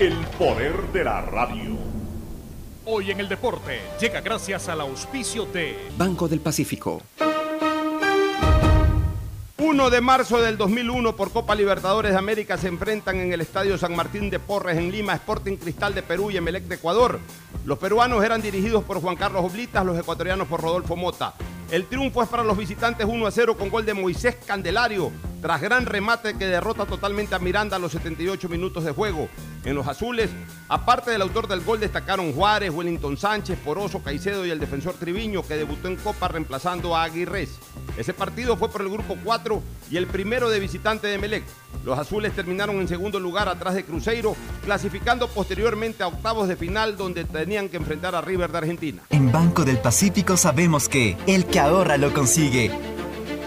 [0.00, 1.76] El poder de la radio.
[2.84, 7.00] Hoy en el deporte llega gracias al auspicio de Banco del Pacífico.
[9.58, 13.78] 1 de marzo del 2001 por Copa Libertadores de América se enfrentan en el Estadio
[13.78, 17.20] San Martín de Porres en Lima, Sporting Cristal de Perú y Emelec de Ecuador.
[17.64, 21.34] Los peruanos eran dirigidos por Juan Carlos Oblitas, los ecuatorianos por Rodolfo Mota.
[21.70, 25.12] El triunfo es para los visitantes 1 a 0 con gol de Moisés Candelario,
[25.46, 29.28] tras gran remate que derrota totalmente a Miranda a los 78 minutos de juego.
[29.64, 30.28] En los azules,
[30.68, 35.46] aparte del autor del gol, destacaron Juárez, Wellington Sánchez, Poroso, Caicedo y el defensor Triviño,
[35.46, 37.60] que debutó en Copa reemplazando a Aguirres.
[37.96, 41.44] Ese partido fue por el grupo 4 y el primero de visitante de Melec.
[41.84, 44.34] Los azules terminaron en segundo lugar atrás de Cruzeiro,
[44.64, 49.02] clasificando posteriormente a octavos de final donde tenían que enfrentar a River de Argentina.
[49.10, 52.95] En Banco del Pacífico sabemos que el que ahorra lo consigue.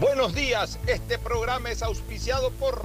[0.00, 2.80] Buenos días, este programa es auspiciado por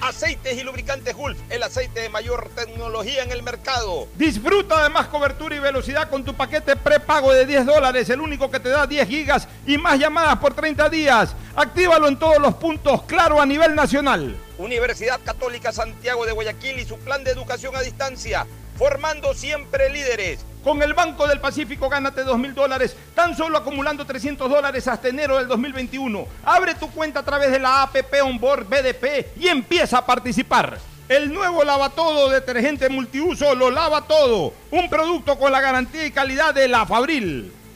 [0.00, 4.08] Aceites y Lubricantes Gulf, el aceite de mayor tecnología en el mercado.
[4.16, 8.50] Disfruta de más cobertura y velocidad con tu paquete prepago de 10 dólares, el único
[8.50, 11.36] que te da 10 gigas y más llamadas por 30 días.
[11.54, 14.34] Actívalo en todos los puntos, claro, a nivel nacional.
[14.56, 18.46] Universidad Católica Santiago de Guayaquil y su plan de educación a distancia,
[18.80, 20.40] formando siempre líderes.
[20.64, 25.08] Con el Banco del Pacífico gánate 2 mil dólares, tan solo acumulando 300 dólares hasta
[25.08, 26.26] enero del 2021.
[26.44, 30.78] Abre tu cuenta a través de la APP Onboard BDP y empieza a participar.
[31.10, 34.54] El nuevo lava todo detergente multiuso lo lava todo.
[34.70, 37.52] Un producto con la garantía y calidad de la Fabril.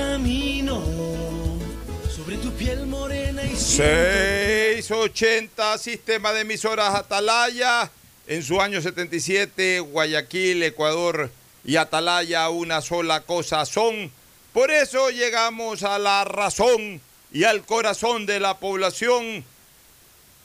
[0.00, 0.82] Camino
[2.10, 7.90] sobre tu piel morena y 680 Sistema de Emisoras Atalaya.
[8.26, 11.30] En su año 77, Guayaquil, Ecuador
[11.66, 14.10] y Atalaya una sola cosa son.
[14.54, 19.44] Por eso llegamos a la razón y al corazón de la población.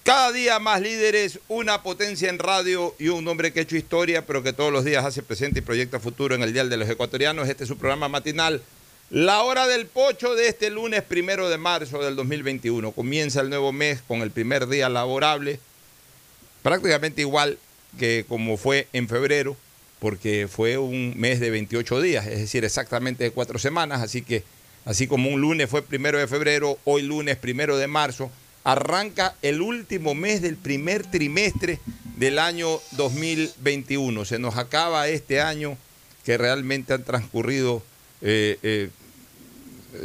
[0.03, 4.25] Cada día más líderes, una potencia en radio y un hombre que ha hecho historia,
[4.25, 6.89] pero que todos los días hace presente y proyecta futuro en el Dial de los
[6.89, 7.47] Ecuatorianos.
[7.47, 8.61] Este es su programa matinal.
[9.11, 12.91] La hora del pocho de este lunes primero de marzo del 2021.
[12.91, 15.59] Comienza el nuevo mes con el primer día laborable,
[16.63, 17.59] prácticamente igual
[17.99, 19.55] que como fue en febrero,
[19.99, 24.01] porque fue un mes de 28 días, es decir, exactamente de cuatro semanas.
[24.01, 24.43] Así que,
[24.85, 28.31] así como un lunes fue primero de febrero, hoy lunes primero de marzo,
[28.63, 31.79] arranca el último mes del primer trimestre
[32.17, 34.25] del año 2021.
[34.25, 35.77] Se nos acaba este año
[36.23, 37.83] que realmente han transcurrido,
[38.21, 38.89] eh, eh,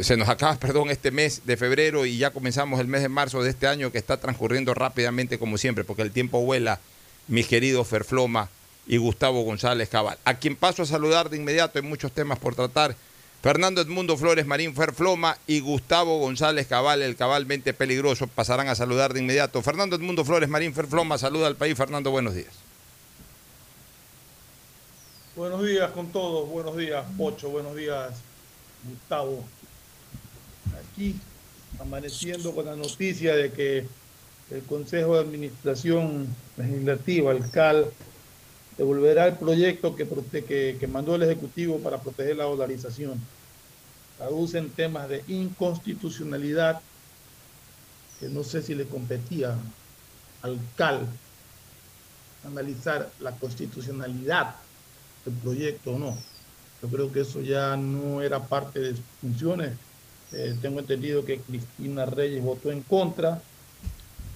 [0.00, 3.42] se nos acaba, perdón, este mes de febrero y ya comenzamos el mes de marzo
[3.42, 6.80] de este año que está transcurriendo rápidamente como siempre, porque el tiempo vuela,
[7.28, 8.48] mis queridos Ferfloma
[8.86, 12.54] y Gustavo González Cabal, a quien paso a saludar de inmediato, hay muchos temas por
[12.54, 12.96] tratar.
[13.42, 19.14] Fernando Edmundo Flores Marín Ferfloma y Gustavo González Cabal, el cabalmente peligroso, pasarán a saludar
[19.14, 19.62] de inmediato.
[19.62, 21.74] Fernando Edmundo Flores Marín Ferfloma, saluda al país.
[21.74, 22.69] Fernando, buenos días.
[25.36, 28.14] Buenos días con todos, buenos días Pocho, buenos días
[28.82, 29.44] Gustavo.
[30.76, 31.14] Aquí
[31.78, 33.86] amaneciendo con la noticia de que
[34.50, 37.92] el Consejo de Administración Legislativa, el CAL,
[38.76, 40.04] devolverá el proyecto que,
[40.80, 43.20] que, mandó el Ejecutivo para proteger la dolarización.
[44.18, 46.80] Traducen temas de inconstitucionalidad
[48.18, 49.56] que no sé si le competía
[50.42, 51.06] al CAL
[52.44, 54.56] analizar la constitucionalidad
[55.24, 56.16] el proyecto o no.
[56.82, 59.78] Yo creo que eso ya no era parte de sus funciones.
[60.32, 63.42] Eh, tengo entendido que Cristina Reyes votó en contra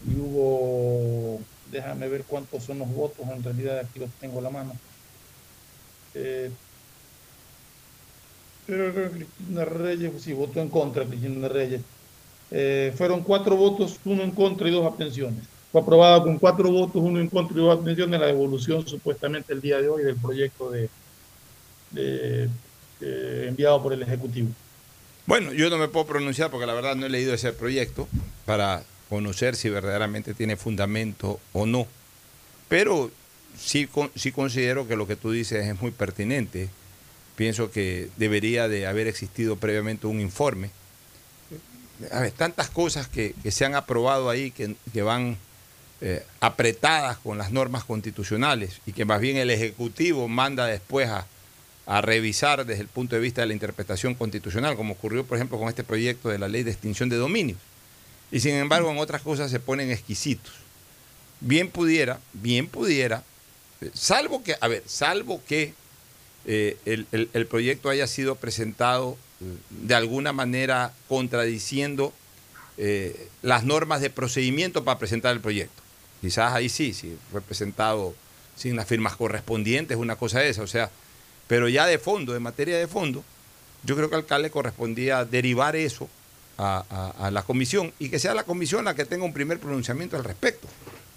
[0.01, 4.51] y hubo, déjame ver cuántos son los votos, en realidad aquí los tengo a la
[4.51, 4.81] mano.
[6.15, 6.57] Eh,
[8.67, 11.85] pero Cristina Reyes, sí, votó en contra Cristina Reyes.
[12.51, 15.54] Eh, fueron cuatro votos, uno en contra y dos abstenciones.
[15.75, 19.61] Fue aprobada con cuatro votos, uno en contra y dos abstenciones la devolución supuestamente el
[19.61, 22.49] día de hoy del proyecto de,
[23.49, 24.51] enviado por el Ejecutivo.
[25.27, 28.07] Bueno, yo no me puedo pronunciar porque la verdad no he leído ese proyecto
[28.47, 31.89] para conocer si verdaderamente tiene fundamento o no.
[32.69, 33.11] Pero
[33.59, 36.69] sí, sí considero que lo que tú dices es muy pertinente.
[37.35, 40.71] Pienso que debería de haber existido previamente un informe.
[42.13, 45.37] A ver, tantas cosas que, se han aprobado ahí que, que van
[46.07, 51.27] eh, apretadas con las normas constitucionales y que más bien el Ejecutivo manda después a,
[52.03, 55.71] revisar desde el punto de vista de la interpretación constitucional, como ocurrió, por ejemplo, con
[55.71, 57.57] este proyecto de la ley de extinción de dominios.
[58.31, 60.53] Y sin embargo, en otras cosas se ponen exquisitos.
[61.41, 63.23] Bien pudiera, bien pudiera,
[63.81, 65.73] eh, salvo que, a ver, salvo que
[66.45, 69.17] eh, el, proyecto haya sido presentado
[69.71, 72.13] de alguna manera contradiciendo
[73.41, 75.84] las normas de procedimiento para presentar el proyecto.
[76.25, 78.15] Quizás ahí sí, si fue presentado
[78.57, 80.91] sin las firmas correspondientes, una cosa esa, o sea,
[81.47, 83.23] pero ya de fondo, de materia de fondo,
[83.83, 86.09] yo creo que al CAL le correspondía derivar eso
[86.57, 90.25] a, la comisión y que sea la comisión la que tenga un primer pronunciamiento al
[90.25, 90.67] respecto.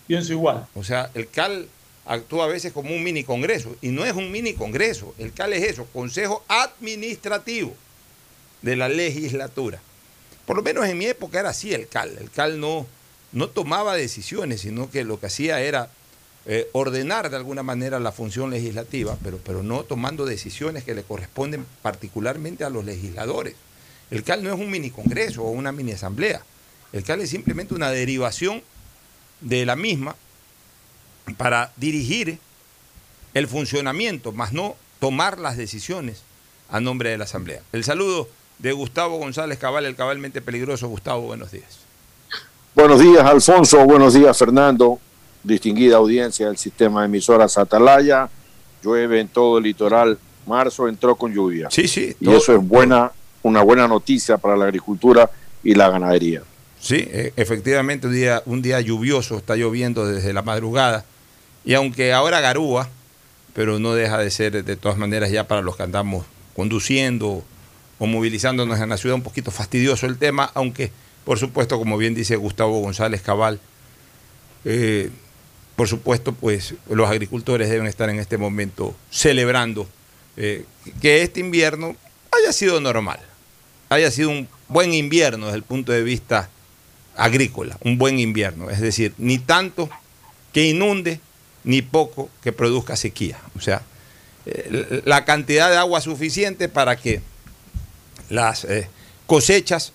[0.08, 0.68] Pienso igual.
[0.76, 1.70] O sea, el CAL
[2.06, 5.54] actúa a veces como un mini congreso y no es un mini congreso, el CAL
[5.54, 7.74] es eso, Consejo Administrativo
[8.62, 9.80] de la Legislatura.
[10.46, 12.86] Por lo menos en mi época era así el CAL, el CAL no,
[13.32, 15.90] no tomaba decisiones, sino que lo que hacía era
[16.46, 21.04] eh, ordenar de alguna manera la función legislativa, pero, pero no tomando decisiones que le
[21.04, 23.56] corresponden particularmente a los legisladores.
[24.12, 26.42] El CAL no es un mini congreso o una mini asamblea.
[26.94, 28.64] El CAL es simplemente una derivación
[29.42, 30.16] de la misma
[31.36, 32.40] para dirigir
[33.34, 36.24] el funcionamiento, más no tomar las decisiones
[36.70, 37.62] a nombre de la asamblea.
[37.74, 40.88] El saludo de Gustavo González Cabal, el cabalmente peligroso.
[40.88, 41.87] Gustavo, buenos días.
[42.78, 43.84] Buenos días, Alfonso.
[43.86, 45.00] Buenos días, Fernando.
[45.42, 48.30] Distinguida audiencia del sistema de emisoras Atalaya.
[48.84, 50.20] Llueve en todo el litoral.
[50.46, 51.70] Marzo entró con lluvia.
[51.72, 52.16] Sí, sí.
[52.20, 55.28] Y eso es buena, una buena noticia para la agricultura
[55.64, 56.44] y la ganadería.
[56.80, 61.04] Sí, e, efectivamente, un día, un día lluvioso, está lloviendo desde la madrugada.
[61.66, 62.88] Y aunque ahora garúa,
[63.56, 67.44] pero no deja de ser de todas maneras ya para los que andamos conduciendo
[67.98, 70.92] o movilizándonos en la ciudad un poquito fastidioso el tema, aunque
[71.28, 73.60] por supuesto, como bien dice Gustavo González Cabal,
[74.64, 75.10] eh,
[75.76, 79.90] por supuesto, pues los agricultores deben estar en este momento celebrando
[80.38, 80.64] eh,
[81.02, 81.98] que este invierno
[82.32, 83.20] haya sido normal,
[83.90, 86.50] haya sido un buen invierno desde el punto de vista
[87.18, 89.90] agrícola, un buen invierno, es decir, ni tanto
[90.54, 91.20] que inunde,
[91.66, 93.38] ni poco que produzca sequía.
[93.58, 93.82] O sea,
[94.46, 97.20] eh, la cantidad de agua suficiente para que
[98.30, 98.66] las
[99.26, 99.92] cosechas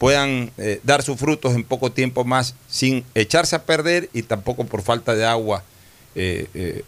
[0.00, 4.64] puedan eh, dar sus frutos en poco tiempo más sin echarse a perder y tampoco
[4.64, 5.62] por falta de agua
[6.14, 6.84] eh, eh,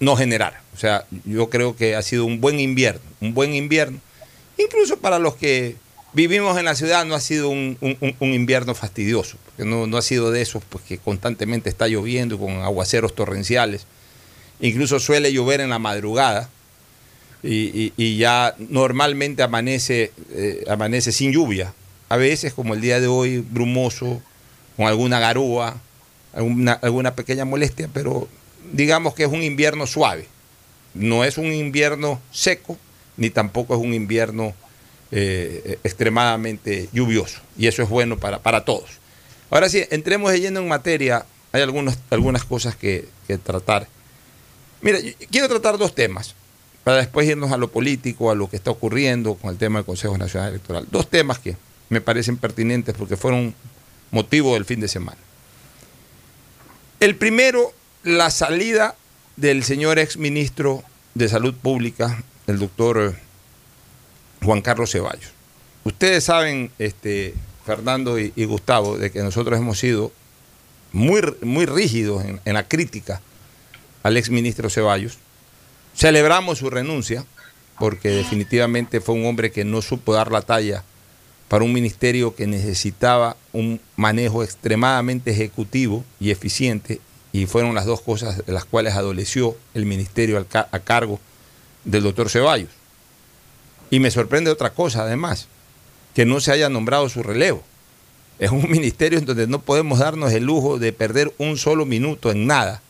[0.00, 0.62] no generar.
[0.74, 4.00] O sea, yo creo que ha sido un buen invierno, un buen invierno.
[4.58, 5.76] Incluso para los que
[6.12, 7.78] vivimos en la ciudad no ha sido un,
[8.20, 13.14] invierno fastidioso, porque no, ha sido de esos pues, que constantemente está lloviendo con aguaceros
[13.14, 13.86] torrenciales.
[14.60, 16.50] Incluso suele llover en la madrugada.
[17.44, 20.12] Y, ya normalmente amanece,
[20.68, 21.74] amanece sin lluvia,
[22.12, 24.20] a veces, como el día de hoy, brumoso,
[24.76, 25.80] con alguna garúa,
[26.34, 28.28] alguna, pequeña molestia, pero
[28.70, 30.26] digamos que es un invierno suave.
[30.92, 32.76] no es un invierno seco,
[33.16, 34.52] ni tampoco es un invierno
[35.10, 37.40] eh, extremadamente lluvioso.
[37.56, 38.90] Y eso es bueno para, para todos.
[39.48, 41.24] Ahora sí, entremos lleno en materia.
[41.50, 43.88] Hay algunas, algunas cosas que, que tratar.
[44.82, 44.98] Mira,
[45.30, 46.34] quiero tratar dos temas
[46.84, 49.86] para después irnos a lo político, a lo que está ocurriendo con el tema del
[49.86, 50.86] Consejo Nacional Electoral.
[50.90, 51.56] Dos temas que
[51.92, 53.54] me parecen pertinentes porque fueron
[54.10, 55.18] motivo del fin de semana.
[57.00, 58.96] El primero, la salida
[59.36, 60.82] del señor exministro
[61.14, 63.14] de Salud Pública, el doctor
[64.42, 65.32] Juan Carlos Ceballos.
[65.84, 67.34] Ustedes saben, este,
[67.66, 70.12] Fernando y, Gustavo, de que nosotros hemos sido
[70.92, 73.20] muy, muy rígidos en, en la crítica
[74.02, 75.18] al exministro Ceballos
[75.94, 77.26] Celebramos su renuncia
[77.78, 80.84] porque definitivamente fue un hombre que no supo dar la talla
[81.52, 86.98] para un ministerio que necesitaba un manejo extremadamente ejecutivo y eficiente
[87.30, 91.20] y fueron las dos cosas de las cuales adoleció el ministerio a cargo
[91.84, 92.70] del doctor Ceballos.
[93.90, 95.46] Y me sorprende otra cosa además,
[96.14, 97.62] que no se haya nombrado su relevo.
[98.38, 102.30] Es un ministerio en donde no podemos darnos el lujo de perder un solo minuto
[102.30, 102.80] en nada,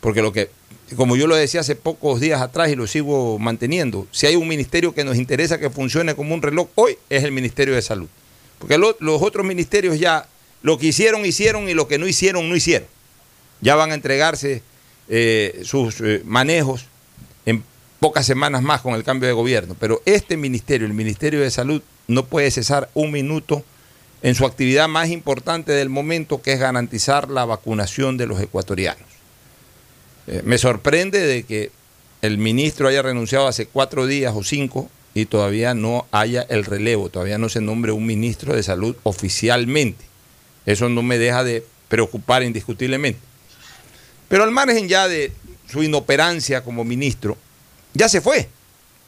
[0.00, 0.50] porque lo que
[0.96, 4.48] como yo lo decía hace pocos días atrás y lo sigo manteniendo, si hay un
[4.48, 8.08] ministerio que nos interesa que funcione como un reloj hoy, es el Ministerio de Salud.
[8.58, 10.26] Porque los otros ministerios ya
[10.62, 12.88] lo que hicieron, hicieron y lo que no hicieron, no hicieron.
[13.60, 14.62] Ya van a entregarse
[15.08, 16.86] eh, sus eh, manejos
[17.46, 17.62] en
[18.00, 19.76] pocas semanas más con el cambio de gobierno.
[19.78, 23.64] Pero este ministerio, el Ministerio de Salud, no puede cesar un minuto
[24.22, 29.17] en su actividad más importante del momento, que es garantizar la vacunación de los ecuatorianos.
[30.28, 31.70] Eh, me sorprende de que
[32.20, 37.08] el ministro haya renunciado hace cuatro días o cinco y todavía no haya el relevo,
[37.08, 40.04] todavía no se nombre un ministro de salud oficialmente.
[40.66, 43.20] Eso no me deja de preocupar indiscutiblemente.
[44.28, 45.32] Pero al margen ya de
[45.66, 47.38] su inoperancia como ministro,
[47.94, 48.50] ya se fue,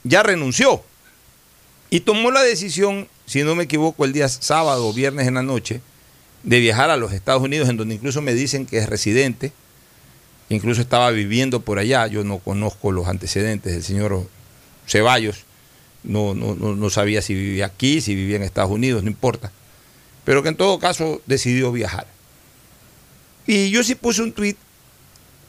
[0.04, 0.82] ya renunció
[1.90, 5.42] y tomó la decisión, si no me equivoco, el día sábado o viernes en la
[5.42, 5.82] noche,
[6.44, 9.52] de viajar a los Estados Unidos, en donde incluso me dicen que es residente
[10.50, 14.26] incluso estaba viviendo por allá, yo no conozco los antecedentes del señor
[14.86, 15.44] Ceballos,
[16.02, 19.52] no, no, no, sabía si vivía aquí, si vivía en Estados Unidos, no importa,
[20.24, 22.06] pero que en todo caso decidió viajar.
[23.46, 24.56] Y yo sí puse un tuit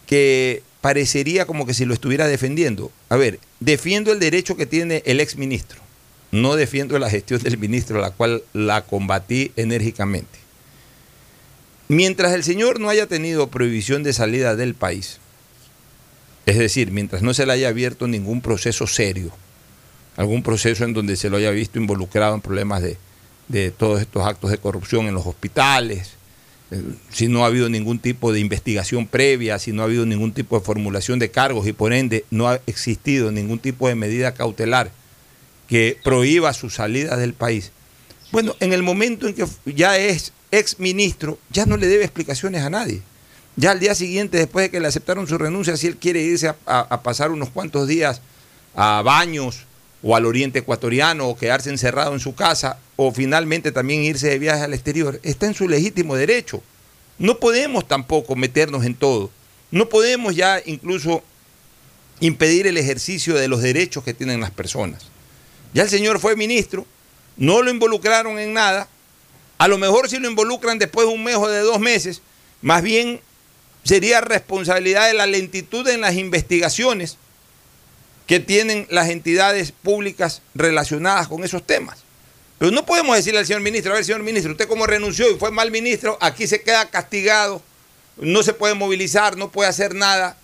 [0.08, 2.92] que parecería como que si lo estuviera defendiendo.
[3.10, 5.80] A ver, defiendo el derecho que tiene el ex ministro,
[6.32, 10.41] no defiendo la gestión del ministro, la cual la combatí enérgicamente.
[11.92, 15.20] Mientras el señor no haya tenido prohibición de salida del país,
[16.46, 19.34] es decir, mientras no se le haya abierto ningún proceso serio,
[20.16, 24.52] algún proceso en donde se lo haya visto involucrado en problemas de, todos estos actos
[24.52, 26.12] de corrupción en los hospitales,
[26.72, 26.82] eh,
[27.12, 30.58] si no ha habido ningún tipo de investigación previa, si no ha habido ningún tipo
[30.58, 34.94] de formulación de cargos y por ende no ha existido ningún tipo de medida cautelar
[35.68, 37.74] que prohíba su salida del país.
[38.32, 42.64] Bueno, en el momento en que ya es ex ministro ya no le debe explicaciones
[42.64, 43.02] a nadie.
[43.56, 46.54] Ya al día siguiente, después de que le aceptaron su renuncia, si él quiere irse
[46.66, 48.22] a, pasar unos cuantos días
[48.76, 49.66] a baños
[50.02, 54.40] o al oriente ecuatoriano o quedarse encerrado en su casa o finalmente también irse de
[54.40, 56.64] viaje al exterior, está en su legítimo derecho.
[57.18, 59.30] No podemos tampoco meternos en todo.
[59.70, 61.24] No podemos ya incluso
[62.20, 65.08] impedir el ejercicio de los derechos que tienen las personas.
[65.74, 66.86] Ya el señor fue ministro,
[67.38, 68.88] no lo involucraron en nada,
[69.62, 72.24] a lo mejor si lo involucran después de un mes o de dos meses,
[72.64, 73.22] más bien
[73.84, 77.20] sería responsabilidad de la lentitud en las investigaciones
[78.26, 82.00] que tienen las entidades públicas relacionadas con esos temas.
[82.58, 85.38] Pero no podemos decirle al señor ministro, a ver, señor ministro, usted como renunció y
[85.38, 87.62] fue mal ministro, aquí se queda castigado,
[88.18, 90.38] no se puede movilizar, no puede hacer nada,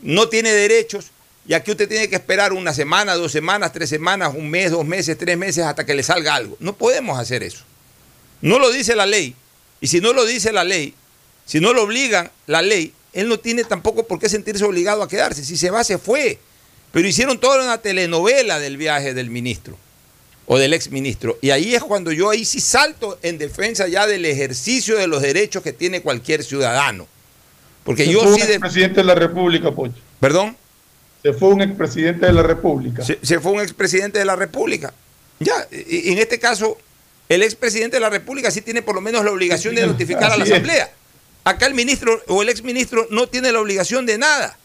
[0.00, 1.10] no tiene derechos,
[1.46, 4.86] y aquí usted tiene que esperar una semana, dos semanas, tres semanas, un mes, dos
[4.86, 6.56] meses, tres meses, hasta que le salga algo.
[6.58, 7.66] No podemos hacer eso.
[8.42, 9.34] No lo dice la ley.
[9.80, 10.94] Y si no lo dice la ley,
[11.46, 15.08] si no lo obligan la ley, él no tiene tampoco por qué sentirse obligado a
[15.08, 15.44] quedarse.
[15.44, 16.38] Si se va, se fue.
[16.92, 19.78] Pero hicieron toda una telenovela del viaje del ministro
[20.46, 21.38] o del exministro.
[21.40, 25.22] Y ahí es cuando yo ahí sí salto en defensa ya del ejercicio de los
[25.22, 27.06] derechos que tiene cualquier ciudadano.
[27.84, 28.42] Porque se yo fue sí.
[28.42, 29.94] Un expresidente de la República, Pocho.
[30.20, 30.56] ¿Perdón?
[31.22, 33.04] Se fue un expresidente de la República.
[33.04, 34.92] Se, se fue un expresidente de la República.
[35.38, 36.78] Ya, y en este caso,
[37.28, 40.36] el expresidente de la República sí tiene por lo menos la obligación de notificar a
[40.36, 40.92] la Asamblea.
[41.44, 44.56] Acá el ministro o el exministro no tiene la obligación de nada.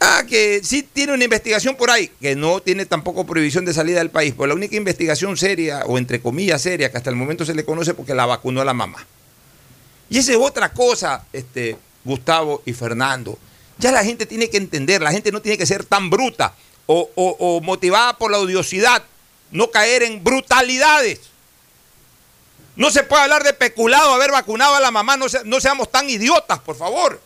[0.00, 3.98] Ah, que sí tiene una investigación por ahí, que no tiene tampoco prohibición de salida
[3.98, 7.44] del país, pues la única investigación seria, o entre comillas seria, que hasta el momento
[7.44, 9.04] se le conoce porque la vacunó a la mamá.
[10.08, 13.38] Y esa es otra cosa, este, Gustavo y Fernando,
[13.78, 16.54] Ya la gente tiene que entender, la gente no tiene que ser tan bruta
[16.86, 19.02] o, o motivada por la odiosidad,
[19.50, 21.20] no caer en brutalidades.
[22.78, 26.60] No se puede hablar de peculado, haber vacunado a la mamá, no, seamos tan idiotas,
[26.60, 27.20] por favor.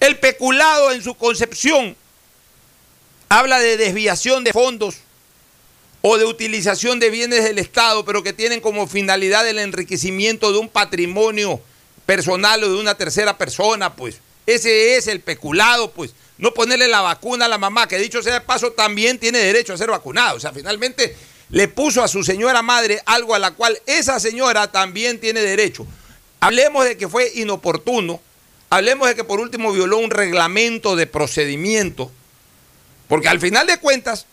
[0.00, 1.94] El peculado en su concepción
[3.28, 4.94] habla de desviación de fondos
[6.00, 10.58] o de utilización de bienes del Estado, pero que tienen como finalidad el enriquecimiento de
[10.58, 11.60] un patrimonio
[12.06, 14.20] personal o de una tercera persona, pues.
[14.46, 16.14] Ese es el peculado, pues.
[16.38, 19.74] No ponerle la vacuna a la mamá, que dicho sea de paso, también tiene derecho
[19.74, 20.38] a ser vacunado.
[20.38, 21.14] O sea, finalmente
[21.52, 25.86] le puso a su señora madre algo a la cual esa señora también tiene derecho.
[26.40, 28.20] Hablemos de que fue inoportuno,
[28.70, 32.10] hablemos de que por último violó un reglamento de procedimiento,
[33.06, 34.24] porque al final de cuentas,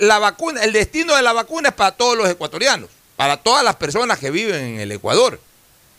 [0.00, 3.76] la vacuna, el destino de la vacuna es para todos los ecuatorianos, para todas las
[3.76, 5.38] personas que viven en el Ecuador.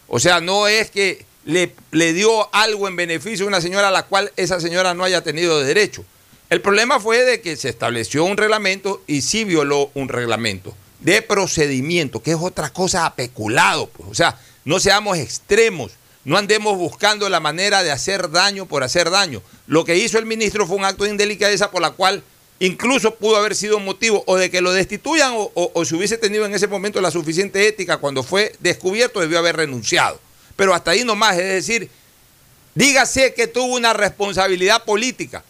[0.08, 3.92] O sea, no es que le, le dio algo en beneficio a una señora a
[3.92, 6.04] la cual esa señora no haya tenido derecho.
[6.54, 11.24] El problema fue de que se estableció un reglamento y sí violó un reglamento de
[11.24, 13.88] procedimiento, que es otra cosa apeculado.
[13.88, 14.08] Pues.
[14.08, 15.94] O sea, no seamos extremos,
[16.24, 19.42] no andemos buscando la manera de hacer daño por hacer daño.
[19.66, 22.22] Lo que hizo el ministro fue un acto de indelicadeza por la cual
[22.60, 26.46] incluso pudo haber sido motivo o de que lo destituyan o, o, si hubiese tenido
[26.46, 30.20] en ese momento la suficiente ética cuando fue descubierto debió haber renunciado.
[30.56, 31.90] Pero hasta ahí nomás, es decir,
[32.76, 35.44] dígase que tuvo una responsabilidad política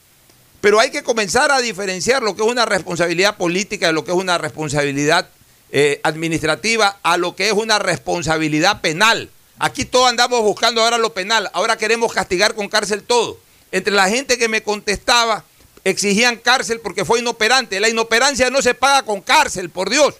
[0.63, 4.17] pero hay que comenzar a diferenciar lo que es una responsabilidad política lo que es
[4.17, 5.27] una responsabilidad
[5.73, 9.29] eh, administrativa a lo que es una responsabilidad penal.
[9.59, 13.39] Aquí todos andamos buscando ahora lo penal, ahora queremos castigar con cárcel todo.
[13.73, 15.43] Entre la gente que me contestaba,
[15.83, 17.81] exigían cárcel porque fue inoperante.
[17.81, 20.15] La inoperancia no se paga con cárcel, por Dios.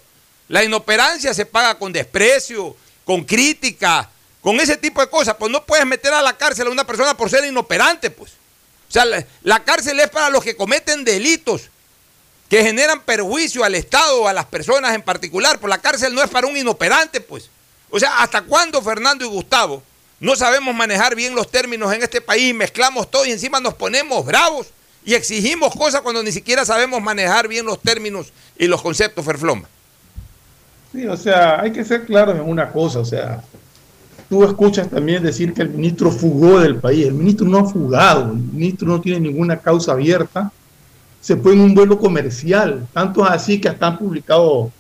[0.49, 4.09] La inoperancia se paga con desprecio, con crítica,
[4.41, 5.37] con ese tipo de cosas.
[5.39, 8.42] Pues no puedes meter a la cárcel a una persona por ser inoperante, pues.
[8.93, 11.71] O sea, la, cárcel es para los que cometen delitos
[12.47, 15.57] que generan perjuicio al Estado o a las personas en particular.
[15.57, 17.49] Pues la cárcel no es para un inoperante, pues.
[17.89, 19.81] O sea, ¿hasta cuándo Fernando y Gustavo
[20.19, 22.53] no sabemos manejar bien los términos en este país?
[22.53, 24.67] Mezclamos todo y encima nos ponemos bravos
[25.03, 29.67] y exigimos cosas cuando ni siquiera sabemos manejar bien los términos y los conceptos, Ferfloma.
[30.91, 33.43] Sí, o sea, hay que ser claros en una cosa, o sea,
[34.33, 37.05] tú escuchas también decir que el ministro fugó del país.
[37.05, 40.51] El ministro no ha fugado, el ministro no tiene ninguna causa abierta.
[41.21, 42.87] Se fue en un vuelo comercial.
[42.93, 44.71] Tanto es así que hasta han publicado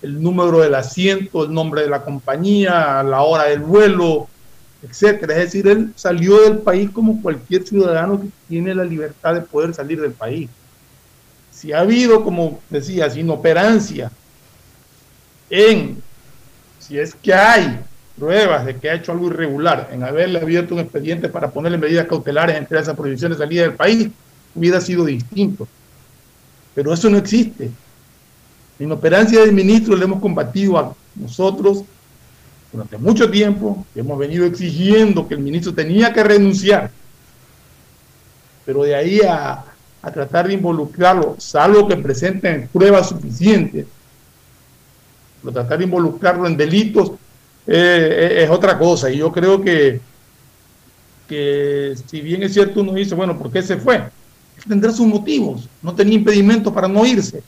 [0.00, 4.26] el número del asiento, el nombre de la compañía, la hora del vuelo,
[4.82, 5.34] etcétera.
[5.34, 9.74] Es decir, él salió del país como cualquier ciudadano que tiene la libertad de poder
[9.74, 10.48] salir del país.
[11.50, 14.10] Si ha habido, como decía, inoperancia
[15.50, 16.02] en,
[16.78, 17.80] si es que hay
[18.18, 22.06] pruebas de que ha hecho algo irregular en haberle abierto un expediente para ponerle medidas
[22.06, 24.08] cautelares entre esas prohibiciones de salida del país,
[24.54, 25.66] hubiera sido distinto.
[26.74, 27.70] Pero eso no existe.
[28.78, 31.84] La inoperancia del ministro le hemos combatido a nosotros
[32.72, 36.90] durante mucho tiempo, hemos venido exigiendo que el ministro tenía que renunciar,
[38.64, 39.64] pero de ahí a,
[40.02, 43.86] a tratar de involucrarlo, salvo que presenten pruebas suficientes,
[45.40, 47.12] pero tratar de involucrarlo en delitos
[47.66, 49.10] eh, es otra cosa.
[49.10, 50.00] Y yo creo que,
[51.28, 54.04] que si bien es cierto, uno dice, bueno, ¿por qué se fue?
[54.68, 57.42] Tendrá sus motivos, no tenía impedimento para no irse.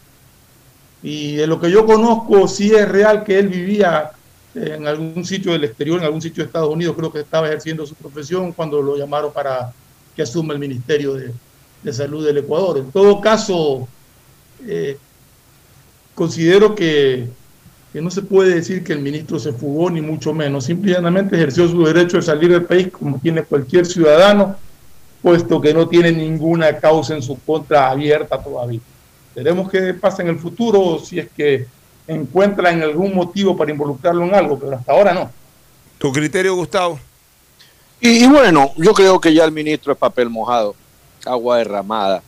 [1.02, 4.10] Y de lo que yo conozco, sí es real que él vivía
[4.56, 7.86] en algún sitio del exterior, en algún sitio de Estados Unidos, creo que estaba ejerciendo
[7.86, 9.72] su profesión cuando lo llamaron para
[10.14, 11.32] que asuma el Ministerio de,
[11.92, 12.78] Salud del Ecuador.
[12.78, 13.86] En todo caso,
[14.66, 14.98] eh,
[16.16, 17.28] considero que
[17.96, 20.66] que no se puede decir que el ministro se fugó, ni mucho menos.
[20.66, 24.54] Simplemente ejerció su derecho de salir del país como tiene cualquier ciudadano,
[25.22, 28.80] puesto que no tiene ninguna causa en su contra abierta todavía.
[29.34, 31.68] Veremos qué pasa en el futuro si es que
[32.06, 35.30] encuentran algún motivo para involucrarlo en algo, pero hasta ahora no.
[35.96, 37.00] ¿Tu criterio, Gustavo?
[37.98, 40.74] Y, bueno, yo creo que ya el ministro es papel mojado,
[41.24, 42.22] agua derramada.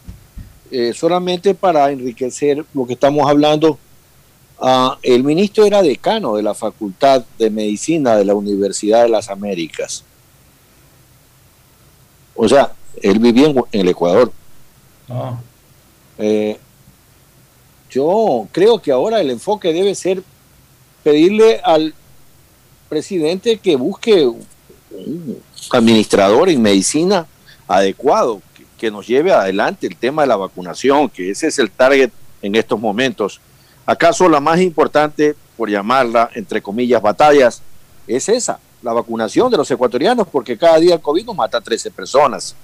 [0.71, 3.79] Eh, solamente para enriquecer lo que estamos hablando,
[4.61, 9.29] Ah, el ministro era decano de la Facultad de Medicina de la Universidad de las
[9.29, 10.05] Américas.
[12.35, 14.33] O sea, él vivía en, el Ecuador.
[15.09, 15.39] Ah.
[16.19, 16.59] Eh,
[17.91, 20.23] yo creo que ahora el enfoque debe ser
[21.05, 21.95] pedirle al
[22.89, 25.41] presidente que busque un
[25.71, 27.27] administrador en medicina
[27.67, 28.43] adecuado,
[28.77, 32.11] que nos lleve adelante el tema de la vacunación, que ese es el target
[32.43, 33.41] en estos momentos
[33.89, 37.63] ¿Acaso la más importante, por llamarla, entre comillas, batallas,
[38.07, 41.63] es esa, la vacunación de los ecuatorianos porque cada día el COVID nos mata a
[41.63, 42.55] 13 personas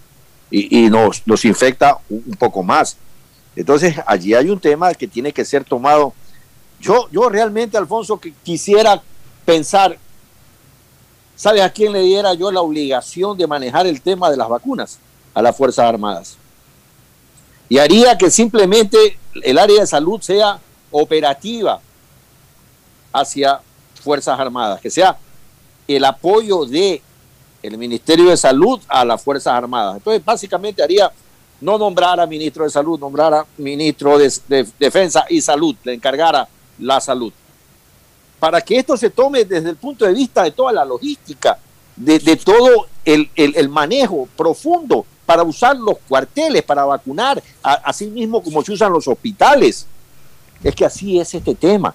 [0.50, 2.98] y, nos, infecta un, poco más.
[3.56, 6.12] Entonces, allí hay un tema que tiene que ser tomado.
[6.78, 9.02] Yo, yo realmente, Alfonso, que quisiera
[9.46, 9.96] pensar,
[11.36, 14.98] ¿sabe a quién le diera yo la obligación de manejar el tema de las vacunas?
[15.32, 16.36] A las Fuerzas Armadas.
[17.70, 20.60] Y haría que simplemente el área de salud sea
[20.96, 21.80] operativa
[23.12, 23.60] hacia
[24.02, 25.16] Fuerzas Armadas, que sea
[25.88, 27.02] el apoyo de
[27.62, 29.96] el Ministerio de Salud a las Fuerzas Armadas.
[29.96, 31.10] Entonces, básicamente haría
[31.60, 36.46] no nombrar a ministro de Salud, nombrar a ministro de, Defensa y Salud, le encargara
[36.78, 37.32] la salud.
[38.38, 41.58] Para que esto se tome desde el punto de vista de toda la logística,
[41.96, 48.72] de, todo el, manejo profundo para usar los cuarteles, para vacunar, así mismo como se
[48.72, 49.86] usan los hospitales.
[50.64, 51.94] Es que así es este tema.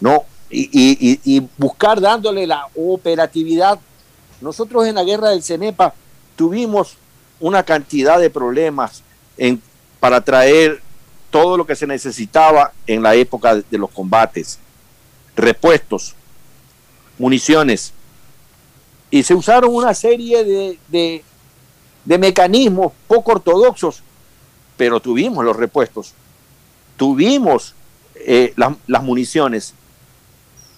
[0.00, 0.24] ¿no?
[0.54, 3.78] y, buscar dándole la operatividad.
[4.40, 5.94] Nosotros en la guerra del CENEPA
[6.36, 6.96] tuvimos
[7.40, 9.02] una cantidad de problemas
[10.00, 10.80] para traer
[11.30, 14.58] todo lo que se necesitaba en la época de, los combates,
[15.34, 16.14] repuestos,
[17.18, 17.92] municiones,
[19.10, 21.24] y se usaron una serie de,
[22.04, 24.02] mecanismos poco ortodoxos,
[24.76, 26.14] pero tuvimos los repuestos,
[26.96, 27.74] tuvimos
[28.14, 29.74] eh, las municiones,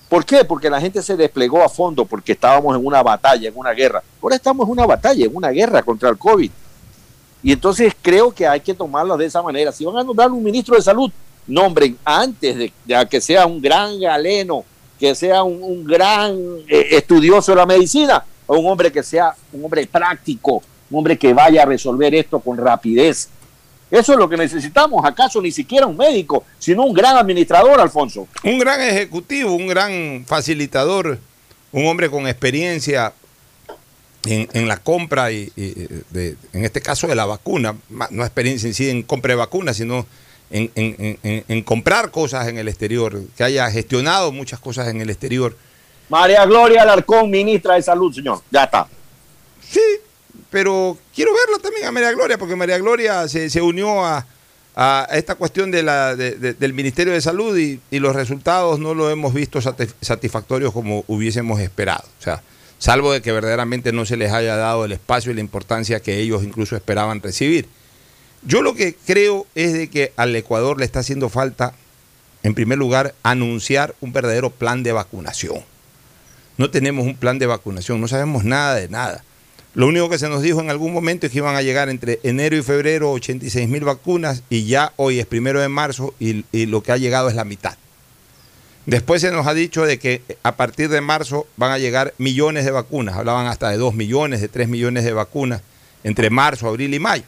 [0.08, 0.44] ¿Por qué?
[0.44, 4.02] Porque la gente se desplegó a fondo, porque estábamos en una batalla, en una guerra.
[4.22, 6.50] Ahora estamos en una batalla, en una guerra contra el COVID.
[7.42, 9.72] Y entonces creo que hay que tomarlo de esa manera.
[9.72, 11.10] Si van a nombrar un ministro de salud,
[11.46, 12.72] nombren antes de,
[13.10, 14.64] que sea un gran galeno,
[14.98, 16.36] que sea un, gran
[16.68, 21.18] eh, estudioso de la medicina, o un hombre que sea un hombre práctico, un hombre
[21.18, 23.28] que vaya a resolver esto con rapidez,
[23.90, 25.04] eso es lo que necesitamos.
[25.04, 28.26] ¿Acaso ni siquiera un médico, sino un gran administrador, Alfonso?
[28.42, 31.18] Un gran ejecutivo, un gran facilitador,
[31.72, 33.12] un hombre con experiencia
[34.24, 37.76] en, la compra y, en este caso de la vacuna,
[38.10, 40.04] no experiencia en sí en compra de vacunas, sino
[40.50, 45.56] en, en, comprar cosas en el exterior, que haya gestionado muchas cosas en el exterior.
[46.08, 48.40] María Gloria Alarcón, ministra de Salud, señor.
[48.50, 48.88] Ya está.
[49.68, 49.80] Sí,
[50.50, 54.24] pero quiero verlo también a María Gloria, porque María Gloria se, unió a,
[55.12, 59.60] esta cuestión de la, del Ministerio de Salud y, los resultados no lo hemos visto
[59.60, 62.04] satisfactorios como hubiésemos esperado.
[62.18, 62.42] O sea,
[62.78, 66.18] salvo de que verdaderamente no se les haya dado el espacio y la importancia que
[66.18, 67.68] ellos incluso esperaban recibir.
[68.42, 71.74] Yo lo que creo es de que al Ecuador le está haciendo falta,
[72.42, 75.64] en primer lugar, anunciar un verdadero plan de vacunación.
[76.56, 79.24] No tenemos un plan de vacunación, no sabemos nada de nada.
[79.76, 82.18] Lo único que se nos dijo en algún momento es que iban a llegar entre
[82.22, 86.82] enero y febrero 86 mil vacunas y ya hoy es primero de marzo y, lo
[86.82, 87.76] que ha llegado es la mitad.
[88.86, 92.64] Después se nos ha dicho de que a partir de marzo van a llegar millones
[92.64, 93.16] de vacunas.
[93.16, 95.60] Hablaban hasta de 2 millones, de 3 millones de vacunas
[96.04, 97.24] entre marzo, abril y mayo.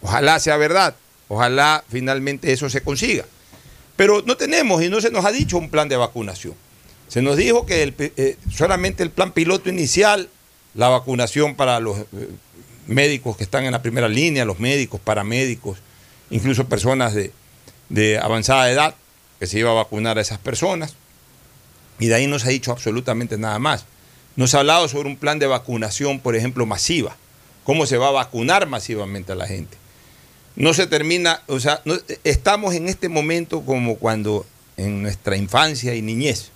[0.00, 0.96] Ojalá sea verdad.
[1.28, 3.26] Ojalá finalmente eso se consiga.
[3.96, 6.54] Pero no tenemos y no se nos ha dicho un plan de vacunación.
[7.08, 10.30] Se nos dijo que eh, solamente el plan piloto inicial
[10.74, 12.04] la vacunación para los eh,
[12.86, 15.78] médicos que están en la primera línea, los médicos, paramédicos,
[16.30, 18.94] incluso personas de, avanzada edad,
[19.38, 20.94] que se iba a vacunar a esas personas.
[21.98, 23.86] Y de ahí no se ha dicho absolutamente nada más.
[24.36, 27.16] No se ha hablado sobre un plan de vacunación, por ejemplo, masiva.
[27.62, 29.76] ¿Cómo se va a vacunar masivamente a la gente?
[30.56, 31.82] No se termina, o sea,
[32.24, 34.44] estamos en este momento como cuando
[34.76, 36.50] en nuestra infancia y niñez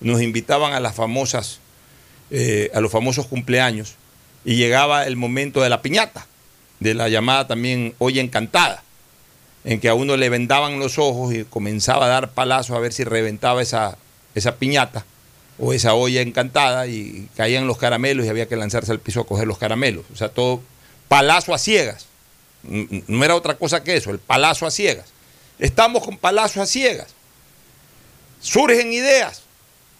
[0.00, 1.60] nos invitaban a las famosas
[2.36, 3.94] eh, a los famosos cumpleaños
[4.44, 6.26] y llegaba el momento de la piñata,
[6.80, 8.82] de la llamada también olla encantada,
[9.62, 12.92] en que a uno le vendaban los ojos y comenzaba a dar palazos a ver
[12.92, 13.98] si reventaba esa,
[14.34, 15.04] esa piñata
[15.60, 19.26] o esa olla encantada y caían los caramelos y había que lanzarse al piso a
[19.26, 20.04] coger los caramelos.
[20.12, 20.60] O sea, todo
[21.06, 22.06] palazo a ciegas.
[22.64, 25.06] No era otra cosa que eso, el palazo a ciegas.
[25.60, 27.14] Estamos con palazo a ciegas.
[28.40, 29.42] Surgen ideas,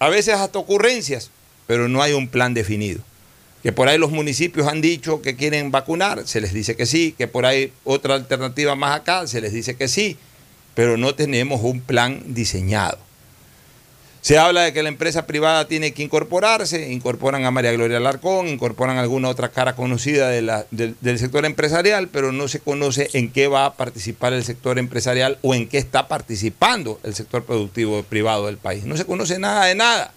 [0.01, 1.31] a veces hasta ocurrencias,
[1.66, 3.00] pero no hay un plan definido.
[3.62, 7.14] Que por ahí los municipios han dicho que quieren vacunar, se les dice que sí,
[7.16, 10.18] que por ahí otra alternativa más acá, se les dice que sí,
[10.74, 12.98] pero no tenemos un plan diseñado.
[14.20, 18.48] Se habla de que la empresa privada tiene que incorporarse, incorporan a María Gloria Larcón,
[18.48, 23.66] incorporan alguna otra cara conocida del sector empresarial, pero no se conoce en qué va
[23.66, 28.57] a participar el sector empresarial o en qué está participando el sector productivo privado del
[28.57, 28.85] país.
[28.85, 30.14] No se conoce nada de nada.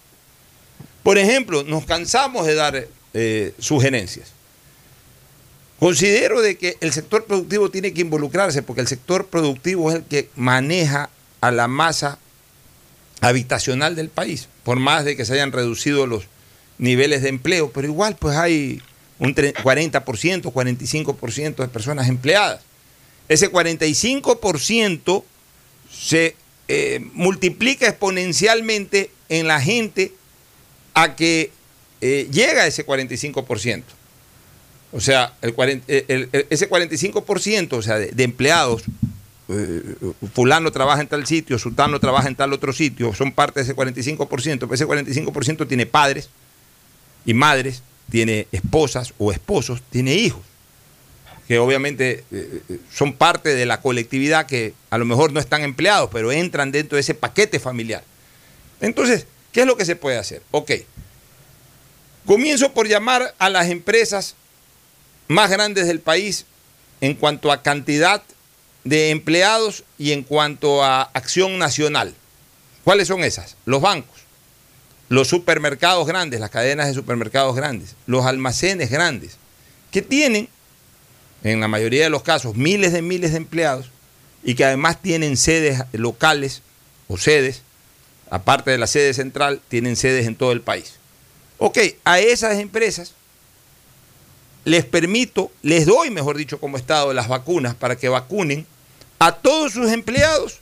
[1.07, 4.33] Por ejemplo, nos cansamos de dar eh, sugerencias.
[5.79, 10.03] Considero de que el sector productivo tiene que involucrarse porque el sector productivo es el
[10.03, 12.19] que maneja a la masa
[13.21, 16.25] habitacional del país, por más de que se hayan reducido los
[16.77, 18.81] niveles de empleo, pero igual pues hay
[19.17, 22.63] un 40%, 45% de personas empleadas.
[23.29, 25.23] Ese 45%
[25.89, 26.35] se
[26.67, 30.11] eh, multiplica exponencialmente en la gente
[30.97, 31.51] a que
[32.01, 33.83] eh, llega ese 45%.
[34.91, 35.53] O sea, el,
[36.49, 38.83] ese 45% o sea, de, empleados,
[39.47, 39.95] eh,
[40.33, 43.75] fulano trabaja en tal sitio, sultano trabaja en tal otro sitio, son parte de ese
[43.75, 46.29] 45%, pero ese 45% tiene padres
[47.25, 50.41] y madres, tiene esposas o esposos, tiene hijos,
[51.47, 56.09] que obviamente eh, son parte de la colectividad que a lo mejor no están empleados,
[56.11, 58.03] pero entran dentro de ese paquete familiar.
[58.81, 59.27] Entonces,
[59.57, 60.43] ¿qué es lo que se puede hacer?
[60.51, 60.71] Ok,
[62.27, 64.35] comienzo por llamar a las empresas
[65.27, 66.45] más grandes del país
[67.01, 68.21] en cuanto a cantidad
[68.83, 72.13] de empleados y en cuanto a acción nacional.
[72.83, 73.55] ¿Cuáles son esas?
[73.65, 74.19] Los bancos,
[75.09, 79.37] los supermercados grandes, las cadenas de supermercados grandes, los almacenes grandes,
[79.89, 80.49] que tienen,
[81.43, 83.89] en la mayoría de los casos, miles de miles de empleados
[84.43, 86.61] y que además tienen sedes locales
[87.07, 87.63] o sedes,
[88.29, 90.93] aparte de la sede central, tienen sedes en todo el país.
[91.57, 93.13] Ok, a esas empresas
[94.65, 98.65] les permito, les doy, mejor dicho, como Estado, las vacunas para que vacunen
[99.17, 100.59] a todos sus empleados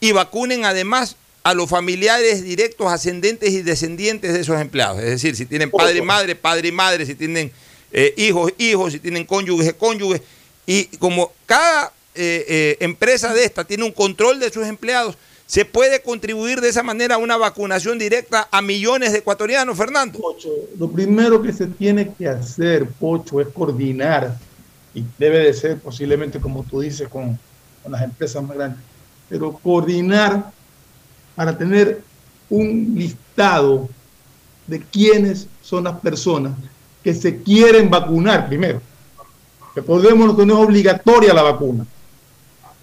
[0.00, 4.98] y vacunen además a los familiares directos, ascendentes y descendientes de esos empleados.
[4.98, 7.52] Es decir, si tienen padre y madre, padre y madre, si tienen
[7.92, 10.22] eh, hijos, hijos, si tienen cónyuges, cónyuges.
[10.66, 15.16] Y como cada eh, eh, empresa de esta tiene un control de sus empleados,
[15.46, 20.18] ¿Se puede contribuir de esa manera a una vacunación directa a millones de ecuatorianos, Fernando?
[20.18, 24.36] Pocho, lo primero que se tiene que hacer, Pocho, es coordinar,
[24.92, 27.38] y debe de ser posiblemente, como tú dices, con,
[27.88, 28.80] las empresas más grandes,
[29.28, 30.50] pero coordinar
[31.36, 32.02] para tener
[32.50, 33.88] un listado
[34.66, 36.54] de quiénes son las personas
[37.04, 38.82] que se quieren vacunar primero.
[39.72, 41.86] Que podemos no tener obligatoria la vacuna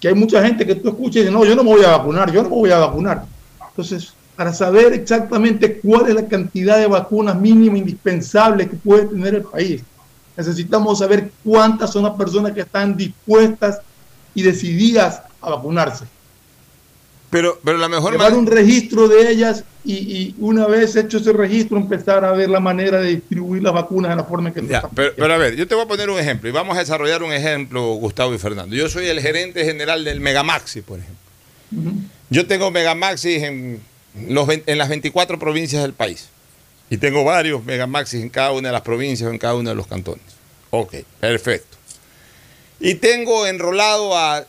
[0.04, 1.96] que hay mucha gente que tú escuchas y dice, no, yo no me voy a
[1.96, 3.24] vacunar, yo no me voy a vacunar.
[3.70, 9.36] Entonces, para saber exactamente cuál es la cantidad de vacunas mínima indispensable que puede tener
[9.36, 9.82] el país,
[10.36, 13.80] necesitamos saber cuántas son las personas que están dispuestas
[14.34, 16.04] y decididas a vacunarse.
[17.34, 21.76] Pero, pero la mejor Llevar un registro de ellas y, una vez hecho ese registro
[21.78, 25.12] empezar a ver la manera de distribuir las vacunas de la forma que ya, pero,
[25.16, 27.32] pero, a ver, yo te voy a poner un ejemplo y vamos a desarrollar un
[27.32, 28.76] ejemplo, Gustavo y Fernando.
[28.76, 31.92] Yo soy el gerente general del Megamaxi, por ejemplo.
[32.30, 33.80] Yo tengo Megamaxi en,
[34.28, 36.28] los, en las 24 provincias del país
[36.88, 39.74] y tengo varios Megamaxis en cada una de las provincias o en cada uno de
[39.74, 40.22] los cantones.
[40.70, 41.78] Ok, perfecto.
[42.78, 44.46] Y tengo enrolado a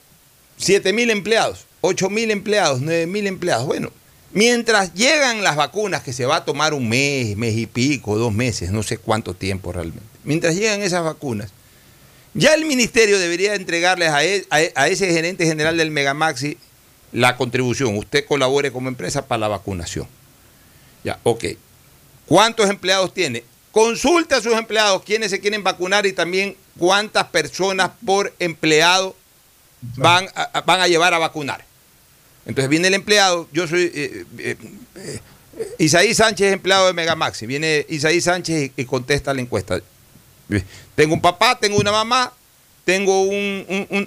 [0.57, 1.64] 7 mil empleados.
[1.85, 3.65] 8 mil empleados, 9 mil empleados.
[3.65, 3.91] Bueno,
[4.31, 8.33] mientras llegan las vacunas, que se va a tomar un mes, mes y pico, dos
[8.33, 10.03] meses, no sé cuánto tiempo realmente.
[10.23, 11.51] Mientras llegan esas vacunas,
[12.33, 16.57] ya el ministerio debería entregarles a, e, e, ese gerente general del Megamaxi
[17.15, 17.95] la contribución.
[17.95, 20.07] Usted colabore como empresa para la vacunación.
[21.03, 21.45] Ya, ok.
[22.25, 23.43] ¿Cuántos empleados tiene?
[23.71, 29.15] Consulte a sus empleados quiénes se quieren vacunar y también cuántas personas por empleado
[29.97, 31.63] van a llevar a vacunar.
[32.45, 34.55] Entonces viene el empleado, yo soy eh, eh,
[34.95, 35.19] eh,
[35.79, 37.45] Isaí Sánchez, empleado de Megamaxi.
[37.45, 39.81] Viene Isaí Sánchez y, contesta la encuesta.
[40.95, 42.31] Tengo un papá, tengo una mamá,
[42.83, 43.23] tengo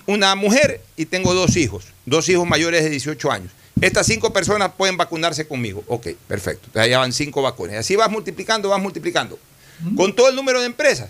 [0.07, 3.51] una mujer y tengo dos hijos, dos hijos mayores de 18 años.
[3.81, 5.83] Estas cinco personas pueden vacunarse conmigo.
[5.89, 6.67] Ok, perfecto.
[6.67, 7.77] Entonces allá van cinco vacunas.
[7.77, 9.39] Así vas multiplicando, vas multiplicando.
[9.97, 11.09] Con todo el número de empresas.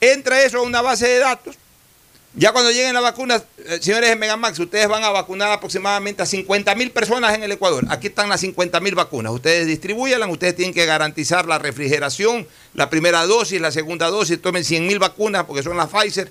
[0.00, 1.56] Entra eso a una base de datos
[2.36, 6.26] ya cuando lleguen las vacunas, eh, señores de Megamax, ustedes van a vacunar aproximadamente a
[6.26, 7.86] 50 mil personas en el Ecuador.
[7.88, 9.32] Aquí están las 50 mil vacunas.
[9.32, 14.40] Ustedes distribuyanlas, ustedes tienen que garantizar la refrigeración, la primera dosis, la segunda dosis.
[14.42, 16.30] Tomen 100 mil vacunas porque son las Pfizer.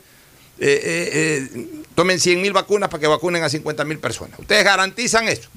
[0.59, 4.39] Eh, eh, tomen 100 mil vacunas para que vacunen a 50 mil personas.
[4.39, 5.49] Ustedes garantizan eso.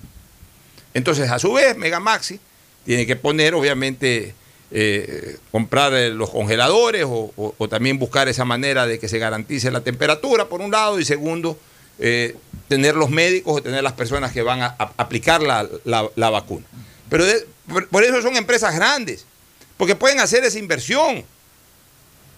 [0.95, 2.41] Entonces, a su vez, Megamaxi
[2.87, 4.35] tiene que poner, obviamente,
[4.71, 9.81] eh, comprar eh, los congeladores o, también buscar esa manera de que se garantice la
[9.81, 11.59] temperatura, por un lado, y segundo,
[11.99, 12.37] eh,
[12.69, 16.67] tener los médicos o tener las personas que van a, aplicar la, vacuna.
[17.09, 17.25] Pero
[17.91, 19.25] por, eso son empresas grandes,
[19.79, 21.25] porque pueden hacer esa inversión,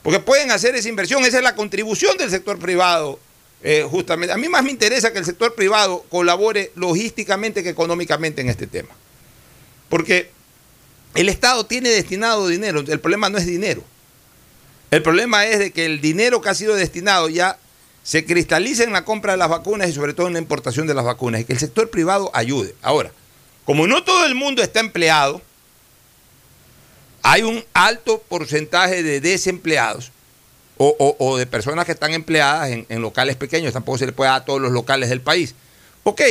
[0.05, 3.19] porque pueden hacer esa inversión, esa es la contribución del sector privado.
[3.91, 8.49] justamente, a mí más me interesa que el sector privado colabore logísticamente que económicamente en
[8.49, 8.91] este tema.
[9.89, 10.31] Porque
[11.15, 13.83] el Estado tiene destinado dinero, el problema no es dinero.
[14.91, 17.59] El problema es de que el dinero que ha sido destinado ya
[18.03, 20.95] se cristaliza en la compra de las vacunas y sobre todo en la importación de
[20.95, 22.75] las vacunas y que el sector privado ayude.
[22.83, 23.13] Ahora,
[23.65, 25.43] como no todo el mundo está empleado,
[27.23, 30.11] hay un alto porcentaje de desempleados
[30.83, 34.41] o, de personas que están empleadas en, en, locales pequeños, tampoco se le puede dar
[34.41, 35.55] a todos los locales del país.
[36.05, 36.23] Ok,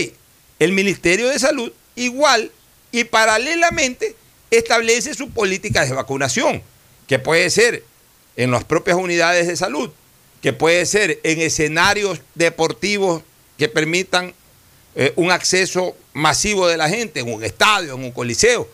[0.58, 2.52] el Ministerio de Salud igual
[2.92, 4.16] y paralelamente
[4.52, 6.62] establece su política de vacunación,
[7.08, 7.84] que puede ser
[8.36, 9.90] en las propias unidades de salud,
[10.42, 13.22] que puede ser en escenarios deportivos
[13.58, 14.34] que permitan
[14.96, 18.68] eh, un acceso masivo de la gente, en un estadio, en un coliseo.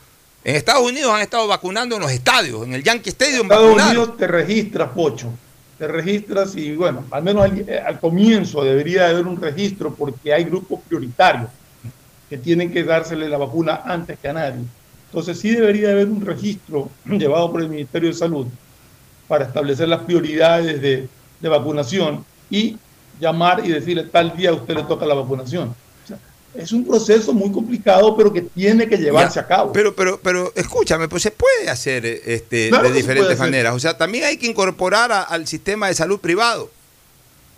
[0.44, 3.48] En Estados Unidos han estado vacunando en los estadios, en el Yankee Stadium.
[3.48, 5.32] En Estados Unidos te registras, Pocho.
[5.80, 10.46] Te registras y bueno, al menos al, al comienzo debería haber un registro porque hay
[10.46, 11.50] grupos prioritarios
[12.30, 14.62] que tienen que dársele la vacuna antes que a nadie.
[15.16, 18.48] Entonces sí debería haber un registro llevado por el Ministerio de Salud
[19.30, 21.08] para establecer las prioridades de,
[21.40, 22.78] de vacunación y
[23.18, 25.74] llamar y decirle tal día a usted le toca la vacunación
[26.54, 29.74] es un proceso muy complicado, pero que tiene que llevarse a cabo.
[29.74, 33.76] Pero, pero, pero escúchame, pues se puede hacer este, de diferentes maneras.
[33.76, 36.72] O sea, también hay que incorporar al sistema de salud privado.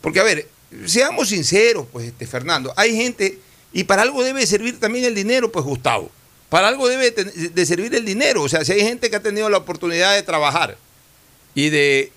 [0.01, 0.47] Porque, a ver,
[0.85, 3.37] seamos sinceros, pues, este, Fernando, hay gente,
[3.71, 6.09] y para algo debe servir también el dinero, pues, Gustavo.
[6.49, 8.43] Para algo debe de servir el dinero.
[8.43, 10.77] O sea, si hay gente que ha tenido la oportunidad de trabajar
[11.53, 12.11] y de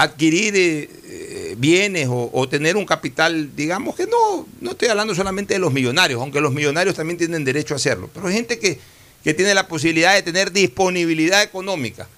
[0.00, 5.60] adquirir eh, bienes o, tener un capital, digamos que no, no estoy hablando solamente de
[5.60, 8.78] los millonarios, aunque los millonarios también tienen derecho a hacerlo, pero hay gente que,
[9.22, 12.08] que tiene la posibilidad de tener disponibilidad económica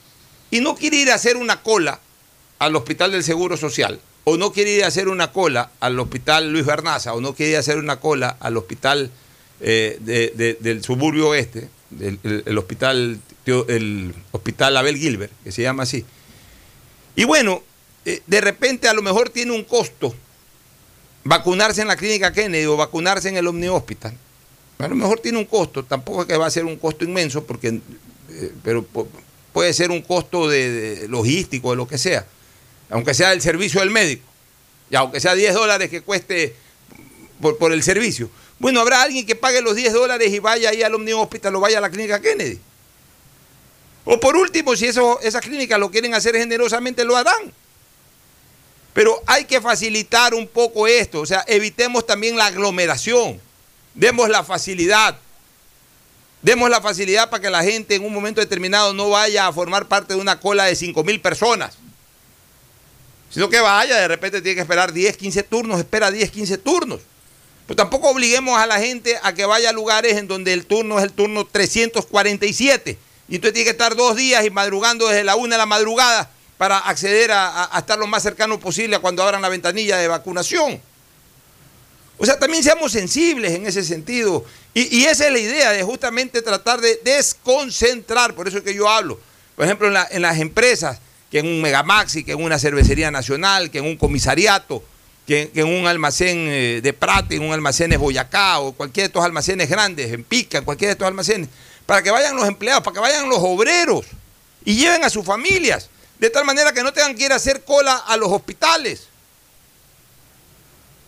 [0.52, 1.98] y no quiere ir a hacer una cola
[2.60, 6.52] al Hospital del Seguro Social, o no quiere ir a hacer una cola al Hospital
[6.52, 9.10] Luis Bernaza, o no quiere ir a hacer una cola al Hospital
[9.64, 11.68] eh, del Suburbio Oeste,
[12.00, 16.04] el, hospital, el Hospital Abel Gilbert, que se llama así.
[17.14, 17.62] Y bueno,
[18.04, 20.12] eh, de repente a lo mejor tiene un costo
[21.24, 24.16] vacunarse en la clínica Kennedy o vacunarse en el Omni Hospital.
[24.78, 27.44] A lo mejor tiene un costo, tampoco es que va a ser un costo inmenso,
[27.44, 27.80] porque,
[28.30, 28.84] eh, pero
[29.52, 32.26] puede ser un costo de, logístico, de lo que sea,
[32.90, 34.24] aunque sea el servicio del médico,
[34.90, 36.56] y aunque sea 10 dólares que cueste
[37.40, 38.28] por, por el servicio.
[38.58, 41.60] Bueno, habrá alguien que pague los 10 dólares y vaya ahí al Omni Hospital o
[41.60, 42.60] vaya a la clínica Kennedy.
[44.04, 47.52] O por último, si esas clínicas lo quieren hacer generosamente, lo harán.
[48.92, 53.40] Pero hay que facilitar un poco esto, o sea, evitemos también la aglomeración,
[53.94, 55.16] demos la facilidad,
[56.42, 59.88] demos la facilidad para que la gente en un momento determinado no vaya a formar
[59.88, 61.78] parte de una cola de 5 mil personas,
[63.30, 67.00] sino que vaya, de repente tiene que esperar 10, 15 turnos, espera 10, 15 turnos.
[67.66, 70.98] Pero tampoco obliguemos a la gente a que vaya a lugares en donde el turno
[70.98, 72.98] es el turno 347
[73.28, 76.30] y usted tiene que estar dos días y madrugando desde la una de la madrugada
[76.58, 80.80] para acceder a, estar lo más cercano posible a cuando abran la ventanilla de vacunación.
[82.18, 84.44] O sea, también seamos sensibles en ese sentido.
[84.74, 88.88] Y, esa es la idea de justamente tratar de desconcentrar, por eso es que yo
[88.88, 89.18] hablo.
[89.56, 93.78] Por ejemplo, en, las empresas, que en un Megamaxi, que en una cervecería nacional, que
[93.78, 94.84] en un comisariato,
[95.32, 99.08] que, en un almacén eh, de Prate, en un almacén de Boyacá, o cualquiera de
[99.08, 101.48] estos almacenes grandes, en Pica, en cualquiera de estos almacenes,
[101.86, 104.04] para que vayan los empleados, para que vayan los obreros
[104.64, 107.64] y lleven a sus familias de tal manera que no tengan que ir a hacer
[107.64, 109.08] cola a los hospitales.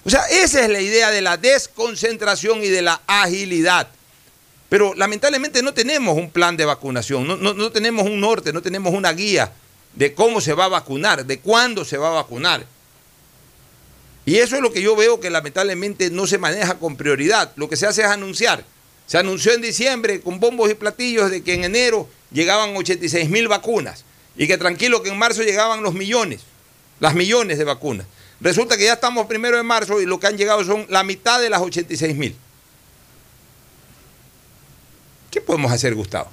[0.04, 3.88] O sea, esa es la idea de la desconcentración y de la agilidad.
[4.68, 8.92] Pero lamentablemente no tenemos un plan de vacunación, no, no, tenemos un norte, no tenemos
[8.92, 9.52] una guía
[9.92, 12.66] de cómo se va a vacunar, de cuándo se va a vacunar.
[14.26, 17.52] Y eso es lo que yo veo que lamentablemente no se maneja con prioridad.
[17.56, 18.64] Lo que se hace es anunciar.
[19.06, 23.48] Se anunció en diciembre con bombos y platillos de que en enero llegaban 86 mil
[23.48, 24.04] vacunas.
[24.36, 26.40] Y que tranquilo que en marzo llegaban los millones,
[27.00, 28.06] las millones de vacunas.
[28.40, 31.40] Resulta que ya estamos primero de marzo y lo que han llegado son la mitad
[31.40, 32.34] de las 86 mil.
[35.30, 36.30] ¿Qué podemos hacer, Gustavo?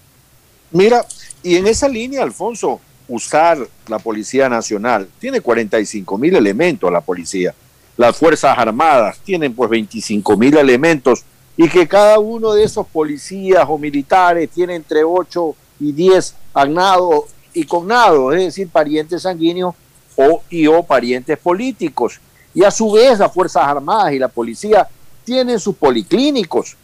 [0.72, 1.06] Mira,
[1.44, 7.54] y en esa línea, Alfonso, usar la Policía Nacional, tiene 45 mil elementos la policía.
[8.02, 11.24] Las Fuerzas Armadas tienen pues 25 mil elementos
[11.56, 17.26] y que cada uno de esos policías o militares tiene entre 8 y 10 agnados
[17.54, 19.76] y cognados, es decir, parientes sanguíneos
[20.16, 22.20] o, y o parientes políticos.
[22.56, 24.88] Y a su vez las Fuerzas Armadas y la policía
[25.24, 26.76] tienen sus policlínicos.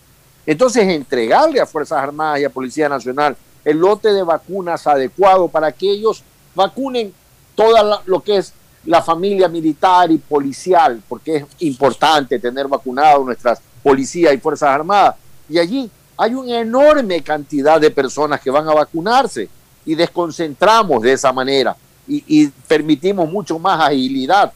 [0.46, 3.36] Entonces, entregarle a Fuerzas Armadas y a Policía Nacional
[3.66, 6.22] el lote de vacunas adecuado para que ellos
[6.54, 7.12] vacunen
[7.56, 8.54] todo lo que es
[8.88, 15.16] la familia militar y policial, porque es importante tener vacunado nuestras policías y Fuerzas Armadas.
[15.50, 19.50] Y allí hay una enorme cantidad de personas que van a vacunarse
[19.86, 21.76] y desconcentramos de esa manera
[22.08, 24.54] y, permitimos mucho más agilidad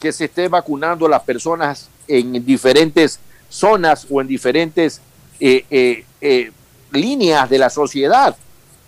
[0.00, 5.00] que se esté vacunando las personas en diferentes zonas o en diferentes
[5.38, 6.50] eh, eh, eh,
[6.90, 8.36] líneas de la sociedad,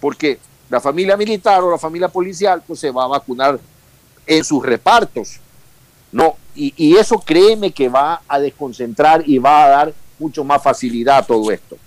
[0.00, 3.60] porque la familia militar o la familia policial, pues se va a vacunar
[4.26, 5.40] en sus repartos.
[6.10, 11.18] No, y, eso créeme que va a desconcentrar y va a dar mucho más facilidad
[11.18, 11.78] a todo esto.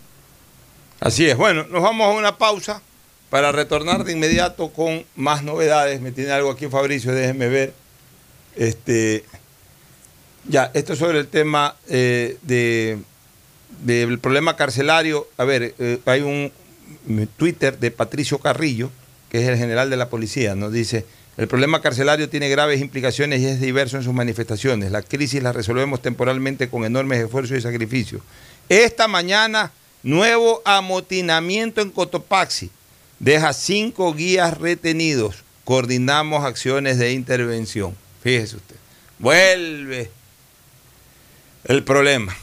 [0.99, 1.37] Así es.
[1.37, 2.81] Bueno, nos vamos a una pausa
[3.29, 6.01] para retornar de inmediato con más novedades.
[6.01, 7.73] Me tiene algo aquí Fabricio, déjenme ver.
[8.55, 9.25] Este,
[10.47, 12.97] ya, esto es sobre el tema eh, de,
[13.83, 15.27] del problema carcelario.
[15.37, 16.51] A ver, eh, hay un
[17.37, 18.89] Twitter de Patricio Carrillo,
[19.29, 21.05] que es el general de la policía, nos dice,
[21.37, 24.91] el problema carcelario tiene graves implicaciones y es diverso en sus manifestaciones.
[24.91, 28.21] La crisis la resolvemos temporalmente con enormes esfuerzos y sacrificios.
[28.69, 29.71] Esta mañana,
[30.01, 32.71] nuevo amotinamiento en Cotopaxi.
[33.19, 35.43] Deja cinco guías retenidos.
[35.65, 37.95] Coordinamos acciones de intervención.
[38.21, 38.75] Fíjese usted.
[39.19, 40.11] Vuelve
[41.65, 42.35] el problema.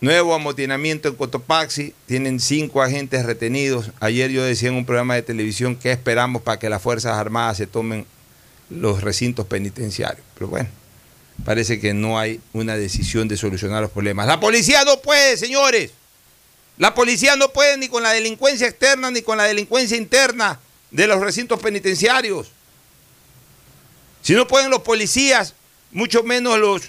[0.00, 3.92] Nuevo amotinamiento en Cotopaxi, tienen cinco agentes retenidos.
[4.00, 7.58] Ayer yo decía en un programa de televisión que esperamos para que las Fuerzas Armadas
[7.58, 8.04] se tomen
[8.72, 10.24] los recintos penitenciarios.
[10.34, 10.68] Pero bueno,
[11.44, 14.26] parece que no hay una decisión de solucionar los problemas.
[14.26, 15.90] La policía no puede, señores.
[16.78, 20.58] La policía no puede ni con la delincuencia externa ni con la delincuencia interna
[20.90, 22.50] de los recintos penitenciarios.
[24.22, 25.54] Si no pueden los policías,
[25.90, 26.82] mucho menos los,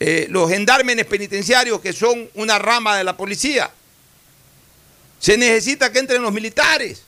[0.00, 3.70] eh, los gendármenes penitenciarios, que son una rama de la policía.
[5.18, 7.02] Se necesita que entren los militares.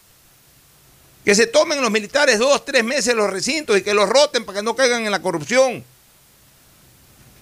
[1.24, 4.58] Que se tomen los militares dos, tres meses los recintos y que los roten para
[4.58, 5.84] que no caigan en la corrupción.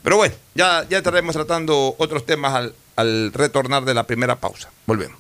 [0.03, 4.71] Pero bueno, ya, ya estaremos tratando otros temas al, al retornar de la primera pausa.
[4.87, 5.19] Volvemos.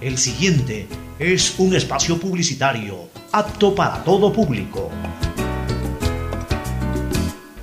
[0.00, 0.88] El siguiente
[1.18, 4.90] es un espacio publicitario apto para todo público.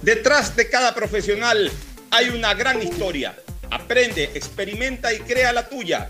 [0.01, 1.71] Detrás de cada profesional
[2.11, 3.35] hay una gran historia.
[3.71, 6.09] Aprende, experimenta y crea la tuya.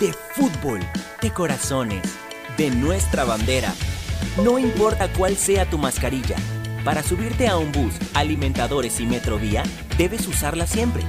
[0.00, 0.80] de fútbol,
[1.20, 2.02] de corazones,
[2.56, 3.72] de nuestra bandera.
[4.42, 6.36] No importa cuál sea tu mascarilla,
[6.84, 9.62] para subirte a un bus, alimentadores y metrovía,
[9.98, 11.02] debes usarla siempre.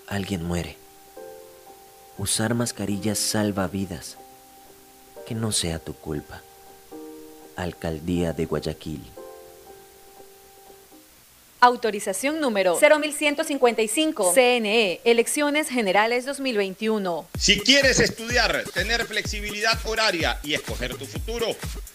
[0.09, 0.79] alguien muere.
[2.17, 4.17] Usar mascarilla salva vidas.
[5.27, 6.41] Que no sea tu culpa.
[7.57, 9.03] Alcaldía de Guayaquil.
[11.63, 14.33] Autorización número 0155.
[14.33, 17.29] CNE, Elecciones Generales 2021.
[17.39, 21.47] Si quieres estudiar, tener flexibilidad horaria y escoger tu futuro,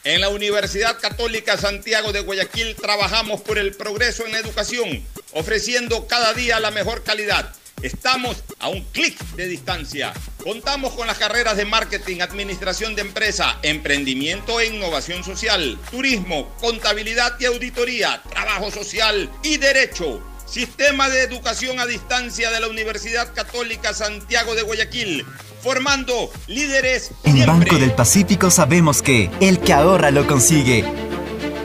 [0.04, 5.04] en la Universidad Católica Santiago de Guayaquil trabajamos por el progreso en la educación,
[5.34, 7.52] ofreciendo cada día la mejor calidad.
[7.86, 10.12] Estamos a un clic de distancia.
[10.44, 17.40] Contamos con las carreras de marketing, administración de empresa, emprendimiento e innovación social, turismo, contabilidad
[17.40, 20.20] y auditoría, trabajo social y derecho.
[20.48, 25.24] Sistema de educación a distancia de la Universidad Católica Santiago de Guayaquil,
[25.62, 27.12] formando líderes.
[27.24, 30.84] En Banco del Pacífico sabemos que el que ahorra lo consigue.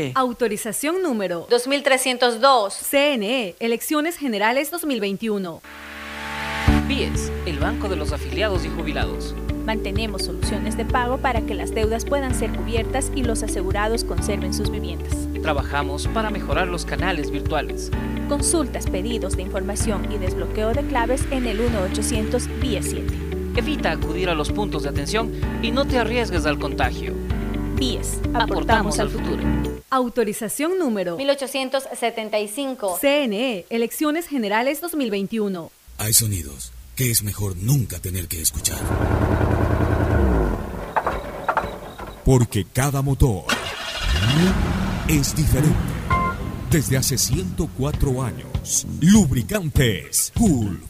[0.00, 0.16] 100 100 CNT.
[0.16, 2.74] Autorización número 2302.
[2.74, 5.60] CNE, Elecciones Generales 2021.
[6.88, 9.34] BIES, el Banco de los Afiliados y Jubilados.
[9.64, 14.52] Mantenemos soluciones de pago para que las deudas puedan ser cubiertas y los asegurados conserven
[14.52, 15.14] sus viviendas.
[15.42, 17.90] Trabajamos para mejorar los canales virtuales.
[18.28, 23.06] Consultas, pedidos de información y desbloqueo de claves en el 1-800-BIES 7.
[23.56, 25.32] Evita acudir a los puntos de atención
[25.62, 27.14] y no te arriesgues al contagio.
[27.76, 29.42] BIES, aportamos al futuro.
[29.92, 32.98] Autorización número 1875.
[33.00, 35.72] CNE, Elecciones Generales 2021.
[35.98, 38.78] Hay sonidos que es mejor nunca tener que escuchar.
[42.24, 43.44] Porque cada motor
[45.08, 45.76] es diferente.
[46.70, 50.89] Desde hace 104 años, lubricantes Cool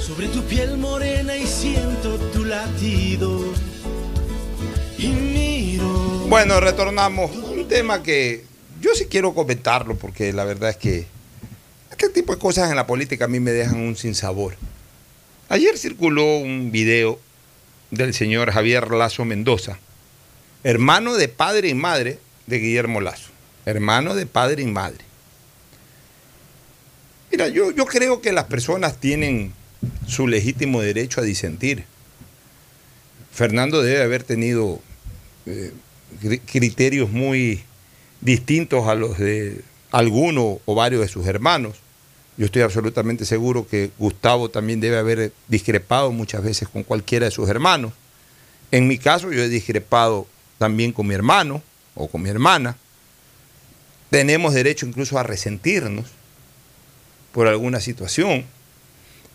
[0.00, 3.52] Sobre tu piel morena y siento tu latido.
[4.96, 5.88] Y miro.
[6.28, 7.34] Bueno, retornamos.
[7.34, 8.44] Un tema que
[8.80, 11.06] yo sí quiero comentarlo porque la verdad es que
[11.90, 14.54] este tipo de cosas en la política a mí me dejan un sinsabor.
[15.48, 17.18] Ayer circuló un video
[17.90, 19.80] del señor Javier Lazo Mendoza,
[20.62, 23.30] hermano de padre y madre de Guillermo Lazo,
[23.64, 25.04] hermano de padre y madre.
[27.36, 29.52] Mira, yo, creo que las personas tienen
[30.08, 31.84] su legítimo derecho a disentir.
[33.30, 34.80] Fernando debe haber tenido
[35.44, 35.74] eh,
[36.46, 37.62] criterios muy
[38.22, 39.60] distintos a los de
[39.92, 41.76] alguno o varios de sus hermanos.
[42.38, 47.32] Yo estoy absolutamente seguro que Gustavo también debe haber discrepado muchas veces con cualquiera de
[47.32, 47.92] sus hermanos.
[48.70, 50.26] En mi caso, yo he discrepado
[50.56, 51.62] también con mi hermano
[51.96, 52.78] o con mi hermana.
[54.08, 56.06] Tenemos derecho incluso a resentirnos
[57.36, 58.46] por alguna situación.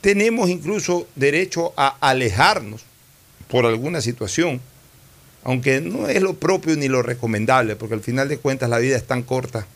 [0.02, 2.82] Tenemos incluso derecho a alejarnos
[3.48, 4.60] por alguna situación,
[5.44, 8.98] aunque no es lo propio ni lo recomendable, porque al final de cuentas la vida
[8.98, 9.68] es tan corta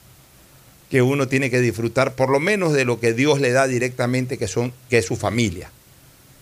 [0.89, 4.39] que uno tiene que disfrutar por lo menos de lo que Dios le da directamente,
[4.39, 5.69] que, son, que es su familia,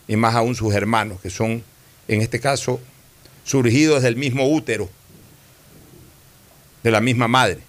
[0.07, 1.65] y más aún sus hermanos, que son,
[2.07, 2.79] en este caso,
[3.43, 4.89] surgidos del mismo útero,
[6.81, 7.59] de la misma madre.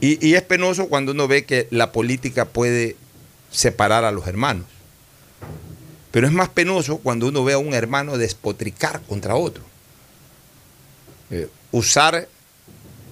[0.00, 2.96] Y, es penoso cuando uno ve que la política puede
[3.50, 4.66] separar a los hermanos.
[6.12, 9.64] Pero es más penoso cuando uno ve a un hermano despotricar contra otro.
[11.30, 12.28] Eh, usar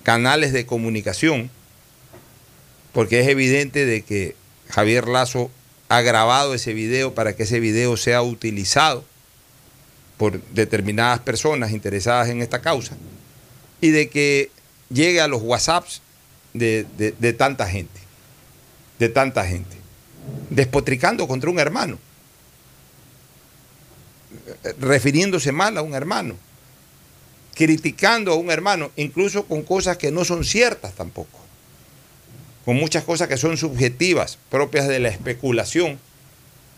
[0.02, 1.50] canales de comunicación,
[2.92, 4.36] porque es evidente de que
[4.68, 5.50] Javier Lazo
[5.88, 9.04] ha grabado ese video para que ese video sea utilizado
[10.16, 12.96] por determinadas personas interesadas en esta causa
[13.80, 14.50] y de que
[14.88, 16.00] llegue a los WhatsApps
[16.58, 18.00] de, de, de tanta gente,
[18.98, 19.76] de tanta gente,
[20.50, 21.98] despotricando contra un hermano,
[24.80, 26.36] refiriéndose mal a un hermano,
[27.54, 31.38] criticando a un hermano, incluso con cosas que no son ciertas tampoco,
[32.64, 35.98] con muchas cosas que son subjetivas, propias de la especulación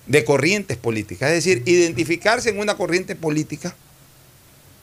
[0.06, 3.74] de corrientes políticas, es decir, identificarse en una corriente política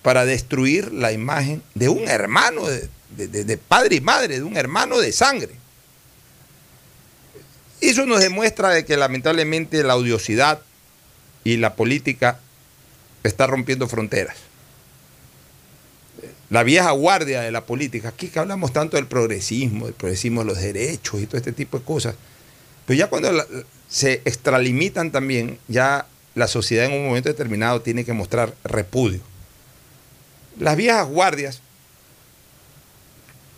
[0.02, 2.64] para destruir la imagen de un hermano
[3.16, 5.56] de, de, padre y madre, de un hermano de sangre.
[7.82, 10.62] Eso nos demuestra de que lamentablemente la odiosidad
[11.44, 12.40] y la política
[13.24, 14.38] está rompiendo fronteras.
[16.50, 20.48] La vieja guardia de la política, aquí que hablamos tanto del progresismo, del progresismo de
[20.48, 22.16] los derechos y todo este tipo de cosas,
[22.86, 23.30] pero ya cuando
[23.90, 26.06] se extralimitan también, ya
[26.36, 29.22] la sociedad en un momento determinado tiene que mostrar repudio.
[30.60, 31.62] Las viejas guardias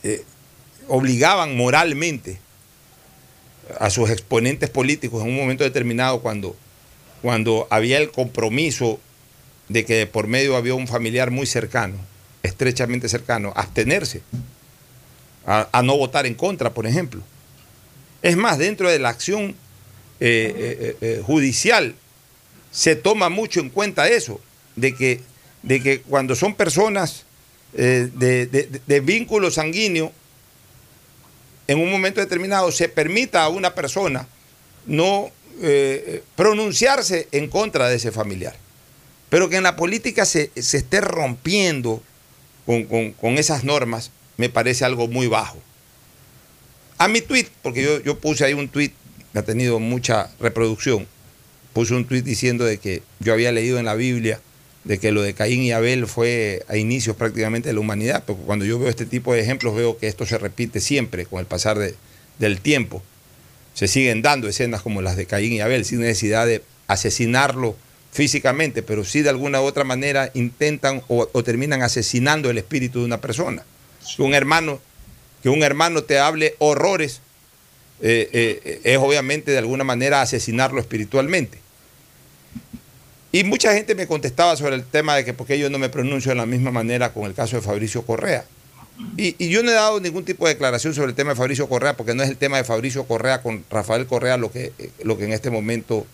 [0.03, 0.23] eh,
[0.87, 2.39] obligaban moralmente
[3.79, 6.55] a sus exponentes políticos en un momento determinado cuando,
[7.21, 8.99] cuando había el compromiso
[9.67, 11.95] de que por medio había un familiar muy cercano,
[12.43, 14.21] estrechamente cercano, abstenerse,
[15.45, 17.21] a, no votar en contra, por ejemplo.
[18.21, 19.55] Es más, dentro de la acción
[20.19, 21.95] eh, eh, judicial
[22.71, 24.41] se toma mucho en cuenta eso,
[24.75, 25.21] de que,
[25.63, 27.25] de que cuando son personas
[27.77, 30.11] de, de vínculo sanguíneo,
[31.67, 34.27] en un momento determinado se permita a una persona
[34.85, 38.55] no eh, pronunciarse en contra de ese familiar.
[39.29, 42.01] Pero que en la política se, esté rompiendo
[42.65, 45.57] con, esas normas me parece algo muy bajo.
[46.97, 48.91] A mi tweet, porque yo, yo puse ahí un tweet
[49.33, 51.07] que ha tenido mucha reproducción,
[51.73, 54.39] puse un tweet diciendo de que yo había leído en la Biblia
[54.87, 58.43] de que lo de Caín y Abel fue a inicios prácticamente de la humanidad, porque
[58.43, 61.45] cuando yo veo este tipo de ejemplos veo que esto se repite siempre con el
[61.45, 61.77] pasar
[62.39, 63.03] del tiempo.
[63.73, 67.75] Se siguen dando escenas como las de Caín y Abel, sin necesidad de asesinarlo
[68.13, 73.05] físicamente, pero sí de alguna u otra manera intentan o, terminan asesinando el espíritu de
[73.05, 73.63] una persona.
[74.15, 74.79] Que un hermano,
[75.43, 77.19] que un hermano te hable horrores
[78.01, 81.59] eh, eh, es obviamente de alguna manera asesinarlo espiritualmente.
[83.31, 85.89] Y mucha gente me contestaba sobre el tema de que por qué yo no me
[85.89, 88.45] pronuncio de la misma manera con el caso de Fabricio Correa.
[89.15, 91.95] Y, yo no he dado ningún tipo de declaración sobre el tema de Fabricio Correa,
[91.95, 94.71] porque no es el tema de Fabricio Correa con Rafael Correa lo que,
[95.03, 96.07] lo que en este momento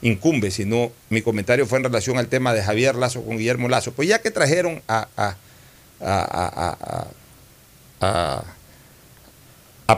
[0.00, 3.92] incumbe, sino mi comentario fue en relación al tema de Javier Lazo con Guillermo Lazo.
[3.92, 5.36] Pues ya que trajeron a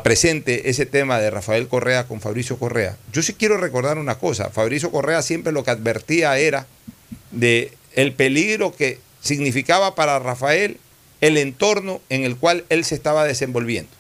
[0.03, 4.49] presente ese tema de Rafael Correa con Fabricio Correa, yo sí quiero recordar una cosa.
[4.49, 6.67] Fabricio Correa siempre lo que advertía era
[7.31, 10.79] de el peligro que significaba para Rafael
[11.21, 13.91] el entorno en el cual él se estaba desenvolviendo.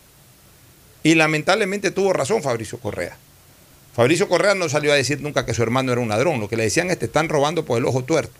[1.03, 3.17] Y lamentablemente tuvo razón Fabricio Correa.
[3.95, 6.41] Fabricio Correa no salió a decir nunca que su hermano era un ladrón.
[6.41, 8.33] Lo que le decían es te están robando por el ojo tuerto.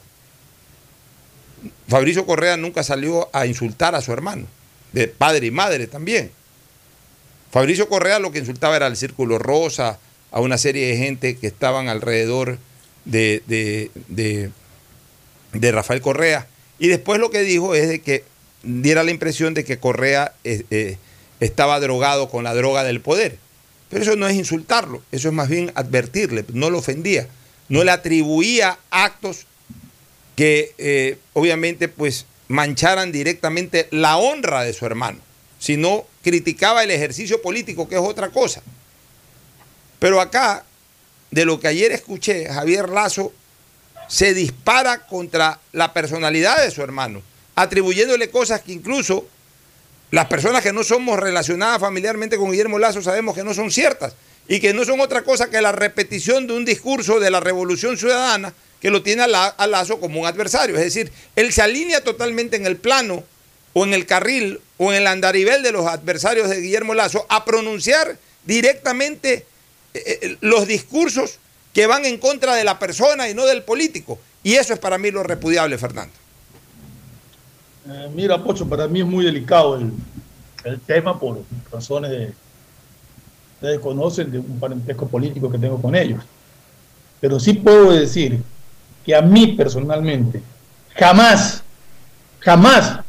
[1.89, 4.47] Fabricio Correa nunca salió a insultar a su hermano,
[4.93, 6.31] de padre y madre también.
[7.53, 9.99] Fabricio Correa lo que insultaba era al Círculo Rosa,
[10.31, 12.59] a una serie de gente que estaban alrededor
[13.05, 13.43] de,
[14.09, 16.47] de, Rafael Correa.
[16.79, 18.25] Y después lo que dijo es de que
[18.63, 20.97] diera la impresión de que Correa eh, eh,
[21.41, 23.37] estaba drogado con la droga del poder.
[23.91, 27.29] Pero eso no es insultarlo, eso es más bien advertirle, no lo ofendía,
[27.69, 29.45] no le atribuía actos
[30.37, 35.19] que eh, obviamente pues mancharan directamente la honra de su hermano
[35.63, 38.61] sino criticaba el ejercicio político, que es otra cosa.
[40.01, 40.65] Pero acá,
[41.31, 43.33] de lo que ayer escuché, Javier Lazo
[44.09, 47.23] se dispara contra la personalidad de su hermano,
[47.55, 49.29] atribuyéndole cosas que incluso
[50.11, 54.15] las personas que no somos relacionadas familiarmente con Guillermo Lazo sabemos que no son ciertas
[54.49, 57.97] y que no son otra cosa que la repetición de un discurso de la revolución
[57.97, 60.75] ciudadana que lo tiene a, Lazo como un adversario.
[60.75, 63.23] Es decir, él se alinea totalmente en el plano
[63.73, 67.45] o en el carril o en el andarivel de los adversarios de Guillermo Lazo a
[67.45, 69.47] pronunciar directamente
[69.95, 71.39] eh, eh, los discursos
[71.73, 74.19] que van en contra de la persona y no del político.
[74.43, 76.13] Y eso es para mí lo repudiable, Fernando.
[77.89, 81.43] Eh, mira, Pocho, para mí es muy delicado el, tema por
[81.73, 82.33] razones de...
[83.55, 86.23] Ustedes conocen de un parentesco político que tengo con ellos.
[87.21, 88.41] Pero sí puedo decir
[89.05, 90.43] que a mí personalmente
[90.95, 91.63] jamás,
[92.41, 93.01] jamás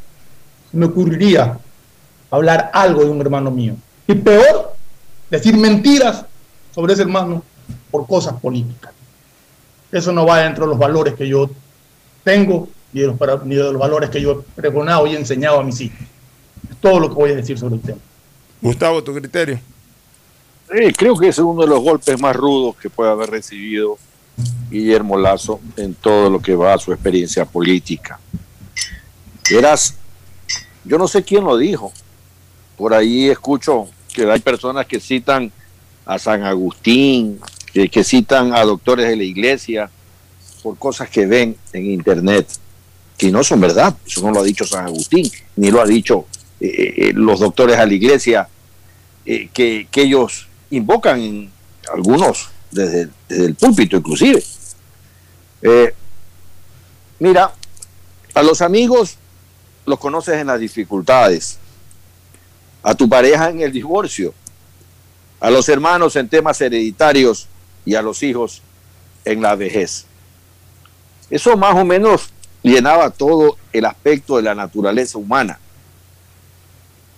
[0.74, 1.58] me ocurriría
[2.30, 3.76] hablar algo de un hermano mío.
[4.08, 4.76] Y peor,
[5.30, 6.26] decir mentiras
[6.74, 7.44] sobre ese hermano
[7.92, 8.92] por cosas políticas.
[9.92, 11.50] Eso no va dentro de los valores que yo
[12.24, 15.64] tengo ni de los, ni de los valores que yo he pregonado y enseñado a
[15.64, 16.00] mis hijos.
[16.70, 18.00] Es todo lo que voy a decir sobre el tema.
[18.62, 19.60] Gustavo, tu criterio.
[20.72, 23.98] Sí, creo que es uno de los golpes más rudos que puede haber recibido
[24.70, 28.20] Guillermo Lazo en todo lo que va a su experiencia política.
[29.52, 29.96] Eras
[30.86, 31.92] yo no sé quién lo dijo.
[32.78, 35.52] Por ahí escucho que hay personas que citan
[36.06, 37.40] a San Agustín,
[37.74, 39.90] que, citan a doctores de la iglesia
[40.62, 42.48] por cosas que ven en internet,
[43.18, 43.96] que no son verdad.
[44.06, 46.28] Eso no lo ha dicho San Agustín, ni lo ha dicho
[46.60, 48.48] eh, eh, los doctores a la iglesia,
[49.26, 51.50] eh, que, ellos invocan
[51.94, 54.44] algunos desde, desde, el púlpito inclusive.
[57.20, 57.54] Mira,
[58.34, 59.18] a los amigos
[59.86, 61.58] los conoces en las dificultades,
[62.82, 64.34] a tu pareja en el divorcio,
[65.40, 67.48] a los hermanos en temas hereditarios
[67.86, 68.62] y a los hijos
[69.26, 70.06] en la vejez.
[71.30, 72.30] Eso más o menos
[72.62, 75.60] llenaba todo el aspecto de la naturaleza humana.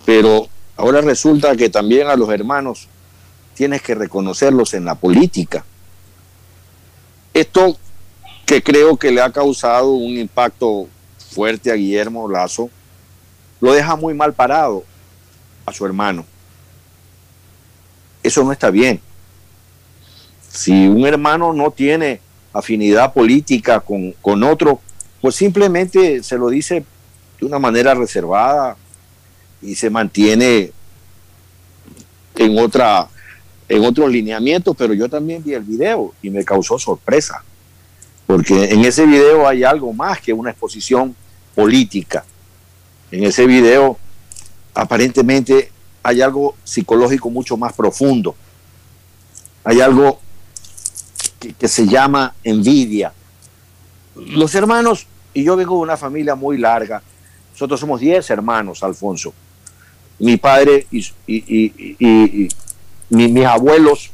[0.04, 2.88] Pero ahora resulta que también a los hermanos
[3.54, 5.64] tienes que reconocerlos en la política.
[7.32, 7.76] Esto
[8.44, 10.88] que creo que le ha causado un impacto
[11.36, 12.70] fuerte a Guillermo Lazo,
[13.60, 14.84] lo deja muy mal parado
[15.66, 16.24] a su hermano.
[18.22, 19.02] Eso no está bien.
[20.48, 22.20] Si un hermano no tiene
[22.54, 24.80] afinidad política con, con otro,
[25.20, 26.86] pues simplemente se lo dice
[27.38, 28.74] de una manera reservada
[29.60, 30.72] y se mantiene
[32.36, 33.08] en otra
[33.68, 37.42] en otros lineamientos, pero yo también vi el video y me causó sorpresa,
[38.26, 41.14] porque en ese video hay algo más que una exposición
[41.56, 42.24] política.
[43.10, 43.98] En ese video
[44.74, 48.36] aparentemente hay algo psicológico mucho más profundo.
[49.64, 50.20] Hay algo
[51.58, 53.12] que, se llama envidia.
[54.14, 57.02] Los hermanos y yo vengo de una familia muy larga.
[57.52, 59.32] Nosotros somos 10 hermanos, Alfonso.
[60.18, 62.48] Mi padre y,
[63.08, 64.10] mis abuelos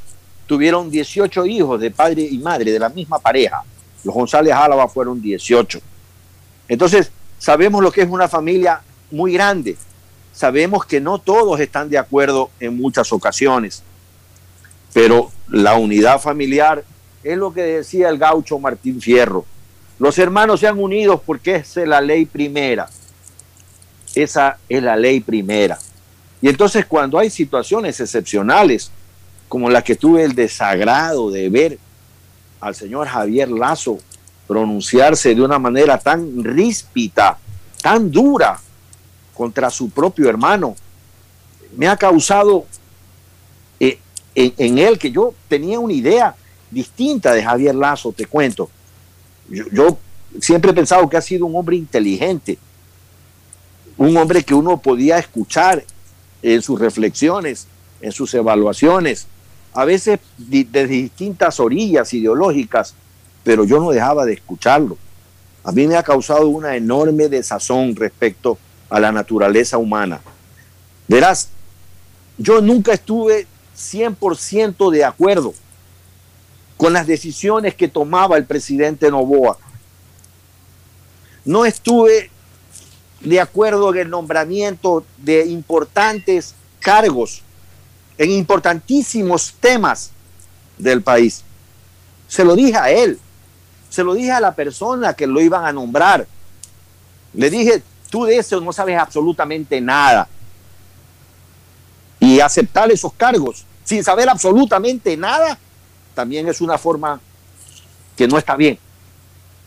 [0.47, 3.63] tuvieron 18 hijos de padre y madre de la misma pareja.
[4.05, 5.81] Los González Álava fueron 18.
[6.69, 7.11] Entonces,
[7.43, 9.77] sabemos lo que es una familia muy grande.
[10.33, 13.83] Sabemos que no todos están de acuerdo en muchas ocasiones,
[14.93, 16.85] pero la unidad familiar
[17.25, 19.45] es lo que decía el gaucho Martín Fierro.
[19.99, 22.89] Los hermanos se han unido porque es la ley primera.
[24.15, 25.81] Esa es la ley primera.
[26.41, 28.93] Y entonces cuando hay situaciones excepcionales,
[29.49, 31.79] como la que tuve el desagrado de ver
[32.61, 33.99] al señor Javier Lazo
[34.53, 37.39] pronunciarse de una manera tan ríspida,
[37.81, 38.61] tan dura
[39.33, 40.77] contra su propio hermano,
[41.75, 42.67] me ha causado
[43.81, 43.99] eh,
[44.35, 46.37] en él que yo tenía una idea
[46.71, 48.69] distinta de Javier Lazo, te cuento.
[49.49, 49.97] Yo,
[50.39, 52.59] siempre he pensado que ha sido un hombre inteligente,
[53.97, 55.83] un hombre que uno podía escuchar
[56.43, 57.69] en sus reflexiones,
[58.03, 59.29] en sus evaluaciones,
[59.73, 62.95] a veces de, distintas orillas ideológicas,
[63.45, 64.97] pero yo no dejaba de escucharlo.
[65.65, 68.59] A mí me ha causado una enorme desazón respecto
[68.91, 70.21] a la naturaleza humana.
[71.09, 71.49] Verás,
[72.39, 75.55] yo nunca estuve 100% de acuerdo
[76.77, 79.57] con las decisiones que tomaba el presidente Novoa.
[81.45, 82.31] No estuve
[83.21, 87.43] de acuerdo en el nombramiento de importantes cargos
[88.19, 90.11] en importantísimos temas
[90.79, 91.43] del país.
[92.29, 93.19] Se lo dije a él,
[93.93, 96.27] se lo dije a la persona que lo iban a nombrar.
[97.35, 100.27] Le dije, tú de eso no sabes absolutamente nada.
[102.19, 105.59] Y aceptar esos cargos sin saber absolutamente nada
[106.15, 107.21] también es una forma
[108.17, 108.79] que no está bien.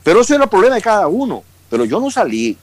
[0.04, 1.44] Pero eso era el problema de cada uno.
[1.70, 2.58] Pero yo no salí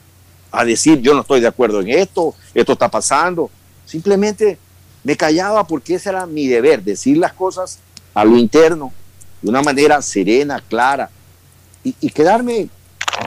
[0.51, 3.53] a decir yo no estoy de acuerdo en esto, esto está pasando.
[3.87, 4.59] Simplemente
[5.05, 7.79] me callaba porque ese era mi deber, decir las cosas
[8.15, 8.93] a lo interno,
[9.41, 11.09] de una manera serena, clara,
[11.85, 12.69] y, quedarme,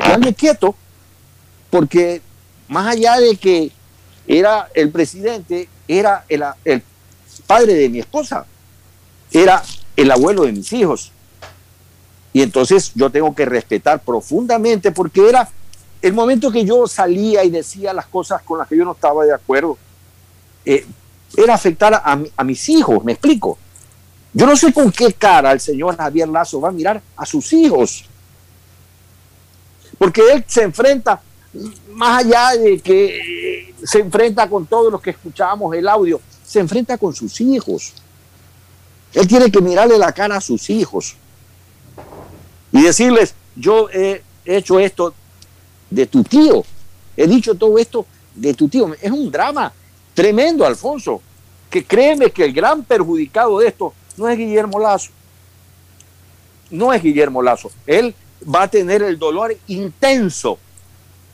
[0.03, 0.75] quedarme quieto,
[1.69, 2.21] porque
[2.67, 3.71] más allá de que
[4.27, 6.83] era el presidente, era el, el
[7.45, 8.45] padre de mi esposa,
[9.31, 9.61] era
[9.95, 11.11] el abuelo de mis hijos.
[12.33, 15.49] Y entonces yo tengo que respetar profundamente porque era
[16.01, 19.25] el momento que yo salía y decía las cosas con las que yo no estaba
[19.25, 19.77] de acuerdo.
[20.65, 20.85] Eh,
[21.37, 23.57] era afectar a, a, mis hijos, me explico.
[24.33, 27.51] Yo no sé con qué cara el señor Javier Lazo va a mirar a sus
[27.53, 28.05] hijos.
[29.97, 31.21] Porque él se enfrenta,
[31.91, 36.97] más allá de que se enfrenta con todos los que escuchábamos el audio, se enfrenta
[36.97, 37.93] con sus hijos.
[39.13, 41.15] Él tiene que mirarle la cara a sus hijos
[42.71, 45.13] y decirles, yo he hecho esto
[45.89, 46.63] de tu tío,
[47.15, 48.93] he dicho todo esto de tu tío.
[49.01, 49.71] Es un drama
[50.13, 51.21] tremendo, Alfonso,
[51.69, 55.11] que créeme que el gran perjudicado de esto no es Guillermo Lazo.
[56.69, 57.71] No es Guillermo Lazo.
[57.85, 58.13] Él
[58.43, 60.59] va a tener el dolor intenso,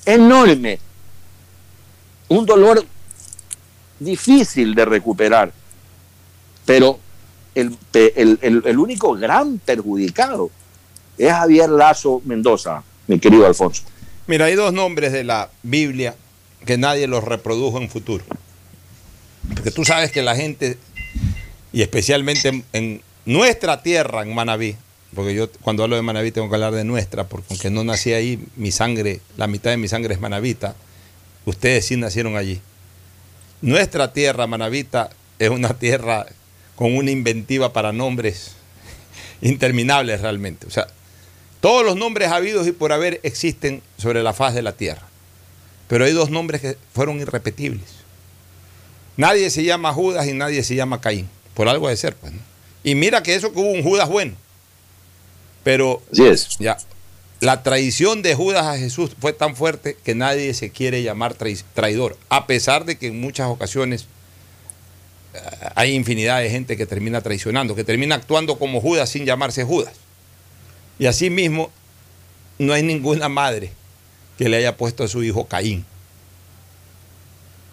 [0.05, 0.79] enorme,
[2.29, 2.85] un dolor
[3.99, 5.51] difícil de recuperar.
[6.65, 6.99] Pero
[7.55, 10.49] el, único gran perjudicado
[11.17, 13.83] es Javier Lazo Mendoza, mi querido Alfonso.
[14.27, 16.15] Mira, hay dos nombres de la Biblia
[16.65, 18.23] que nadie los reprodujo en futuro.
[19.53, 20.77] Porque tú sabes que la gente,
[21.73, 24.75] y especialmente en, nuestra tierra, en Manabí,
[25.15, 28.13] porque yo cuando hablo de Manaví tengo que hablar de nuestra, porque aunque no nací
[28.13, 30.75] ahí, mi sangre, la mitad de mi sangre es manavita,
[31.45, 32.61] ustedes sí nacieron allí.
[33.61, 36.25] Nuestra tierra, Manavita, es una tierra
[36.75, 38.53] con una inventiva para nombres
[39.41, 40.65] interminables realmente.
[40.65, 40.87] O sea,
[41.59, 45.03] todos los nombres habidos y por haber existen sobre la faz de la tierra.
[45.87, 48.01] Pero hay dos nombres que fueron irrepetibles.
[49.17, 51.29] Nadie se llama Judas y nadie se llama Caín.
[51.53, 52.33] Por algo de ser, pues.
[52.83, 54.33] Y mira que eso que hubo un Judas bueno.
[55.63, 56.57] Pero Así es.
[56.59, 56.77] ya,
[57.41, 62.15] la traición de Judas a Jesús fue tan fuerte que nadie se quiere llamar traidor,
[62.29, 64.05] a pesar de que en muchas ocasiones
[65.33, 65.39] eh,
[65.73, 69.93] hay infinidad de gente que termina traicionando, que termina actuando como Judas sin llamarse Judas.
[70.99, 71.71] Y asimismo,
[72.59, 73.73] no hay ninguna madre
[74.37, 75.83] que le haya puesto a su hijo Caín,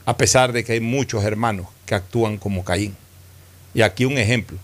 [0.07, 2.97] a pesar de que hay muchos hermanos que actúan como Caín.
[3.75, 4.57] Y aquí un ejemplo.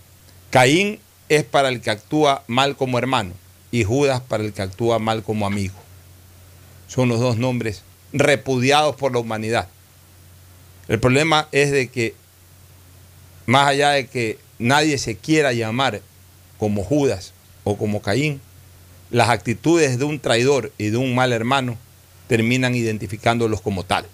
[0.49, 0.99] Caín
[1.29, 3.33] es para el que actúa mal como hermano
[3.71, 5.75] y Judas para el que actúa mal como amigo.
[6.87, 9.67] Son los dos nombres repudiados por la humanidad.
[10.87, 12.13] El problema es de que,
[13.45, 16.01] más allá de que nadie se quiera llamar
[16.57, 18.39] como Judas o como Caín,
[19.09, 21.77] las actitudes de un traidor y de un mal hermano
[22.27, 24.05] terminan identificándolos como tal.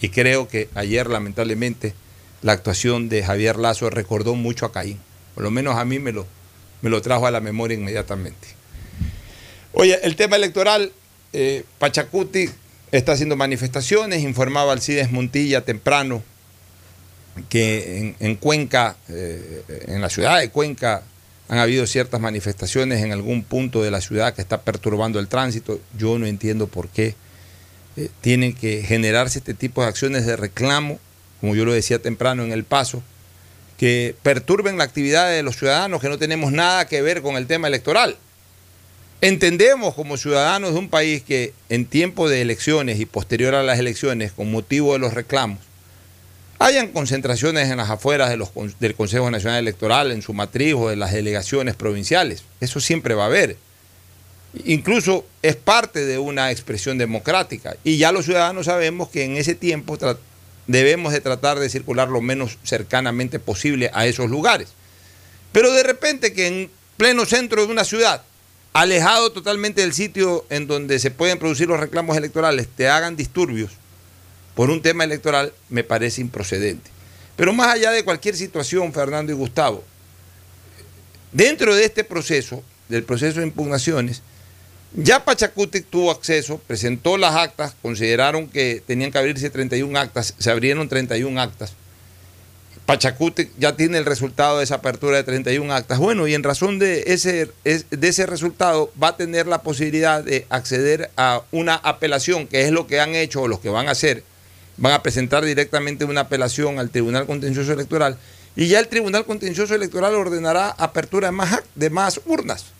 [0.00, 1.94] Y creo que ayer, lamentablemente,
[2.42, 4.98] la actuación de Javier Lazo recordó mucho a Caín.
[5.34, 6.26] Por lo menos a mí me lo,
[6.82, 8.48] me lo trajo a la memoria inmediatamente.
[9.72, 10.92] Oye, el tema electoral,
[11.32, 12.48] eh, Pachacuti
[12.92, 16.22] está haciendo manifestaciones, informaba Alcides Montilla temprano
[17.48, 21.02] que en, Cuenca, eh, en la ciudad de Cuenca,
[21.48, 25.80] han habido ciertas manifestaciones en algún punto de la ciudad que está perturbando el tránsito.
[25.98, 27.14] Yo no entiendo por qué
[27.96, 30.98] eh, tienen que generarse este tipo de acciones de reclamo,
[31.40, 33.02] como yo lo decía temprano en el paso,
[33.78, 37.46] que perturben la actividad de los ciudadanos, que no tenemos nada que ver con el
[37.46, 38.16] tema electoral.
[39.20, 43.78] Entendemos como ciudadanos de un país que en tiempo de elecciones y posterior a las
[43.78, 45.58] elecciones, con motivo de los reclamos,
[46.58, 50.88] hayan concentraciones en las afueras de los, del Consejo Nacional Electoral, en su matriz o
[50.88, 52.44] de las delegaciones provinciales.
[52.60, 53.56] Eso siempre va a haber.
[54.64, 57.76] Incluso es parte de una expresión democrática.
[57.82, 59.98] Y ya los ciudadanos sabemos que en ese tiempo
[60.66, 64.68] debemos de tratar de circular lo menos cercanamente posible a esos lugares.
[65.52, 68.22] Pero de repente que en pleno centro de una ciudad,
[68.72, 73.70] alejado totalmente del sitio en donde se pueden producir los reclamos electorales, te hagan disturbios
[74.54, 76.90] por un tema electoral, me parece improcedente.
[77.36, 79.84] Pero más allá de cualquier situación, Fernando y Gustavo,
[81.32, 84.22] dentro de este proceso, del proceso de impugnaciones,
[84.96, 90.50] ya Pachacuti tuvo acceso, presentó las actas, consideraron que tenían que abrirse 31 actas, se
[90.50, 91.72] abrieron 31 actas.
[92.86, 95.98] Pachacuti ya tiene el resultado de esa apertura de 31 actas.
[95.98, 100.46] Bueno, y en razón de ese, de ese resultado va a tener la posibilidad de
[100.48, 103.92] acceder a una apelación, que es lo que han hecho o lo que van a
[103.92, 104.22] hacer.
[104.76, 108.16] Van a presentar directamente una apelación al Tribunal Contencioso Electoral
[108.54, 112.73] y ya el Tribunal Contencioso Electoral ordenará apertura de más, de más urnas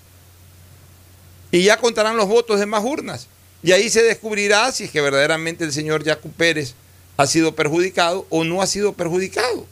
[1.54, 3.28] y ya contarán los votos de más urnas.
[3.62, 6.74] Y ahí se descubrirá si es que verdaderamente el señor Yacu Pérez
[7.16, 9.64] ha sido perjudicado o no ha sido perjudicado.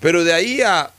[0.00, 0.90] Pero de ahí a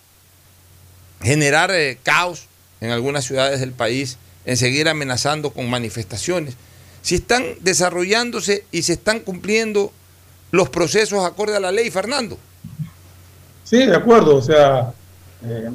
[1.21, 2.47] generar eh, caos
[2.81, 6.55] en algunas ciudades del país, en seguir amenazando con manifestaciones,
[7.03, 9.93] si están desarrollándose y se están cumpliendo
[10.49, 12.39] los procesos acorde a la ley, Fernando.
[13.63, 14.37] Sí, de acuerdo.
[14.37, 14.91] O sea,
[15.45, 15.69] eh,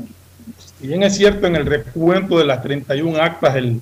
[0.80, 3.80] si bien es cierto en el recuento de las 31 actas, el,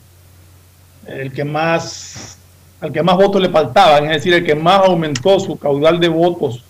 [1.06, 2.38] el que más,
[2.80, 6.08] al que más votos le faltaban, es decir, el que más aumentó su caudal de
[6.08, 6.64] votos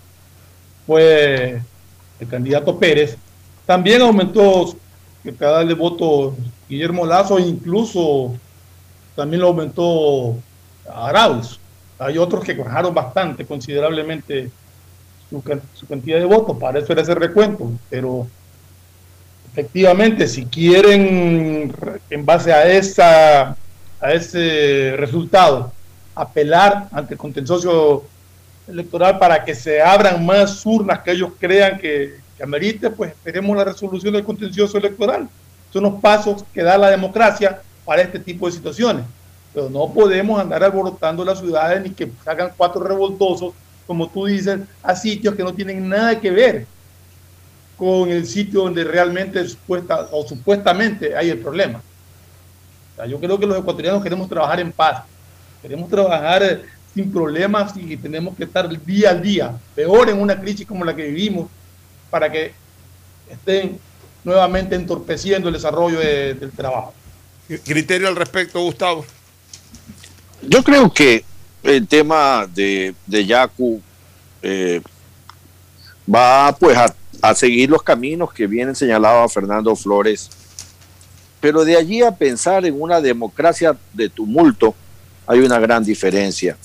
[0.85, 1.61] fue
[2.19, 3.17] el candidato Pérez.
[3.65, 4.73] También aumentó
[5.23, 6.33] el caudal de votos
[6.69, 8.33] Guillermo Lazo, incluso
[9.15, 10.37] también lo aumentó
[10.93, 11.59] Arauz.
[11.99, 14.49] Hay otros que bajaron bastante, considerablemente,
[15.29, 18.27] su, su, cantidad de votos, para eso era ese recuento, pero
[19.51, 21.73] efectivamente, si quieren,
[22.09, 23.57] en base a esa
[23.99, 25.71] a ese resultado,
[26.15, 28.05] apelar ante el contencioso
[28.67, 33.55] electoral para que se abran más urnas que ellos crean que, que amerite, pues esperemos
[33.55, 35.29] la resolución del contencioso electoral.
[35.71, 39.05] Son los pasos que da la democracia para este tipo de situaciones.
[39.53, 43.53] Pero no podemos andar alborotando las ciudades ni que hagan cuatro revoltosos,
[43.85, 46.65] como tú dices, a sitios que no tienen nada que ver
[47.77, 51.81] con el sitio donde realmente supuesta, o supuestamente hay el problema
[53.05, 55.03] yo creo que los ecuatorianos queremos trabajar en paz,
[55.61, 56.61] queremos trabajar eh,
[56.93, 60.95] sin problemas y tenemos que estar día a día, peor en una crisis como la
[60.95, 61.47] que vivimos,
[62.09, 62.53] para que
[63.29, 63.79] estén
[64.23, 66.93] nuevamente entorpeciendo el desarrollo del trabajo.
[67.63, 69.05] criterio al respecto, Gustavo?
[70.41, 71.23] Yo creo que
[71.63, 73.81] el tema de, de Yacu
[74.41, 74.81] eh,
[76.13, 80.29] va pues a, a, seguir los caminos que vienen señalados a Fernando Flores.
[81.39, 84.75] Pero de allí a pensar en una democracia de tumulto
[85.27, 86.57] hay una gran diferencia.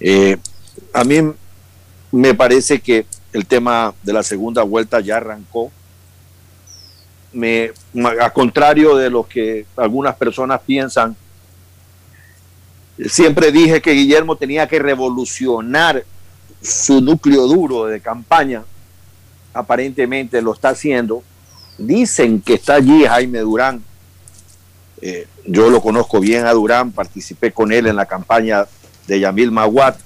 [0.00, 0.36] Eh,
[0.92, 1.16] a mí
[2.12, 5.70] me parece que el tema de la segunda vuelta ya arrancó.
[7.32, 7.72] Me,
[8.20, 11.16] a contrario de lo que algunas personas piensan,
[13.06, 16.04] siempre dije que Guillermo tenía que revolucionar
[16.62, 18.62] su núcleo duro de campaña.
[19.52, 21.24] Aparentemente lo está haciendo.
[21.78, 23.82] Dicen que está allí Jaime Durán.
[25.00, 28.66] Eh, yo lo conozco bien a Durán, participé con él en la campaña
[29.06, 29.98] de Yamil Maguat.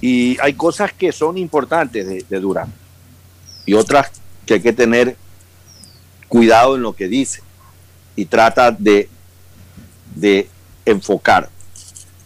[0.00, 2.72] Y hay cosas que son importantes de, Durán
[3.64, 4.10] y otras
[4.44, 5.16] que hay que tener
[6.28, 7.42] cuidado en lo que dice
[8.16, 9.08] y trata de,
[10.14, 10.48] de
[10.84, 11.48] enfocar.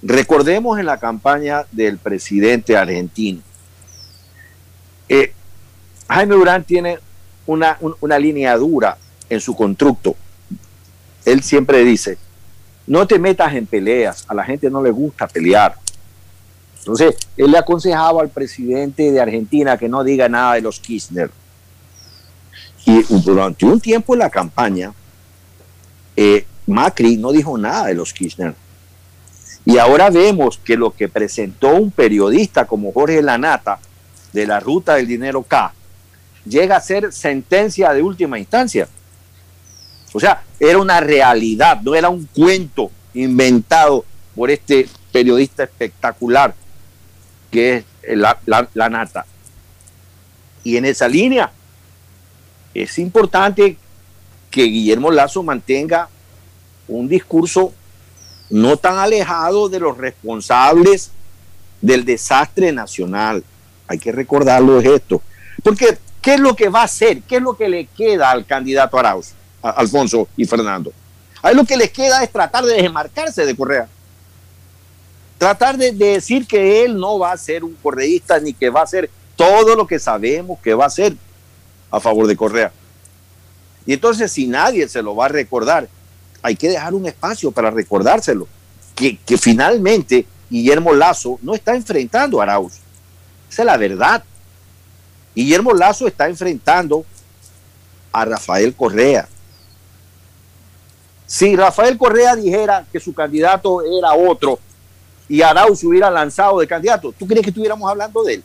[0.03, 3.42] Recordemos en la campaña del presidente argentino.
[5.09, 5.32] Eh,
[6.09, 6.99] Jaime Durán tiene
[7.49, 8.96] una, un, una línea dura
[9.28, 10.14] en su constructo.
[11.24, 12.18] Él siempre dice,
[12.86, 15.74] no te metas en peleas, a la gente no le gusta pelear.
[16.78, 21.30] Entonces, él le aconsejaba al presidente de Argentina que no diga nada de los Kirchner.
[22.86, 24.92] Y durante un tiempo en la campaña,
[26.16, 28.55] eh, Macri no dijo nada de los Kirchner.
[29.66, 33.78] Y ahora vemos que lo que presentó un periodista como Jorge Lanata
[34.32, 35.74] de la Ruta del Dinero K
[36.45, 38.89] llega a ser sentencia de última instancia.
[40.12, 46.55] O sea, era una realidad, no era un cuento inventado por este periodista espectacular
[47.51, 49.26] que es la, la, nata.
[50.64, 51.51] Y en esa línea
[52.74, 53.76] es importante
[54.51, 56.09] que Guillermo Lazo mantenga
[56.86, 57.72] un discurso
[58.51, 61.11] no tan alejado de los responsables
[61.80, 63.45] del desastre nacional.
[63.86, 65.22] Hay que recordarlo de esto.
[65.62, 67.23] Porque, ¿qué es lo que va a hacer?
[67.23, 70.93] ¿Qué es lo que le queda al candidato Arauz, Alfonso y Fernando?
[71.43, 73.89] Ahí lo que les queda es tratar de desmarcarse de Correa.
[75.39, 78.83] Tratar de, de, decir que él no va a ser un correísta ni que va
[78.83, 81.14] a ser todo lo que sabemos que va a ser
[81.91, 82.73] a favor de Correa.
[83.87, 85.89] Y entonces, si nadie se lo va a recordar,
[86.43, 88.47] hay que dejar un espacio para recordárselo.
[88.95, 92.75] Que, que finalmente Guillermo Lazo no está enfrentando a Arauz.
[93.51, 94.25] Esa es la verdad.
[95.39, 97.05] Guillermo Lazo está enfrentando
[98.11, 99.28] a Rafael Correa.
[101.26, 104.59] Si Rafael Correa dijera que su candidato era otro
[105.28, 108.45] y Arauz se hubiera lanzado de candidato, ¿tú crees que estuviéramos hablando de él?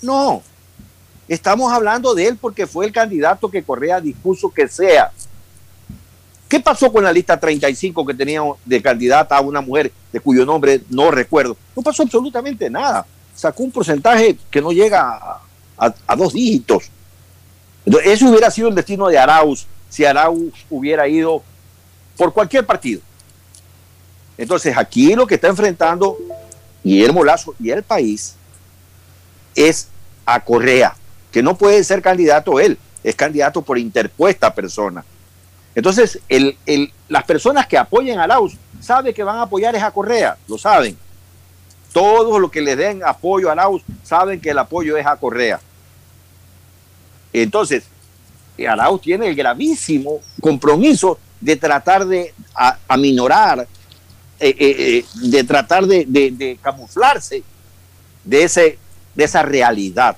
[0.00, 0.40] No,
[1.26, 5.10] estamos hablando de él porque fue el candidato que Correa dispuso que sea.
[6.48, 10.46] ¿Qué pasó con la lista 35 que tenía de candidata a una mujer de cuyo
[10.46, 11.56] nombre no recuerdo?
[11.74, 13.04] No pasó absolutamente nada.
[13.34, 15.40] Sacó un porcentaje que no llega a,
[15.76, 16.84] a, dos dígitos.
[17.84, 21.42] Entonces, ese hubiera sido el destino de Arauz si Arauz hubiera ido
[22.16, 23.00] por cualquier partido.
[24.38, 26.16] Entonces, aquí lo que está enfrentando
[26.82, 28.36] Guillermo Lazo y el país
[29.54, 29.88] es
[30.24, 30.96] a Correa,
[31.30, 35.04] que no puede ser candidato él, es candidato por interpuesta persona.
[35.74, 39.82] Entonces, el, el, las personas que apoyen a Laus saben que van a apoyar es
[39.82, 40.96] a Correa, lo saben.
[41.92, 45.60] Todos los que le den apoyo a Laus saben que el apoyo es a Correa.
[47.32, 47.84] Entonces,
[48.66, 52.34] Arauz tiene el gravísimo compromiso de tratar de
[52.88, 53.66] aminorar,
[54.38, 57.42] eh, eh, de tratar de, de, de, camuflarse
[58.24, 58.78] de, ese,
[59.14, 60.16] de esa realidad.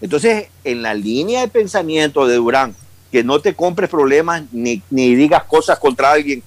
[0.00, 2.74] Entonces, en la línea de pensamiento de Durán,
[3.10, 6.42] que no te compres problemas ni, ni digas cosas contra alguien,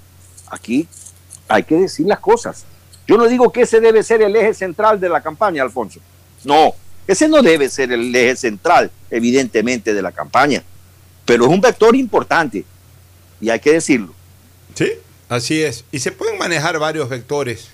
[0.48, 0.88] aquí
[1.48, 2.66] hay que decir las cosas.
[3.08, 6.00] Yo no digo que ese debe ser el eje central de la campaña, Alfonso.
[6.44, 6.74] No,
[7.08, 10.64] ese no debe ser el eje central, evidentemente, de la campaña,
[11.26, 12.64] pero es un vector importante
[13.40, 14.14] y hay que decirlo.
[14.76, 14.92] Sí,
[15.28, 15.84] así es.
[15.92, 17.70] Y se pueden manejar varios vectores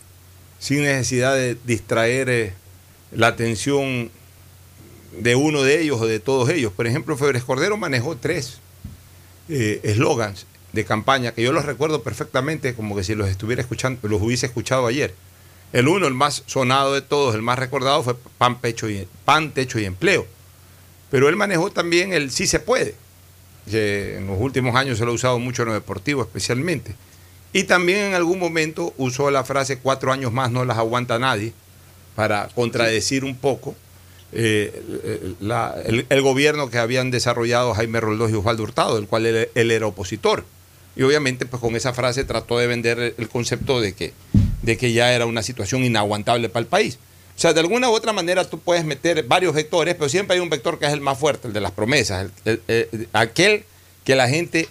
[0.59, 2.53] sin necesidad de distraer eh,
[3.11, 4.09] la atención
[5.19, 6.71] de uno de ellos o de todos ellos.
[6.73, 8.59] Por ejemplo, Febres Cordero manejó tres
[9.49, 14.07] eslogans eh, de campaña que yo los recuerdo perfectamente como que si los estuviera escuchando,
[14.07, 15.13] los hubiese escuchado ayer.
[15.73, 19.51] El uno, el más sonado de todos, el más recordado fue pan, pecho y, pan
[19.51, 20.25] techo y empleo.
[21.11, 22.95] Pero él manejó también el sí se puede.
[23.71, 26.95] En los últimos años se lo ha usado mucho en lo deportivo especialmente.
[27.51, 31.53] Y también en algún momento usó la frase cuatro años más no las aguanta nadie
[32.15, 33.75] para contradecir un poco
[34.31, 34.83] eh,
[36.09, 40.43] el, gobierno que habían desarrollado Jaime Roldós y Osvaldo Hurtado, del cual él, era opositor.
[40.97, 44.13] Y obviamente pues con esa frase trató de vender el concepto de que,
[44.63, 46.97] de que ya era una situación inaguantable para el país.
[47.35, 50.39] O sea, de alguna u otra manera tú puedes meter varios vectores, pero siempre hay
[50.41, 52.31] un vector que es el más fuerte, el de las promesas,
[53.13, 53.63] aquel
[54.03, 54.67] que la gente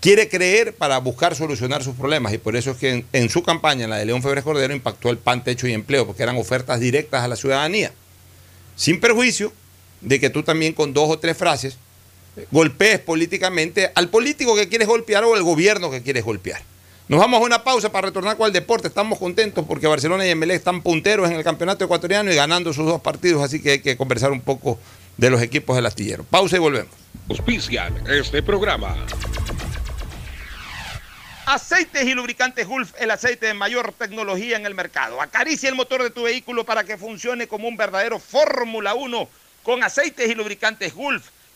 [0.00, 2.32] quiere creer para buscar solucionar sus problemas.
[2.32, 5.18] Y por eso es que en, su campaña, la de León Febres Cordero, impactó el
[5.18, 7.92] pan, techo y empleo, porque eran ofertas directas a la ciudadanía.
[8.76, 9.52] Sin perjuicio
[10.00, 11.78] de que tú también con dos o tres frases
[12.50, 16.62] golpees políticamente al político que quieres golpear o al gobierno que quieres golpear.
[17.08, 18.86] Nos vamos a una pausa para retornar con el deporte.
[18.86, 22.84] Estamos contentos porque Barcelona y Emelec están punteros en el campeonato ecuatoriano y ganando sus
[22.84, 24.78] dos partidos, así que hay que conversar un poco
[25.16, 26.24] de los equipos del astillero.
[26.24, 26.92] Pausa y volvemos.
[27.30, 28.94] Auspician este programa.
[31.46, 35.22] Aceites y lubricantes Gulf, el aceite de mayor tecnología en el mercado.
[35.22, 39.28] Acaricia el motor de tu vehículo para que funcione como un verdadero Fórmula 1
[39.62, 41.30] con aceites y lubricantes Gulf.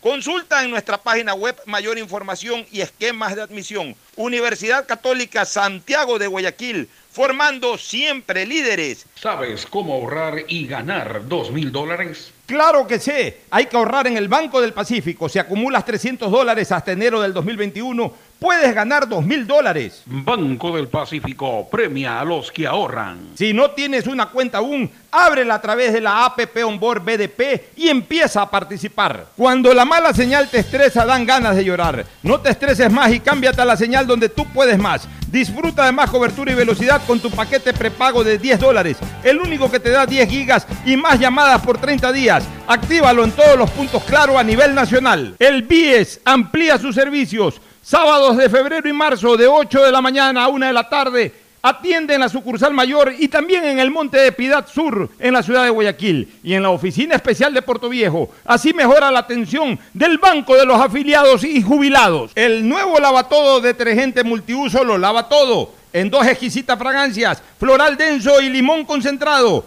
[0.00, 3.94] Consulta en nuestra página web mayor información y esquemas de admisión.
[4.16, 9.04] Universidad Católica Santiago de Guayaquil, formando siempre líderes.
[9.14, 12.32] ¿Sabes cómo ahorrar y ganar dos mil dólares?
[12.46, 13.42] Claro que sé.
[13.50, 15.28] Hay que ahorrar en el Banco del Pacífico.
[15.28, 20.02] Si acumulas 300 dólares hasta enero del 2021, puedes ganar dos mil dólares.
[20.06, 23.28] Banco del Pacífico premia a los que ahorran.
[23.34, 27.88] Si no tienes una cuenta aún, ábrela a través de la APP Onboard BDP y
[27.88, 29.26] empieza a participar.
[29.36, 32.04] Cuando la mala señal te estresa, dan ganas de llorar.
[32.22, 35.06] No te estreses más y cámbiate a la señal donde tú puedes más.
[35.30, 39.70] Disfruta de más cobertura y velocidad con tu paquete prepago de 10 dólares, el único
[39.70, 42.42] que te da 10 gigas y más llamadas por 30 días.
[42.66, 45.36] Actívalo en todos los puntos claro a nivel nacional.
[45.38, 47.60] El BIES amplía sus servicios.
[47.82, 51.32] Sábados de febrero y marzo de 8 de la mañana a 1 de la tarde
[51.62, 55.42] Atiende en la sucursal mayor y también en el Monte de Piedad Sur, en la
[55.42, 58.30] ciudad de Guayaquil, y en la oficina especial de Puerto Viejo.
[58.46, 62.32] Así mejora la atención del Banco de los Afiliados y Jubilados.
[62.34, 68.48] El nuevo lavatodo detergente multiuso lo lava todo, en dos exquisitas fragancias, floral denso y
[68.48, 69.66] limón concentrado.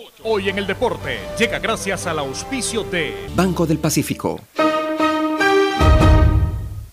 [0.23, 4.39] Hoy en el deporte llega gracias al auspicio de Banco del Pacífico.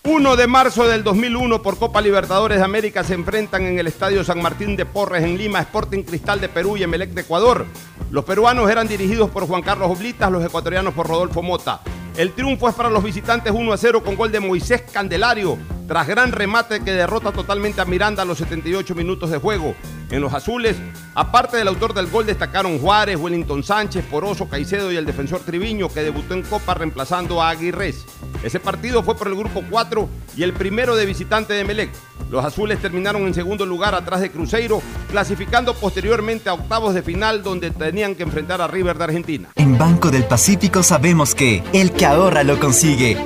[0.03, 4.23] 1 de marzo del 2001 por Copa Libertadores de América se enfrentan en el Estadio
[4.23, 7.67] San Martín de Porres en Lima, Sporting Cristal de Perú y Emelec de Ecuador.
[8.09, 11.81] Los peruanos eran dirigidos por Juan Carlos Oblitas, los ecuatorianos por Rodolfo Mota.
[12.17, 15.57] El triunfo es para los visitantes 1 a 0 con gol de Moisés Candelario,
[15.87, 19.73] tras gran remate que derrota totalmente a Miranda a los 78 minutos de juego.
[20.11, 20.75] En los azules,
[21.15, 25.87] aparte del autor del gol, destacaron Juárez, Wellington Sánchez, Poroso, Caicedo y el defensor Triviño,
[25.87, 28.05] que debutó en Copa reemplazando a Aguirres.
[28.43, 31.91] Ese partido fue por el grupo 4 y el primero de visitante de Melec.
[32.29, 37.41] Los azules terminaron en segundo lugar atrás de Cruzeiro, clasificando posteriormente a octavos de final
[37.43, 39.49] donde tenían que enfrentar a River de Argentina.
[39.55, 43.17] En Banco del Pacífico sabemos que el que ahorra lo consigue.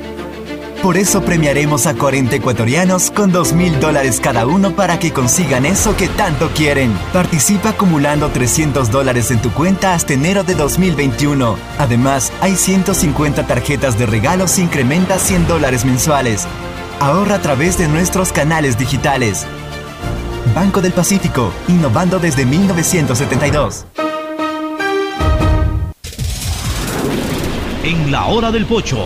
[0.83, 5.65] Por eso premiaremos a 40 ecuatorianos con 2 mil dólares cada uno para que consigan
[5.65, 6.91] eso que tanto quieren.
[7.13, 11.55] Participa acumulando 300 dólares en tu cuenta hasta enero de 2021.
[11.79, 16.47] Además, hay 150 tarjetas de regalo si incrementa 100 dólares mensuales.
[16.99, 19.45] Ahorra a través de nuestros canales digitales.
[20.55, 23.85] Banco del Pacífico, innovando desde 1972.
[27.83, 29.05] En la hora del pocho,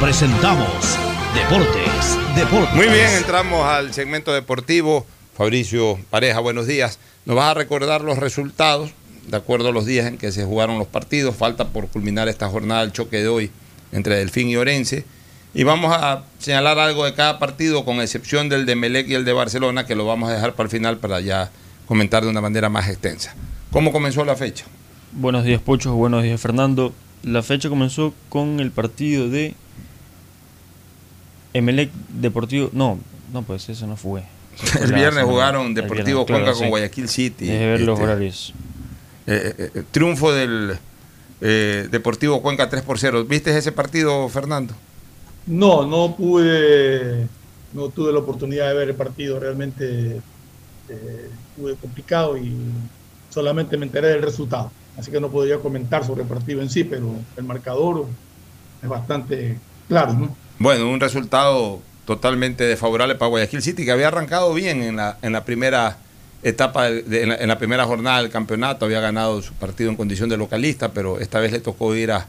[0.00, 0.98] presentamos
[1.34, 2.74] Deportes, Deportes.
[2.74, 5.04] Muy bien, entramos al segmento deportivo.
[5.36, 6.98] Fabricio Pareja, buenos días.
[7.26, 8.90] Nos vas a recordar los resultados
[9.26, 11.34] de acuerdo a los días en que se jugaron los partidos.
[11.36, 13.50] Falta por culminar esta jornada el choque de hoy
[13.92, 15.04] entre Delfín y Orense.
[15.54, 19.24] Y vamos a señalar algo de cada partido, con excepción del de Melec y el
[19.24, 21.50] de Barcelona, que lo vamos a dejar para el final para ya
[21.86, 23.34] comentar de una manera más extensa.
[23.70, 24.64] ¿Cómo comenzó la fecha?
[25.12, 25.94] Buenos días, Pocho.
[25.94, 26.92] Buenos días, Fernando.
[27.22, 29.54] La fecha comenzó con el partido de
[31.52, 32.70] Emelec Deportivo.
[32.72, 32.98] No,
[33.32, 34.24] no, pues eso no fue.
[34.80, 37.46] el viernes jugaron Deportivo Cuenca con Guayaquil City.
[37.46, 38.54] Deje ver los horarios.
[39.26, 40.78] Eh, eh, eh, triunfo del
[41.40, 43.24] Deportivo Cuenca 3 por 0.
[43.24, 44.74] ¿Viste ese partido, Fernando?
[45.46, 47.28] No, no pude,
[47.72, 50.20] no tuve la oportunidad de ver el partido, realmente
[50.88, 51.30] eh,
[51.80, 52.54] complicado y
[53.30, 56.84] solamente me enteré del resultado, así que no podría comentar sobre el partido en sí,
[56.84, 58.06] pero el marcador
[58.82, 59.58] es bastante
[59.88, 60.36] claro, ¿no?
[60.58, 65.32] Bueno, un resultado totalmente desfavorable para Guayaquil City, que había arrancado bien en la, en
[65.32, 65.98] la primera
[66.42, 70.92] etapa, en, la, primera jornada del campeonato, había ganado su partido en condición de localista,
[70.92, 72.26] pero esta vez le tocó ir a,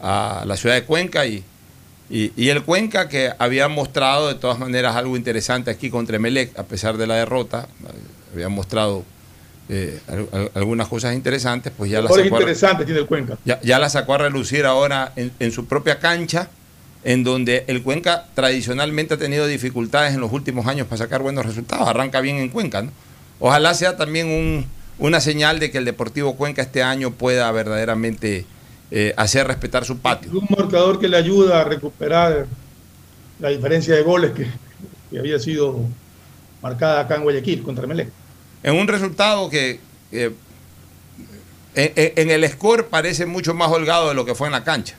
[0.00, 1.42] a la ciudad de Cuenca y
[2.10, 6.64] y, el Cuenca que había mostrado de todas maneras algo interesante aquí contra Emelec, a
[6.64, 7.68] pesar de la derrota,
[8.32, 9.04] había mostrado
[9.68, 10.00] eh,
[10.54, 12.38] algunas cosas interesantes, pues ya las sacó,
[12.84, 13.36] tiene el Cuenca.
[13.44, 16.48] Ya, la sacó a relucir ahora en, su propia cancha,
[17.04, 21.44] en donde el Cuenca tradicionalmente ha tenido dificultades en los últimos años para sacar buenos
[21.44, 21.86] resultados.
[21.86, 22.90] Arranca bien en Cuenca, ¿no?
[23.40, 24.66] Ojalá sea también
[24.98, 28.46] una señal de que el Deportivo Cuenca este año pueda verdaderamente
[28.90, 30.30] eh, hacer respetar su patio.
[30.32, 32.46] Un marcador que le ayuda a recuperar
[33.38, 34.48] la diferencia de goles que,
[35.18, 35.80] había sido
[36.62, 38.08] marcada acá en Guayaquil contra Melec.
[38.62, 39.80] En un resultado que
[41.74, 44.96] en, el score parece mucho más holgado de lo que fue en la cancha.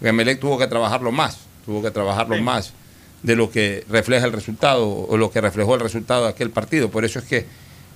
[0.00, 2.72] Melec tuvo que trabajarlo más, tuvo que trabajarlo más
[3.22, 6.90] de lo que refleja el resultado o lo que reflejó el resultado de aquel partido.
[6.90, 7.46] Por eso es que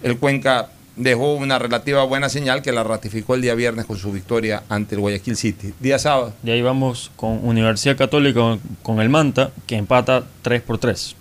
[0.02, 0.70] el Cuenca
[1.00, 4.94] dejó una relativa buena señal que la ratificó el día viernes con su victoria ante
[4.94, 5.74] el Guayaquil City.
[5.80, 6.34] Día sábado.
[6.44, 11.16] Y ahí vamos con Universidad Católica con el Manta, que empata 3 por 3.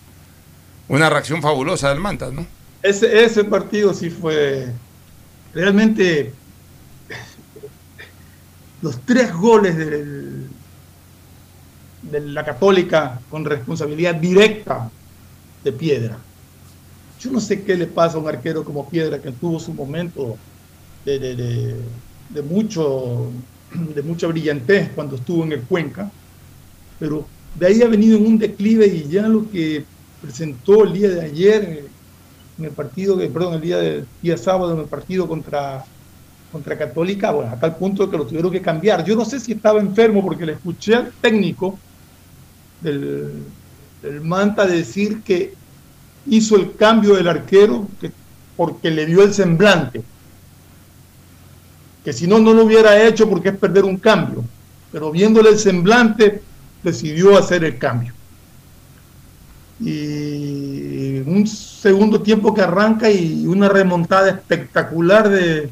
[0.89, 2.45] Una reacción fabulosa del Manta, ¿no?
[2.83, 4.67] Ese, ese partido sí fue
[5.53, 6.33] realmente
[8.81, 10.47] los tres goles de
[12.21, 14.89] la Católica con responsabilidad directa
[15.63, 16.17] de Piedra
[17.19, 20.37] yo no sé qué le pasa a un arquero como Piedra que tuvo su momento
[21.05, 21.75] de,
[22.43, 23.31] mucho,
[23.93, 26.09] de mucha brillantez cuando estuvo en el Cuenca,
[26.97, 27.25] pero
[27.55, 29.83] de ahí ha venido en un declive y ya lo que
[30.21, 31.89] presentó el día de ayer
[32.57, 35.83] en el partido, perdón, el día, de, día sábado en el partido contra,
[36.51, 39.03] contra Católica, bueno, a tal punto de que lo tuvieron que cambiar.
[39.03, 41.79] Yo no sé si estaba enfermo porque le escuché al técnico
[42.81, 43.43] del,
[44.01, 45.53] del Manta decir que
[46.27, 47.87] hizo el cambio del arquero
[48.55, 50.03] porque le dio el semblante.
[52.03, 54.43] Que si no, no lo hubiera hecho porque es perder un cambio.
[54.91, 56.41] Pero viéndole el semblante,
[56.83, 58.13] decidió hacer el cambio.
[59.79, 65.69] Y un segundo tiempo que arranca y una remontada espectacular de,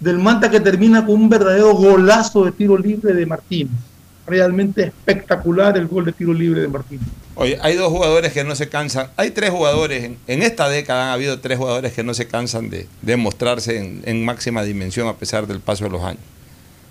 [0.00, 3.95] del Manta que termina con un verdadero golazo de tiro libre de Martínez
[4.26, 7.00] realmente espectacular el gol de tiro libre de Martín.
[7.34, 11.10] Oye, hay dos jugadores que no se cansan, hay tres jugadores, en, esta década han
[11.10, 15.46] habido tres jugadores que no se cansan de, de mostrarse en, máxima dimensión a pesar
[15.46, 16.22] del paso de los años.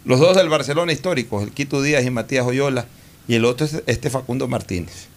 [0.05, 2.85] Los dos del Barcelona histórico, el Quito Díaz y Matías Oyola,
[3.27, 5.07] y el otro es este Facundo Martínez.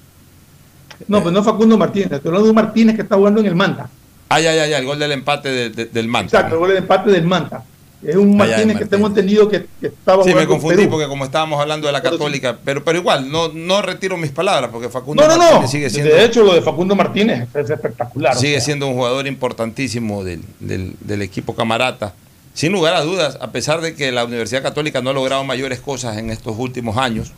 [1.06, 3.90] No, pues no Facundo Martínez, estoy hablando de Martínez que está jugando en el Manta.
[4.30, 6.36] Ah, ya, ya, ya, el gol del empate del Manta.
[6.36, 7.64] Exacto, el gol del empate del Manta.
[8.02, 11.60] Es un Martínez que tengo entendido que, que estaba Sí, me confundí porque como estábamos
[11.60, 15.28] hablando de la Católica, pero, pero igual, no, no retiro mis palabras porque Facundo no,
[15.28, 15.68] no, Martínez no.
[15.68, 16.14] sigue siendo.
[16.14, 18.36] De hecho, lo de Facundo Martínez es espectacular.
[18.36, 22.14] Sigue siendo un jugador importantísimo del, del, equipo camarata.
[22.54, 25.80] Sin lugar a dudas, a pesar de que la Universidad Católica no ha logrado mayores
[25.80, 27.32] cosas en estos últimos años,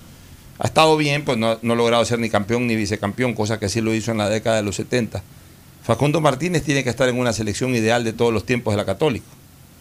[0.59, 3.71] ha estado bien, pues no, no ha logrado ser ni campeón ni vicecampeón, cosa que
[3.71, 5.23] sí lo hizo en la década de los 70.
[5.83, 8.85] Facundo Martínez tiene que estar en una selección ideal de todos los tiempos de la
[8.85, 9.27] Católica.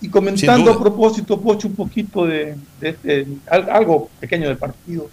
[0.01, 5.09] Y comentando a propósito, Pocho, un poquito de, este, algo pequeño del partido,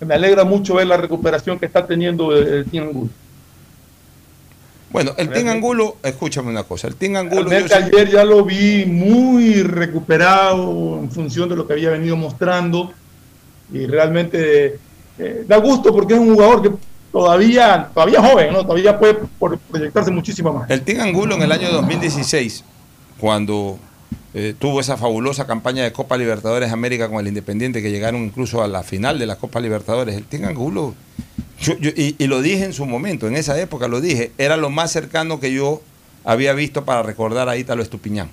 [0.00, 3.10] me alegra mucho ver la recuperación que está teniendo el, Team Angulo.
[4.90, 7.50] Bueno, el Team Angulo, escúchame una cosa, el Team Angulo...
[7.50, 12.92] ayer ya lo vi muy recuperado en función de lo que había venido mostrando
[13.72, 14.78] y realmente
[15.18, 16.70] eh, da gusto porque es un jugador que
[17.12, 18.62] todavía, todavía joven, ¿no?
[18.62, 19.18] Todavía puede
[19.70, 20.70] proyectarse muchísimo más.
[20.70, 22.64] El Team Angulo en el año 2016,
[23.18, 23.78] cuando
[24.40, 28.62] eh, tuvo esa fabulosa campaña de Copa Libertadores América con el Independiente, que llegaron incluso
[28.62, 30.94] a la final de la Copa Libertadores, el Team Angulo,
[31.96, 34.92] y, y lo dije en su momento, en esa época lo dije, era lo más
[34.92, 35.82] cercano que yo
[36.22, 38.30] había visto para recordar a Ítalo Estupiñán.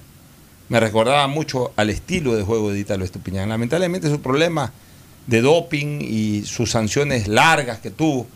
[0.70, 3.50] Me recordaba mucho al estilo de juego de Ítalo Estupiñán.
[3.50, 4.72] Lamentablemente su problema
[5.26, 8.28] de doping y sus sanciones largas que tuvo.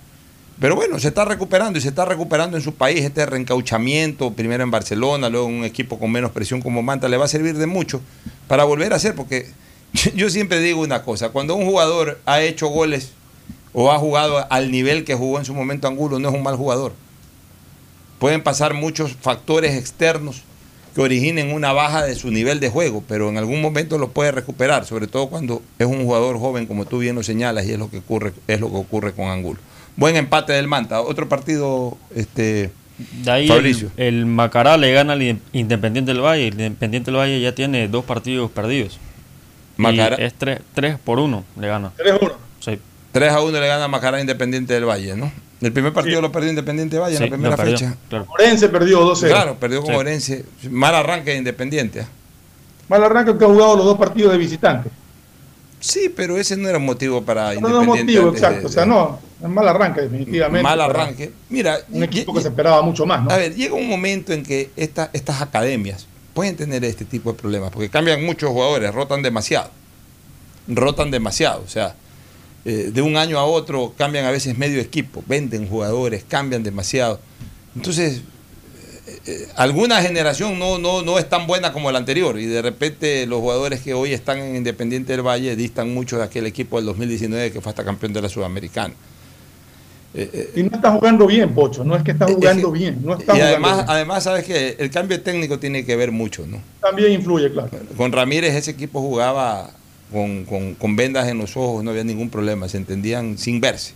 [0.59, 4.61] Pero bueno, se está recuperando y se está recuperando en su país este reencauchamiento, primero
[4.61, 7.65] en Barcelona, luego un equipo con menos presión como Manta, le va a servir de
[7.65, 8.01] mucho
[8.49, 9.47] para volver a hacer, porque
[10.15, 13.13] yo siempre digo una cosa, cuando un jugador ha hecho goles
[13.71, 16.57] o ha jugado al nivel que jugó en su momento Angulo, no es un mal
[16.57, 16.91] jugador.
[18.19, 20.41] Pueden pasar muchos factores externos
[20.93, 24.33] que originen una baja de su nivel de juego, pero en algún momento lo puede
[24.33, 27.79] recuperar, sobre todo cuando es un jugador joven, como tú bien lo señalas, y es
[27.79, 29.59] lo que ocurre, es lo que ocurre con Angulo.
[29.99, 31.01] Buen empate del Manta.
[31.01, 32.71] Otro partido, este.
[33.21, 33.49] De ahí
[33.97, 35.21] El, Macará le gana al
[35.51, 36.47] Independiente del Valle.
[36.47, 38.97] El Independiente del Valle ya tiene dos partidos perdidos.
[39.75, 40.15] Macará.
[40.15, 41.91] es 3 por 1 le gana.
[41.97, 42.33] 3 a 1.
[42.59, 42.79] Sí.
[43.11, 45.31] 3 a 1 le gana Macará Independiente del Valle, ¿no?
[45.59, 47.97] El primer partido lo perdió Independiente Valle en la primera fecha.
[48.07, 48.25] Claro.
[48.29, 49.27] Orense perdió 2-0.
[49.27, 50.45] Claro, perdió con Orense.
[50.69, 52.01] Mal arranque de Independiente.
[52.01, 52.07] ¿ah?
[52.87, 54.89] Mal arranque que ha jugado los dos partidos de visitante.
[55.81, 58.67] Sí, pero ese no era un motivo para no, No es motivo, exacto.
[58.67, 60.63] o sea, no, mal arranque, definitivamente.
[60.63, 61.31] Mal arranque.
[61.49, 61.79] Mira.
[61.89, 63.31] Un equipo que se esperaba mucho más, ¿no?
[63.31, 67.39] A ver, llega un momento en que esta, estas academias pueden tener este tipo de
[67.39, 69.69] problemas, porque cambian muchos jugadores, rotan demasiado.
[70.67, 71.61] Rotan demasiado.
[71.65, 71.95] O sea,
[72.65, 77.19] eh, de un año a otro cambian a veces medio equipo, venden jugadores, cambian demasiado.
[77.75, 78.21] Entonces,
[79.07, 82.61] eh, eh, alguna generación no, no, no es tan buena como la anterior y de
[82.61, 86.77] repente los jugadores que hoy están en Independiente del Valle distan mucho de aquel equipo
[86.77, 88.93] del 2019 que fue hasta campeón de la Sudamericana.
[90.13, 92.99] Y no está jugando bien, Pocho, no es que está jugando bien.
[93.03, 96.59] No está y además, además, sabes que el cambio técnico tiene que ver mucho, ¿no?
[96.81, 97.69] También influye, claro.
[97.95, 99.69] Con Ramírez ese equipo jugaba
[100.11, 103.93] con, vendas en los ojos, no había ningún problema, se entendían sin verse.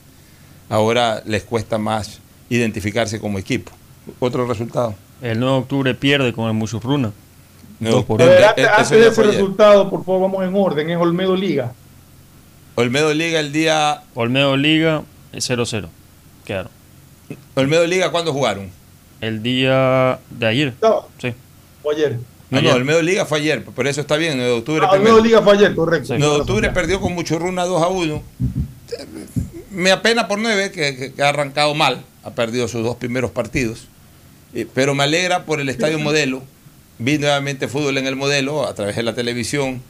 [0.70, 2.20] Ahora les cuesta más
[2.50, 3.72] identificarse como equipo.
[4.20, 4.96] Otro resultado.
[5.22, 7.12] El 9 de octubre pierde con el Musurruna.
[7.80, 10.90] No, por antes, de ese resultado, por favor, vamos en orden.
[10.90, 11.74] Es Olmedo Liga.
[12.76, 14.04] Olmedo Liga el día.
[14.14, 15.04] Olmedo Liga
[15.34, 15.90] 0-0.
[16.46, 16.72] Quedaron.
[17.56, 18.70] ¿Olmedo Liga cuándo jugaron?
[19.22, 20.74] El día de ayer.
[21.20, 21.34] Sí.
[21.82, 22.18] O ayer.
[22.54, 24.88] No, no, el Medio Liga fue ayer, por eso está bien, el 9 de octubre.
[24.88, 26.14] Ah, el Medio Liga fue ayer, correcto.
[26.14, 28.24] el 9 de octubre perdió con mucho runa 2 a 1.
[29.72, 33.88] Me apena por 9, que, ha arrancado mal, ha perdido sus dos primeros partidos.
[34.76, 36.44] Pero me alegra por el estadio modelo.
[37.00, 39.82] Vi nuevamente fútbol en el modelo a través de la televisión.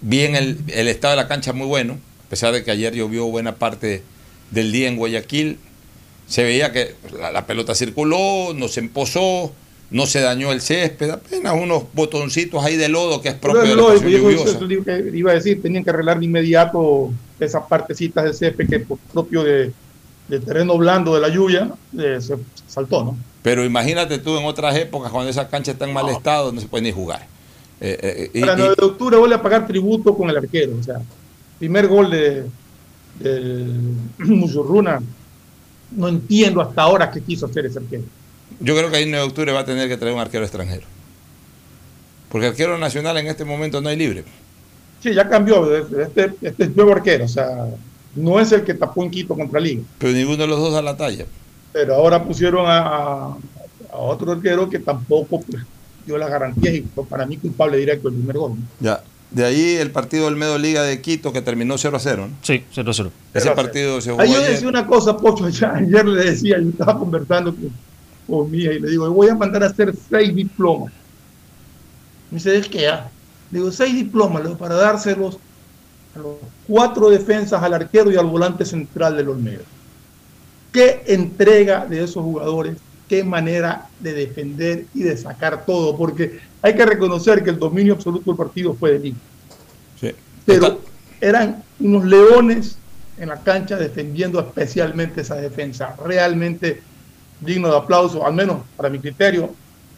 [0.00, 2.94] Vi en el, el estado de la cancha muy bueno, a pesar de que ayer
[2.94, 4.02] llovió buena parte
[4.52, 5.58] del día en Guayaquil.
[6.26, 9.52] Se veía que la, la pelota circuló, no se empozó
[9.90, 13.76] no se dañó el césped, apenas unos botoncitos ahí de lodo que es propio de
[13.76, 14.58] la lluviosa.
[15.14, 19.44] iba a decir, tenían que arreglar de inmediato esas partecitas del césped que por propio
[19.44, 19.72] de,
[20.28, 22.36] terreno blando de la lluvia eh, se
[22.66, 23.16] saltó, ¿no?
[23.42, 26.66] Pero imagínate tú en otras épocas cuando esa cancha está en mal estado, no se
[26.66, 27.28] puede ni jugar.
[27.80, 30.82] Eh, eh, Para el 9 de octubre vuelve a pagar tributo con el arquero, o
[30.82, 31.00] sea,
[31.58, 32.44] primer gol de
[33.20, 35.00] del Musurruna,
[35.90, 38.04] no entiendo hasta ahora qué quiso hacer ese arquero.
[38.60, 40.44] Yo creo que ahí en 9 de octubre va a tener que traer un arquero
[40.44, 40.86] extranjero.
[42.30, 44.24] Porque arquero nacional en este momento no hay libre.
[45.00, 45.76] Sí, ya cambió.
[45.76, 47.24] Este, este es nuevo arquero.
[47.24, 47.68] O sea,
[48.14, 49.82] no es el que tapó en Quito contra Liga.
[49.98, 51.26] Pero ninguno de los dos a la talla.
[51.72, 53.36] Pero ahora pusieron a,
[53.92, 55.62] otro arquero que tampoco pues,
[56.04, 58.52] dio las garantías y para mí culpable directo el primer gol.
[58.80, 59.02] Ya.
[59.30, 62.28] De ahí el partido del Medio Liga de Quito que terminó 0 a 0.
[62.28, 62.36] ¿no?
[62.42, 63.12] Sí, 0 a 0.
[63.34, 64.22] Ese partido se jugó.
[64.22, 65.46] Ahí yo decía una cosa, Pocho.
[65.74, 67.54] ayer le decía, yo estaba conversando
[68.26, 70.92] con mía y le digo, voy a mandar a hacer seis diplomas.
[72.30, 72.82] Me dice, ¿es qué?
[72.82, 73.10] ya?
[73.50, 75.38] Le digo, seis diplomas para dárselos
[76.14, 76.36] a los
[76.66, 79.62] cuatro defensas, al arquero y al volante central del Olmedo.
[80.72, 82.76] ¿Qué entrega de esos jugadores?
[83.08, 85.96] ¿Qué manera de defender y de sacar todo?
[85.96, 89.16] Porque hay que reconocer que el dominio absoluto del partido fue de Liga.
[90.44, 90.80] Pero
[91.20, 92.78] eran unos leones
[93.18, 95.96] en la cancha defendiendo especialmente esa defensa.
[96.04, 96.82] Realmente
[97.40, 99.50] digno de aplauso, al menos para mi criterio,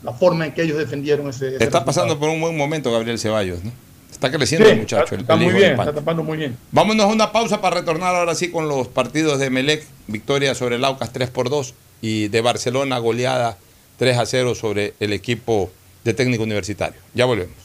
[0.03, 1.57] la forma en que ellos defendieron ese.
[1.63, 3.73] está pasando por un buen momento Gabriel Ceballos, ¿no?
[4.11, 5.15] Está creciendo el muchacho.
[5.15, 6.57] Está, muy bien, está tapando muy bien.
[6.73, 10.77] Vámonos a una pausa para retornar ahora sí con los partidos de Melec, victoria sobre
[10.77, 13.59] el Aucas 3 por 2 y de Barcelona goleada
[13.99, 15.71] 3 a 0 sobre el equipo
[16.05, 17.01] de técnico universitario.
[17.15, 17.57] Ya volvemos.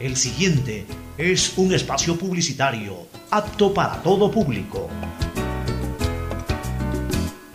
[0.00, 0.84] El siguiente
[1.16, 4.90] es un espacio publicitario apto para todo público.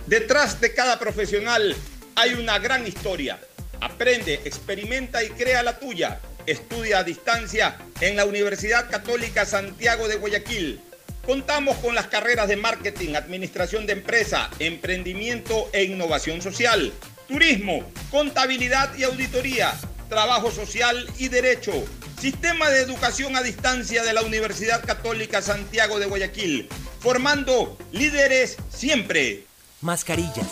[0.07, 1.75] Detrás de cada profesional
[2.15, 3.39] hay una gran historia.
[3.79, 6.19] Aprende, experimenta y crea la tuya.
[6.47, 10.81] Estudia a distancia en la Universidad Católica Santiago de Guayaquil.
[11.25, 16.91] Contamos con las carreras de marketing, administración de empresa, emprendimiento e innovación social,
[17.27, 19.73] turismo, contabilidad y auditoría,
[20.09, 21.71] trabajo social y derecho.
[22.19, 26.67] Sistema de educación a distancia de la Universidad Católica Santiago de Guayaquil,
[26.99, 29.45] formando líderes siempre.
[29.81, 30.49] Mascarillas,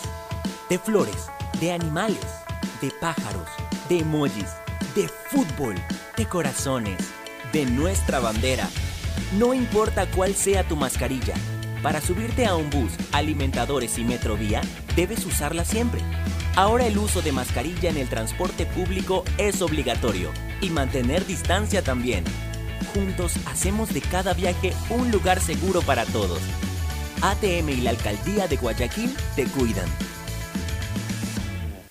[0.70, 1.26] de flores,
[1.60, 2.24] de animales,
[2.80, 3.48] de pájaros,
[3.88, 4.48] de emojis,
[4.94, 5.74] de fútbol,
[6.16, 6.98] de corazones,
[7.52, 8.68] de nuestra bandera.
[9.38, 11.34] No importa cuál sea tu mascarilla,
[11.82, 14.62] para subirte a un bus, alimentadores y metrovía,
[14.96, 16.00] debes usarla siempre.
[16.56, 22.24] Ahora el uso de mascarilla en el transporte público es obligatorio y mantener distancia también.
[22.92, 26.40] Juntos hacemos de cada viaje un lugar seguro para todos.
[27.22, 29.86] ATM y la Alcaldía de Guayaquil te cuidan.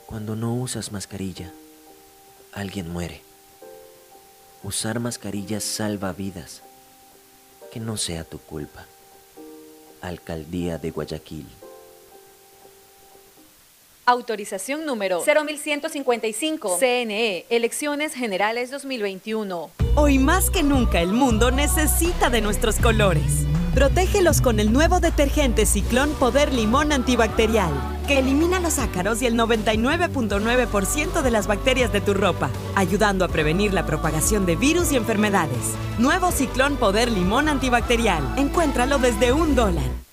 [0.09, 1.53] Cuando no usas mascarilla,
[2.51, 3.21] alguien muere.
[4.63, 6.63] Usar mascarillas salva vidas.
[7.71, 8.87] Que no sea tu culpa.
[10.01, 11.45] Alcaldía de Guayaquil.
[14.09, 16.79] Autorización número 0155.
[16.79, 19.69] CNE, Elecciones Generales 2021.
[19.93, 23.45] Hoy más que nunca el mundo necesita de nuestros colores.
[23.75, 27.71] Protégelos con el nuevo detergente Ciclón Poder Limón Antibacterial,
[28.07, 33.27] que elimina los ácaros y el 99.9% de las bacterias de tu ropa, ayudando a
[33.27, 35.75] prevenir la propagación de virus y enfermedades.
[35.99, 38.23] Nuevo Ciclón Poder Limón Antibacterial.
[38.39, 40.08] Encuéntralo desde un dólar.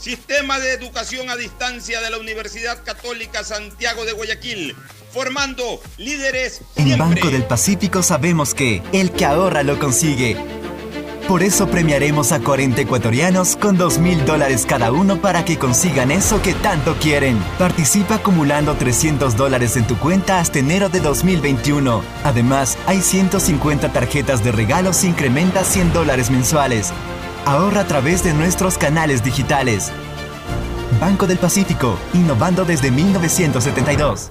[0.00, 4.74] Sistema de educación a distancia de la Universidad Católica Santiago de Guayaquil
[5.12, 6.62] formando líderes.
[6.76, 10.36] En Banco del Pacífico sabemos que el que ahorra lo consigue.
[11.28, 16.10] Por eso premiaremos a 40 ecuatorianos con 2 mil dólares cada uno para que consigan
[16.10, 17.38] eso que tanto quieren.
[17.58, 22.02] Participa acumulando 300 dólares en tu cuenta hasta enero de 2021.
[22.24, 26.92] Además, hay 150 tarjetas de regalos e incrementa 100 dólares mensuales.
[27.50, 29.90] Ahorra a través de nuestros canales digitales.
[31.00, 34.30] Banco del Pacífico, innovando desde 1972.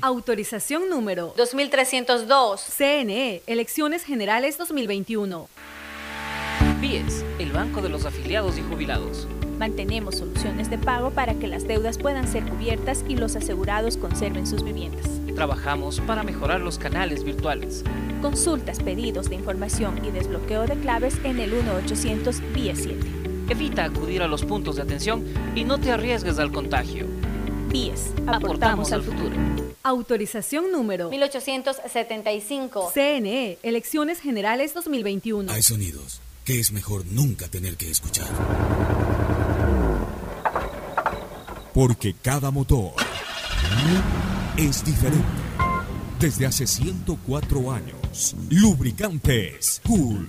[0.00, 2.60] Autorización número 2302.
[2.60, 5.48] CNE, Elecciones Generales 2021.
[6.80, 9.28] BIES, el Banco de los Afiliados y Jubilados.
[9.58, 14.46] Mantenemos soluciones de pago para que las deudas puedan ser cubiertas y los asegurados conserven
[14.46, 15.06] sus viviendas.
[15.34, 17.84] Trabajamos para mejorar los canales virtuales.
[18.20, 22.98] Consultas, pedidos de información y desbloqueo de claves en el 1800 BIES 7.
[23.48, 25.24] Evita acudir a los puntos de atención
[25.54, 27.06] y no te arriesgues al contagio.
[27.68, 29.36] BIES, aportamos al futuro.
[29.84, 32.92] Autorización número 1875.
[32.94, 35.50] CNE, Elecciones Generales 2021.
[35.50, 38.28] Hay sonidos que es mejor nunca tener que escuchar.
[41.74, 42.92] Porque cada motor
[44.56, 45.26] es diferente.
[46.20, 50.28] Desde hace 104 años, lubricantes Cool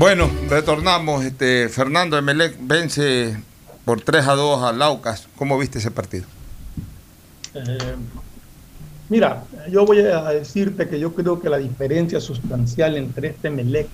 [0.00, 1.26] Bueno, retornamos.
[1.26, 3.36] Este, Fernando Emelec vence
[3.84, 5.28] por 3 a 2 a Laucas.
[5.36, 6.24] ¿Cómo viste ese partido?
[7.52, 7.96] Eh,
[9.10, 13.88] mira, yo voy a decirte que yo creo que la diferencia sustancial entre este Emelec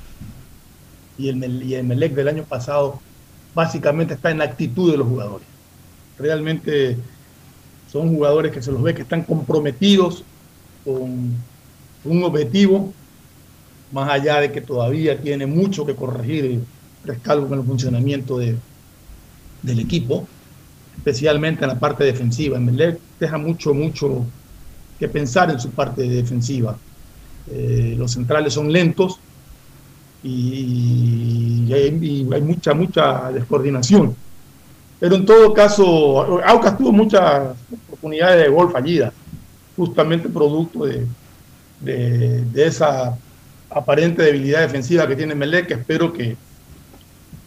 [1.19, 3.01] y el, y el Emelec del año pasado
[3.53, 5.49] básicamente está en la actitud de los jugadores.
[6.21, 6.99] Realmente
[7.91, 10.23] son jugadores que se los ve que están comprometidos
[10.85, 11.35] con
[12.05, 12.95] un objetivo,
[13.93, 16.63] más allá de que todavía tiene mucho que corregir
[17.07, 18.57] Rescalvo con el funcionamiento de,
[19.63, 20.27] del equipo,
[20.97, 22.59] especialmente en la parte defensiva.
[22.59, 24.27] Melec deja mucho, mucho
[24.99, 26.77] que pensar en su parte defensiva.
[27.49, 29.21] Eh, los centrales son lentos
[30.23, 34.17] y, hay, mucha, mucha descoordinación.
[34.99, 37.55] Pero en todo caso, Aucas tuvo muchas
[37.87, 39.13] oportunidades de gol fallidas,
[39.77, 41.07] justamente producto de,
[41.81, 43.17] de, esa
[43.71, 46.37] aparente debilidad defensiva que tiene Melec, que espero que,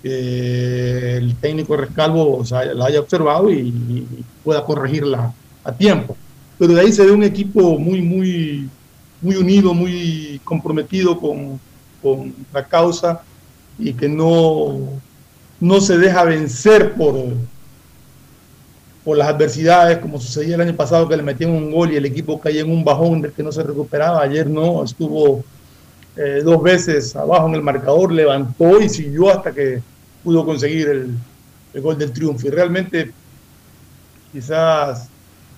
[0.02, 2.42] el técnico Rescalvo
[2.74, 4.06] la haya observado y,
[4.44, 5.34] pueda corregirla
[5.64, 6.16] a tiempo.
[6.58, 8.70] Pero de ahí se ve un equipo muy, muy,
[9.22, 11.60] muy unido, muy comprometido con,
[12.02, 13.22] con la causa
[13.78, 14.80] y que no,
[15.60, 17.16] no se deja vencer por,
[19.04, 22.06] por las adversidades, como sucedía el año pasado que le metían un gol y el
[22.06, 24.22] equipo caía en un bajón del que no se recuperaba.
[24.22, 25.44] Ayer no, estuvo
[26.22, 29.82] eh, dos veces abajo en el marcador, levantó y siguió hasta que
[30.22, 32.48] pudo conseguir el, gol del triunfo.
[32.48, 33.12] Y realmente
[34.34, 35.08] quizás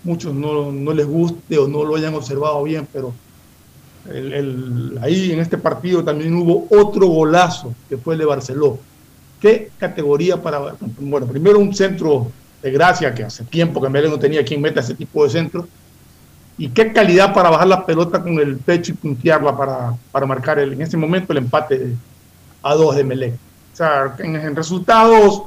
[0.03, 3.11] muchos no, no, les guste o no lo hayan observado bien, pero
[4.07, 8.77] el, ahí en este partido también hubo otro golazo que fue el de Barceló.
[9.39, 12.31] ¿Qué categoría para, bueno, primero un centro
[12.61, 15.67] de gracia, que hace tiempo que Melec no tenía quien meta ese tipo de centro.
[16.61, 20.59] Y qué calidad para bajar la pelota con el pecho y puntearla para, para marcar
[20.59, 21.95] el, en ese momento el empate
[22.61, 23.33] a dos de Melec.
[23.33, 25.41] O sea, en, resultados,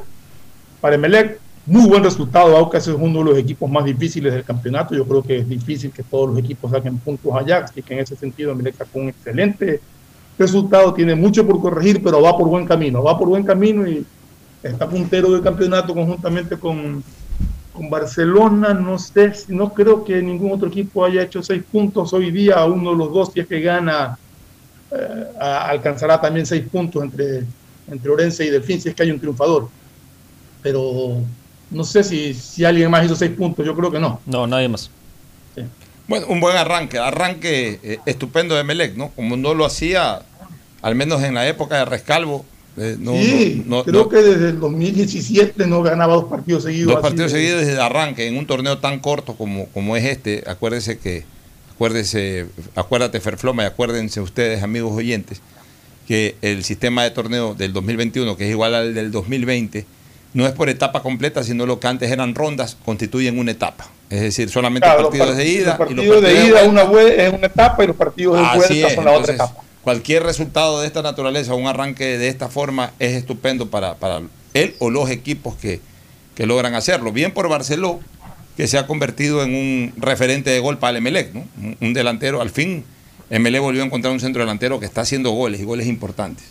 [0.80, 2.56] para Melec, muy buen resultado.
[2.56, 4.96] Aucas es uno de los equipos más difíciles del campeonato.
[4.96, 7.58] Yo creo que es difícil que todos los equipos saquen puntos allá.
[7.58, 9.80] Así que en ese sentido, Melec sacó un excelente
[10.36, 10.94] resultado.
[10.94, 13.04] Tiene mucho por corregir, pero va por buen camino.
[13.04, 14.04] Va por buen camino y
[14.64, 17.04] está puntero del campeonato conjuntamente con,
[17.74, 18.72] con Barcelona.
[18.72, 22.64] No sé, no creo que ningún otro equipo haya hecho seis puntos hoy día.
[22.64, 24.16] Uno de los dos, si es que gana,
[24.90, 27.42] eh, alcanzará también seis puntos entre,
[27.90, 29.68] entre Orense y Delfín, si es que hay un triunfador.
[30.62, 31.18] Pero
[31.70, 34.20] no sé si, si alguien más hizo seis puntos, yo creo que no.
[34.24, 34.90] No, nadie más.
[36.06, 39.08] Bueno, un buen arranque, arranque eh, estupendo de Melec, ¿no?
[39.10, 40.22] Como no lo hacía,
[40.82, 42.44] al menos en la época de Rescalvo,
[42.76, 46.92] eh, sí, creo que desde el 2017 no ganaba dos partidos seguidos.
[46.94, 50.42] Dos partidos seguidos desde el arranque, en un torneo tan corto como, como es este.
[50.46, 51.24] Acuérdese que,
[51.72, 55.40] acuérdese, acuérdate Ferfloma y acuérdense ustedes, amigos oyentes,
[56.08, 59.86] que el sistema de torneo del 2021, que es igual al del 2020,
[60.32, 63.86] no es por etapa completa, sino lo que antes eran rondas, constituyen una etapa.
[64.10, 65.68] Es decir, solamente partidos de ida.
[65.68, 69.12] Los partidos, de ida una es una etapa y los partidos de vuelta son la
[69.12, 73.94] otra etapa cualquier resultado de esta naturaleza, un arranque de esta forma, es estupendo para,
[73.96, 74.22] para
[74.54, 75.80] él o los equipos que,
[76.38, 77.12] logran hacerlo.
[77.12, 78.00] Bien por Barceló,
[78.56, 81.44] que se ha convertido en un referente de gol para el Emelec, ¿no?
[81.80, 82.84] un, delantero, al fin
[83.30, 86.46] Emelec volvió a encontrar un centro delantero que está haciendo goles y goles importantes.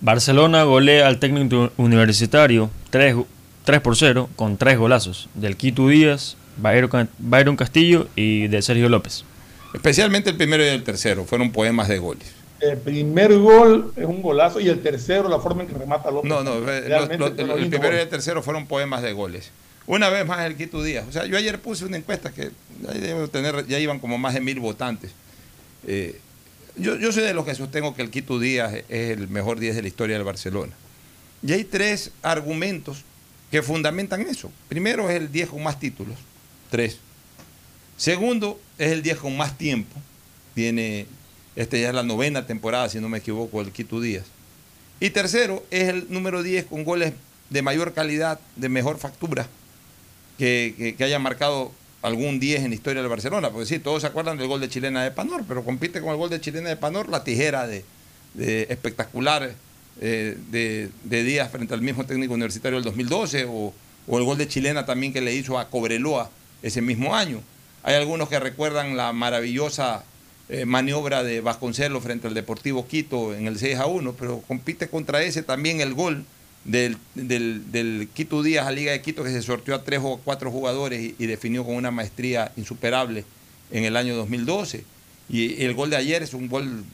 [0.00, 3.16] Barcelona golea al técnico universitario 3,
[3.64, 9.24] 3 por 0 con tres golazos del Quito Díaz, Byron Castillo y de Sergio López.
[9.72, 14.22] Especialmente el primero y el tercero fueron poemas de goles el primer gol es un
[14.22, 16.28] golazo y el tercero, la forma en que remata López.
[16.28, 19.50] No, no, el, primero y el tercero fueron poemas de goles.
[19.86, 21.06] Una vez más el Quito Díaz.
[21.08, 24.40] O sea, yo ayer puse una encuesta que ya, tener, ya iban como más de
[24.40, 25.10] mil votantes.
[25.88, 26.20] Eh,
[26.76, 29.74] yo, yo soy de los que sostengo que el Quito Díaz es el mejor 10
[29.74, 30.72] de la historia del Barcelona.
[31.44, 33.04] Y hay tres argumentos
[33.50, 34.52] que fundamentan eso.
[34.68, 36.16] Primero es el 10 con más títulos,
[36.70, 36.96] 3.
[37.96, 39.94] Segundo es el 10 con más tiempo.
[40.54, 41.06] Tiene,
[41.56, 44.24] esta ya es la novena temporada, si no me equivoco, el Quito Díaz.
[45.00, 47.12] Y tercero es el número 10 con goles
[47.50, 49.46] de mayor calidad, de mejor factura,
[50.38, 53.50] que, haya marcado algún 10 en la historia del Barcelona.
[53.50, 56.16] Porque sí, todos se acuerdan del gol de Chilena de Panor, pero compite con el
[56.16, 57.84] gol de Chilena de Panor la tijera de,
[58.70, 59.52] espectacular
[60.00, 63.74] eh, de, Díaz frente al mismo técnico universitario del 2012, o,
[64.06, 66.30] o el gol de Chilena también que le hizo a Cobreloa
[66.62, 67.40] ese mismo año.
[67.82, 70.04] Hay algunos que recuerdan la maravillosa
[70.52, 74.86] eh, maniobra de Vasconcelos frente al Deportivo Quito en el 6 a 1, pero compite
[74.86, 76.26] contra ese también el gol
[76.66, 80.50] del, del, Quito Díaz a Liga de Quito que se sorteó a tres o cuatro
[80.50, 83.24] jugadores y definió con una maestría insuperable
[83.70, 84.84] en el año 2012.
[85.30, 86.84] Y el gol de ayer es un gol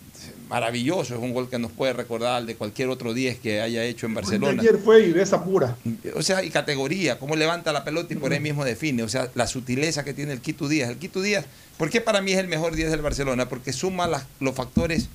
[0.48, 4.06] maravilloso, es un gol que nos puede recordar de cualquier otro 10 que haya hecho
[4.06, 4.60] en Barcelona.
[4.60, 5.76] Ayer fue y esa pura.
[6.14, 9.30] O sea, y categoría, cómo levanta la pelota y por ahí mismo define, o sea,
[9.34, 10.90] la sutileza que tiene el Quito Díaz.
[10.90, 11.44] El Quito Díaz,
[11.76, 13.48] ¿por qué para mí es el mejor 10 del Barcelona?
[13.48, 14.08] Porque suma
[14.40, 15.08] los factores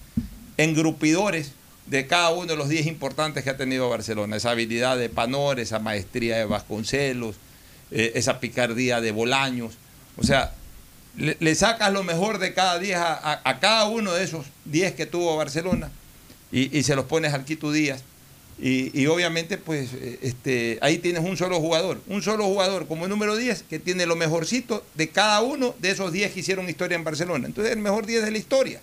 [0.58, 1.52] engrupidores
[1.88, 4.38] de cada uno de los 10 importantes que ha tenido Barcelona.
[4.38, 7.36] Esa habilidad de Panor, esa maestría de Vasconcelos,
[7.92, 9.78] eh, esa picardía de Bolaños.
[10.18, 10.54] O sea,
[11.16, 15.36] le, sacas lo mejor de cada 10 a, cada uno de esos 10 que tuvo
[15.36, 15.92] Barcelona
[16.52, 18.04] y, se los pones al Quito Díaz.
[18.60, 23.10] Y, obviamente, pues, eh, este, ahí tienes un solo jugador, un solo jugador como el
[23.10, 26.96] número 10 que tiene lo mejorcito de cada uno de esos 10 que hicieron historia
[26.96, 27.48] en Barcelona.
[27.48, 28.82] Entonces, el mejor 10 de la historia.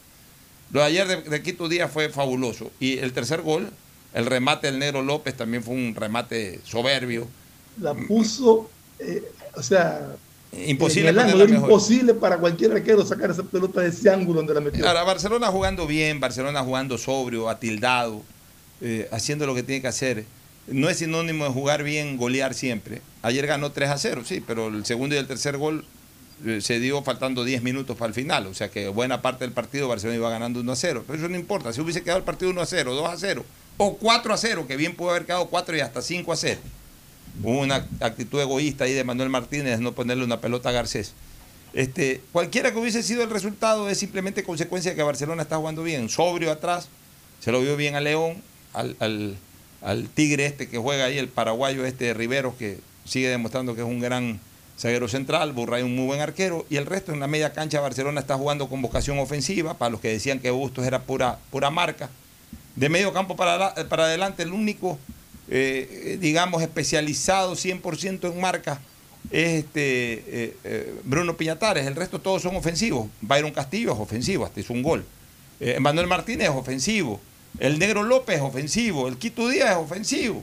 [0.72, 2.70] Lo de ayer de, Quito Díaz fue fabuloso.
[2.80, 3.70] Y el tercer gol,
[4.12, 7.28] el remate del Negro López, también fue un remate soberbio.
[7.80, 9.22] La puso, eh,
[9.54, 10.16] o sea,
[10.52, 11.12] Imposible.
[11.48, 14.86] imposible para cualquier arquero sacar esa pelota de ese ángulo donde la metió.
[14.86, 18.22] Ahora, Barcelona jugando bien, Barcelona jugando sobrio, atildado,
[18.80, 20.24] eh, haciendo lo que tiene que hacer.
[20.66, 23.00] No es sinónimo de jugar bien, golear siempre.
[23.22, 25.84] Ayer ganó 3 a 0, sí, pero el segundo y el tercer gol
[26.44, 28.46] eh, se dio faltando 10 minutos para el final.
[28.46, 31.04] O sea que buena parte del partido Barcelona iba ganando 1 a 0.
[31.06, 31.72] Pero eso no importa.
[31.72, 33.44] Si hubiese quedado el partido 1 a 0, 2 a 0
[33.76, 36.60] o 4 a 0, que bien pudo haber quedado 4 y hasta 5 a 0
[37.42, 41.14] Hubo una actitud egoísta ahí de Manuel Martínez no ponerle una pelota a Garcés.
[41.72, 45.82] Este, cualquiera que hubiese sido el resultado es simplemente consecuencia de que Barcelona está jugando
[45.84, 46.88] bien, sobrio atrás,
[47.38, 48.42] se lo vio bien a León,
[48.72, 49.36] al,
[50.14, 53.86] Tigre este que juega ahí, el paraguayo este de Riveros, que sigue demostrando que es
[53.86, 54.40] un gran
[54.78, 58.20] zaguero central, Burray un muy buen arquero, y el resto en la media cancha Barcelona
[58.20, 62.10] está jugando con vocación ofensiva, para los que decían que Bustos era pura, pura marca.
[62.76, 64.98] De medio campo para, para adelante, el único
[65.52, 68.80] eh, digamos, especializado 100% en marca
[69.32, 71.86] es este, eh, eh, Bruno Piñatares.
[71.86, 73.08] El resto todos son ofensivos.
[73.20, 75.04] Byron Castillo es ofensivo, hasta es un gol.
[75.78, 77.20] Manuel Martínez es ofensivo.
[77.58, 79.08] El Negro López es ofensivo.
[79.08, 80.42] El Quito Díaz es ofensivo.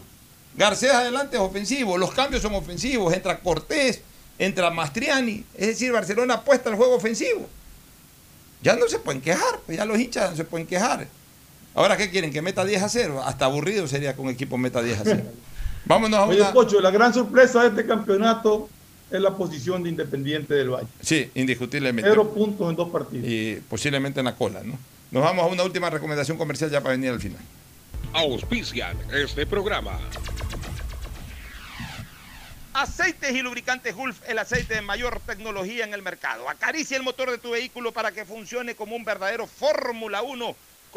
[0.55, 1.97] Garcés adelante es ofensivo.
[1.97, 3.11] Los cambios son ofensivos.
[3.13, 4.01] Entra Cortés,
[4.37, 5.43] entra Mastriani.
[5.55, 7.47] Es decir, Barcelona apuesta al juego ofensivo.
[8.61, 9.59] Ya no se pueden quejar.
[9.65, 11.07] Pues ya los hinchas no se pueden quejar.
[11.77, 12.33] Ahora, ¿qué quieren?
[12.33, 13.21] ¿Que meta 10 a 0?
[13.23, 15.23] Hasta aburrido sería con equipo meta 10 a 0.
[15.85, 18.67] Vámonos a Oye, Pocho, la gran sorpresa de este campeonato
[19.11, 20.87] es la posición de Independiente del Valle.
[20.99, 22.09] Sí, indiscutiblemente.
[22.09, 23.27] Cero puntos en dos partidos.
[23.29, 24.75] Y posiblemente en la cola, ¿no?
[25.11, 27.41] Nos vamos a una última recomendación comercial ya para venir al final.
[28.11, 29.99] Auspician este programa.
[32.73, 36.49] Aceites y lubricantes Gulf, el aceite de mayor tecnología en el mercado.
[36.49, 40.55] Acaricia el motor de tu vehículo para que funcione como un verdadero Fórmula 1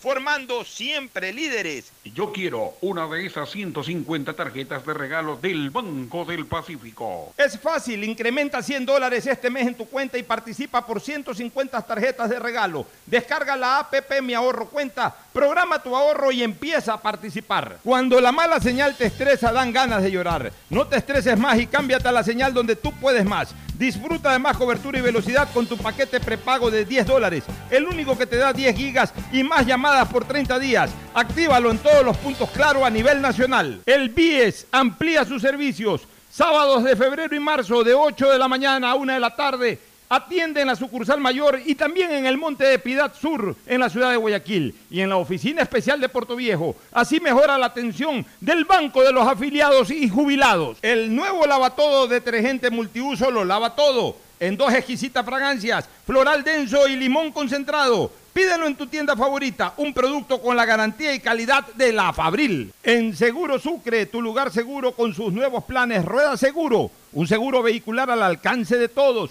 [0.00, 1.92] formando siempre líderes.
[2.04, 7.34] Yo quiero una de esas 150 tarjetas de regalo del Banco del Pacífico.
[7.36, 12.30] Es fácil, incrementa 100 dólares este mes en tu cuenta y participa por 150 tarjetas
[12.30, 12.86] de regalo.
[13.04, 17.78] Descarga la APP Mi Ahorro Cuenta, programa tu ahorro y empieza a participar.
[17.84, 20.50] Cuando la mala señal te estresa, dan ganas de llorar.
[20.70, 23.54] No te estreses más y cámbiate a la señal donde tú puedes más.
[23.80, 28.16] Disfruta de más cobertura y velocidad con tu paquete prepago de 10 dólares, el único
[28.18, 30.90] que te da 10 gigas y más llamadas por 30 días.
[31.14, 33.80] Actívalo en todos los puntos claro a nivel nacional.
[33.86, 36.02] El BIES amplía sus servicios.
[36.30, 39.78] Sábados de febrero y marzo de 8 de la mañana a 1 de la tarde
[40.12, 43.88] Atiende en la sucursal mayor y también en el Monte de Piedad Sur, en la
[43.88, 46.74] ciudad de Guayaquil, y en la oficina especial de Puerto Viejo.
[46.90, 50.78] Así mejora la atención del Banco de los Afiliados y Jubilados.
[50.82, 56.96] El nuevo lavatodo detergente multiuso lo lava todo, en dos exquisitas fragancias, floral denso y
[56.96, 58.10] limón concentrado.
[58.32, 62.72] Pídelo en tu tienda favorita, un producto con la garantía y calidad de la Fabril.
[62.82, 68.10] En Seguro Sucre, tu lugar seguro con sus nuevos planes Rueda Seguro, un seguro vehicular
[68.10, 69.30] al alcance de todos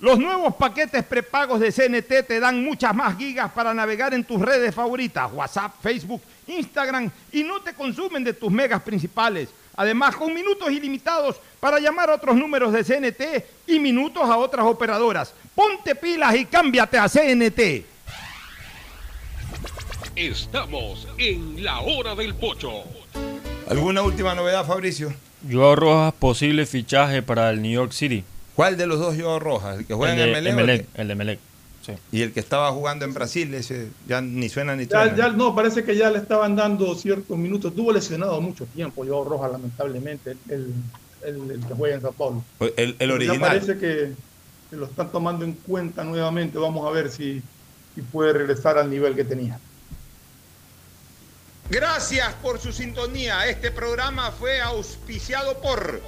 [0.00, 4.40] Los nuevos paquetes prepagos de CNT te dan muchas más gigas para navegar en tus
[4.40, 9.48] redes favoritas, WhatsApp, Facebook, Instagram y no te consumen de tus megas principales.
[9.74, 14.66] Además, con minutos ilimitados para llamar a otros números de CNT y minutos a otras
[14.66, 15.34] operadoras.
[15.52, 17.84] Ponte pilas y cámbiate a CNT.
[20.14, 22.84] Estamos en la hora del pocho.
[23.68, 25.12] ¿Alguna última novedad, Fabricio?
[25.42, 28.24] Yo Rojas, posible fichaje para el New York City.
[28.58, 29.78] ¿Cuál de los dos Joao Rojas?
[29.78, 30.88] ¿El que juega en Emelec?
[30.94, 31.38] El de Melec.
[32.10, 35.14] Y el que estaba jugando en Brasil, ese ya ni suena ni suena.
[35.14, 37.70] Ya, no, parece que ya le estaban dando ciertos minutos.
[37.70, 40.74] Estuvo lesionado mucho tiempo, yo Roja, lamentablemente, el,
[41.68, 42.42] que juega en Sao Paulo.
[42.58, 43.38] Pues el, el original.
[43.38, 44.12] parece que,
[44.72, 46.58] lo están tomando en cuenta nuevamente.
[46.58, 47.40] Vamos a ver si,
[47.94, 49.60] si puede regresar al nivel que tenía.
[51.70, 53.46] Gracias por su sintonía.
[53.46, 56.02] Este programa fue auspiciado por...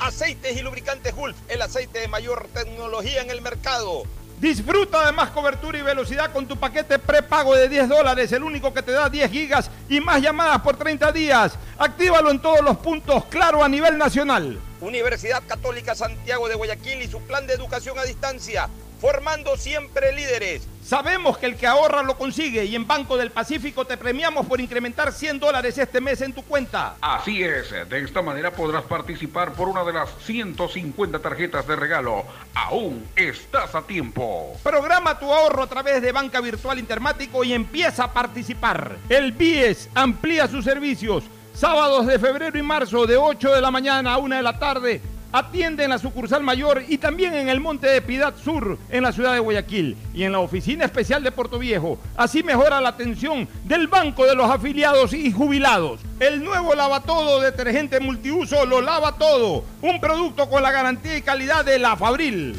[0.00, 4.04] Aceites y lubricantes Gulf, el aceite de mayor tecnología en el mercado.
[4.40, 8.72] Disfruta de más cobertura y velocidad con tu paquete prepago de 10 dólares, el único
[8.72, 11.54] que te da 10 gigas y más llamadas por 30 días.
[11.76, 14.60] Actívalo en todos los puntos, claro, a nivel nacional.
[14.80, 18.68] Universidad Católica Santiago de Guayaquil y su plan de educación a distancia
[19.00, 20.66] formando siempre líderes.
[20.82, 24.58] Sabemos que el que ahorra lo consigue y en Banco del Pacífico te premiamos por
[24.58, 26.96] incrementar 100 dólares este mes en tu cuenta.
[27.02, 32.24] Así es, de esta manera podrás participar por una de las 150 tarjetas de regalo.
[32.54, 34.56] Aún estás a tiempo.
[34.62, 38.96] Programa tu ahorro a través de Banca Virtual Intermático y empieza a participar.
[39.10, 41.24] El BIES amplía sus servicios.
[41.52, 45.02] Sábados de febrero y marzo de 8 de la mañana a 1 de la tarde
[45.30, 49.12] Atiende en la sucursal mayor y también en el Monte de Piedad Sur, en la
[49.12, 51.98] ciudad de Guayaquil, y en la oficina especial de Puerto Viejo.
[52.16, 56.00] Así mejora la atención del Banco de los Afiliados y Jubilados.
[56.18, 59.64] El nuevo lavatodo detergente multiuso lo lava todo.
[59.82, 62.58] Un producto con la garantía y calidad de la Fabril.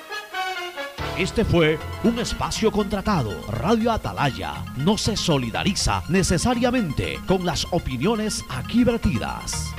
[1.17, 3.33] Este fue un espacio contratado.
[3.49, 9.71] Radio Atalaya no se solidariza necesariamente con las opiniones aquí vertidas.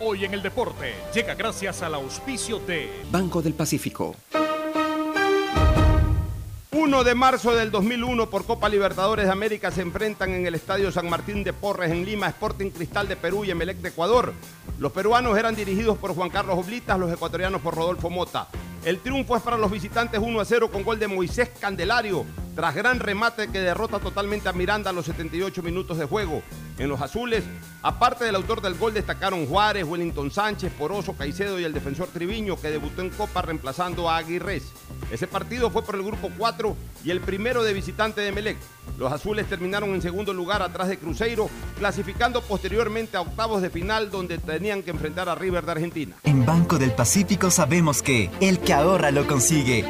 [0.00, 4.16] Hoy en el deporte llega gracias al auspicio de Banco del Pacífico.
[6.76, 10.90] 1 de marzo del 2001 por Copa Libertadores de América se enfrentan en el Estadio
[10.90, 14.32] San Martín de Porres en Lima, Sporting Cristal de Perú y Emelec de Ecuador.
[14.80, 18.48] Los peruanos eran dirigidos por Juan Carlos Oblitas, los ecuatorianos por Rodolfo Mota.
[18.84, 22.74] El triunfo es para los visitantes 1 a 0 con gol de Moisés Candelario, tras
[22.74, 26.42] gran remate que derrota totalmente a Miranda a los 78 minutos de juego.
[26.78, 27.44] En los azules,
[27.82, 32.60] aparte del autor del gol, destacaron Juárez, Wellington Sánchez, Poroso, Caicedo y el defensor Triviño,
[32.60, 34.72] que debutó en Copa reemplazando a Aguirres.
[35.10, 38.56] Ese partido fue por el grupo 4 y el primero de visitante de Melec.
[38.98, 41.48] Los azules terminaron en segundo lugar atrás de Cruzeiro,
[41.78, 46.16] clasificando posteriormente a octavos de final donde tenían que enfrentar a River de Argentina.
[46.22, 49.84] En Banco del Pacífico sabemos que el que ahorra lo consigue.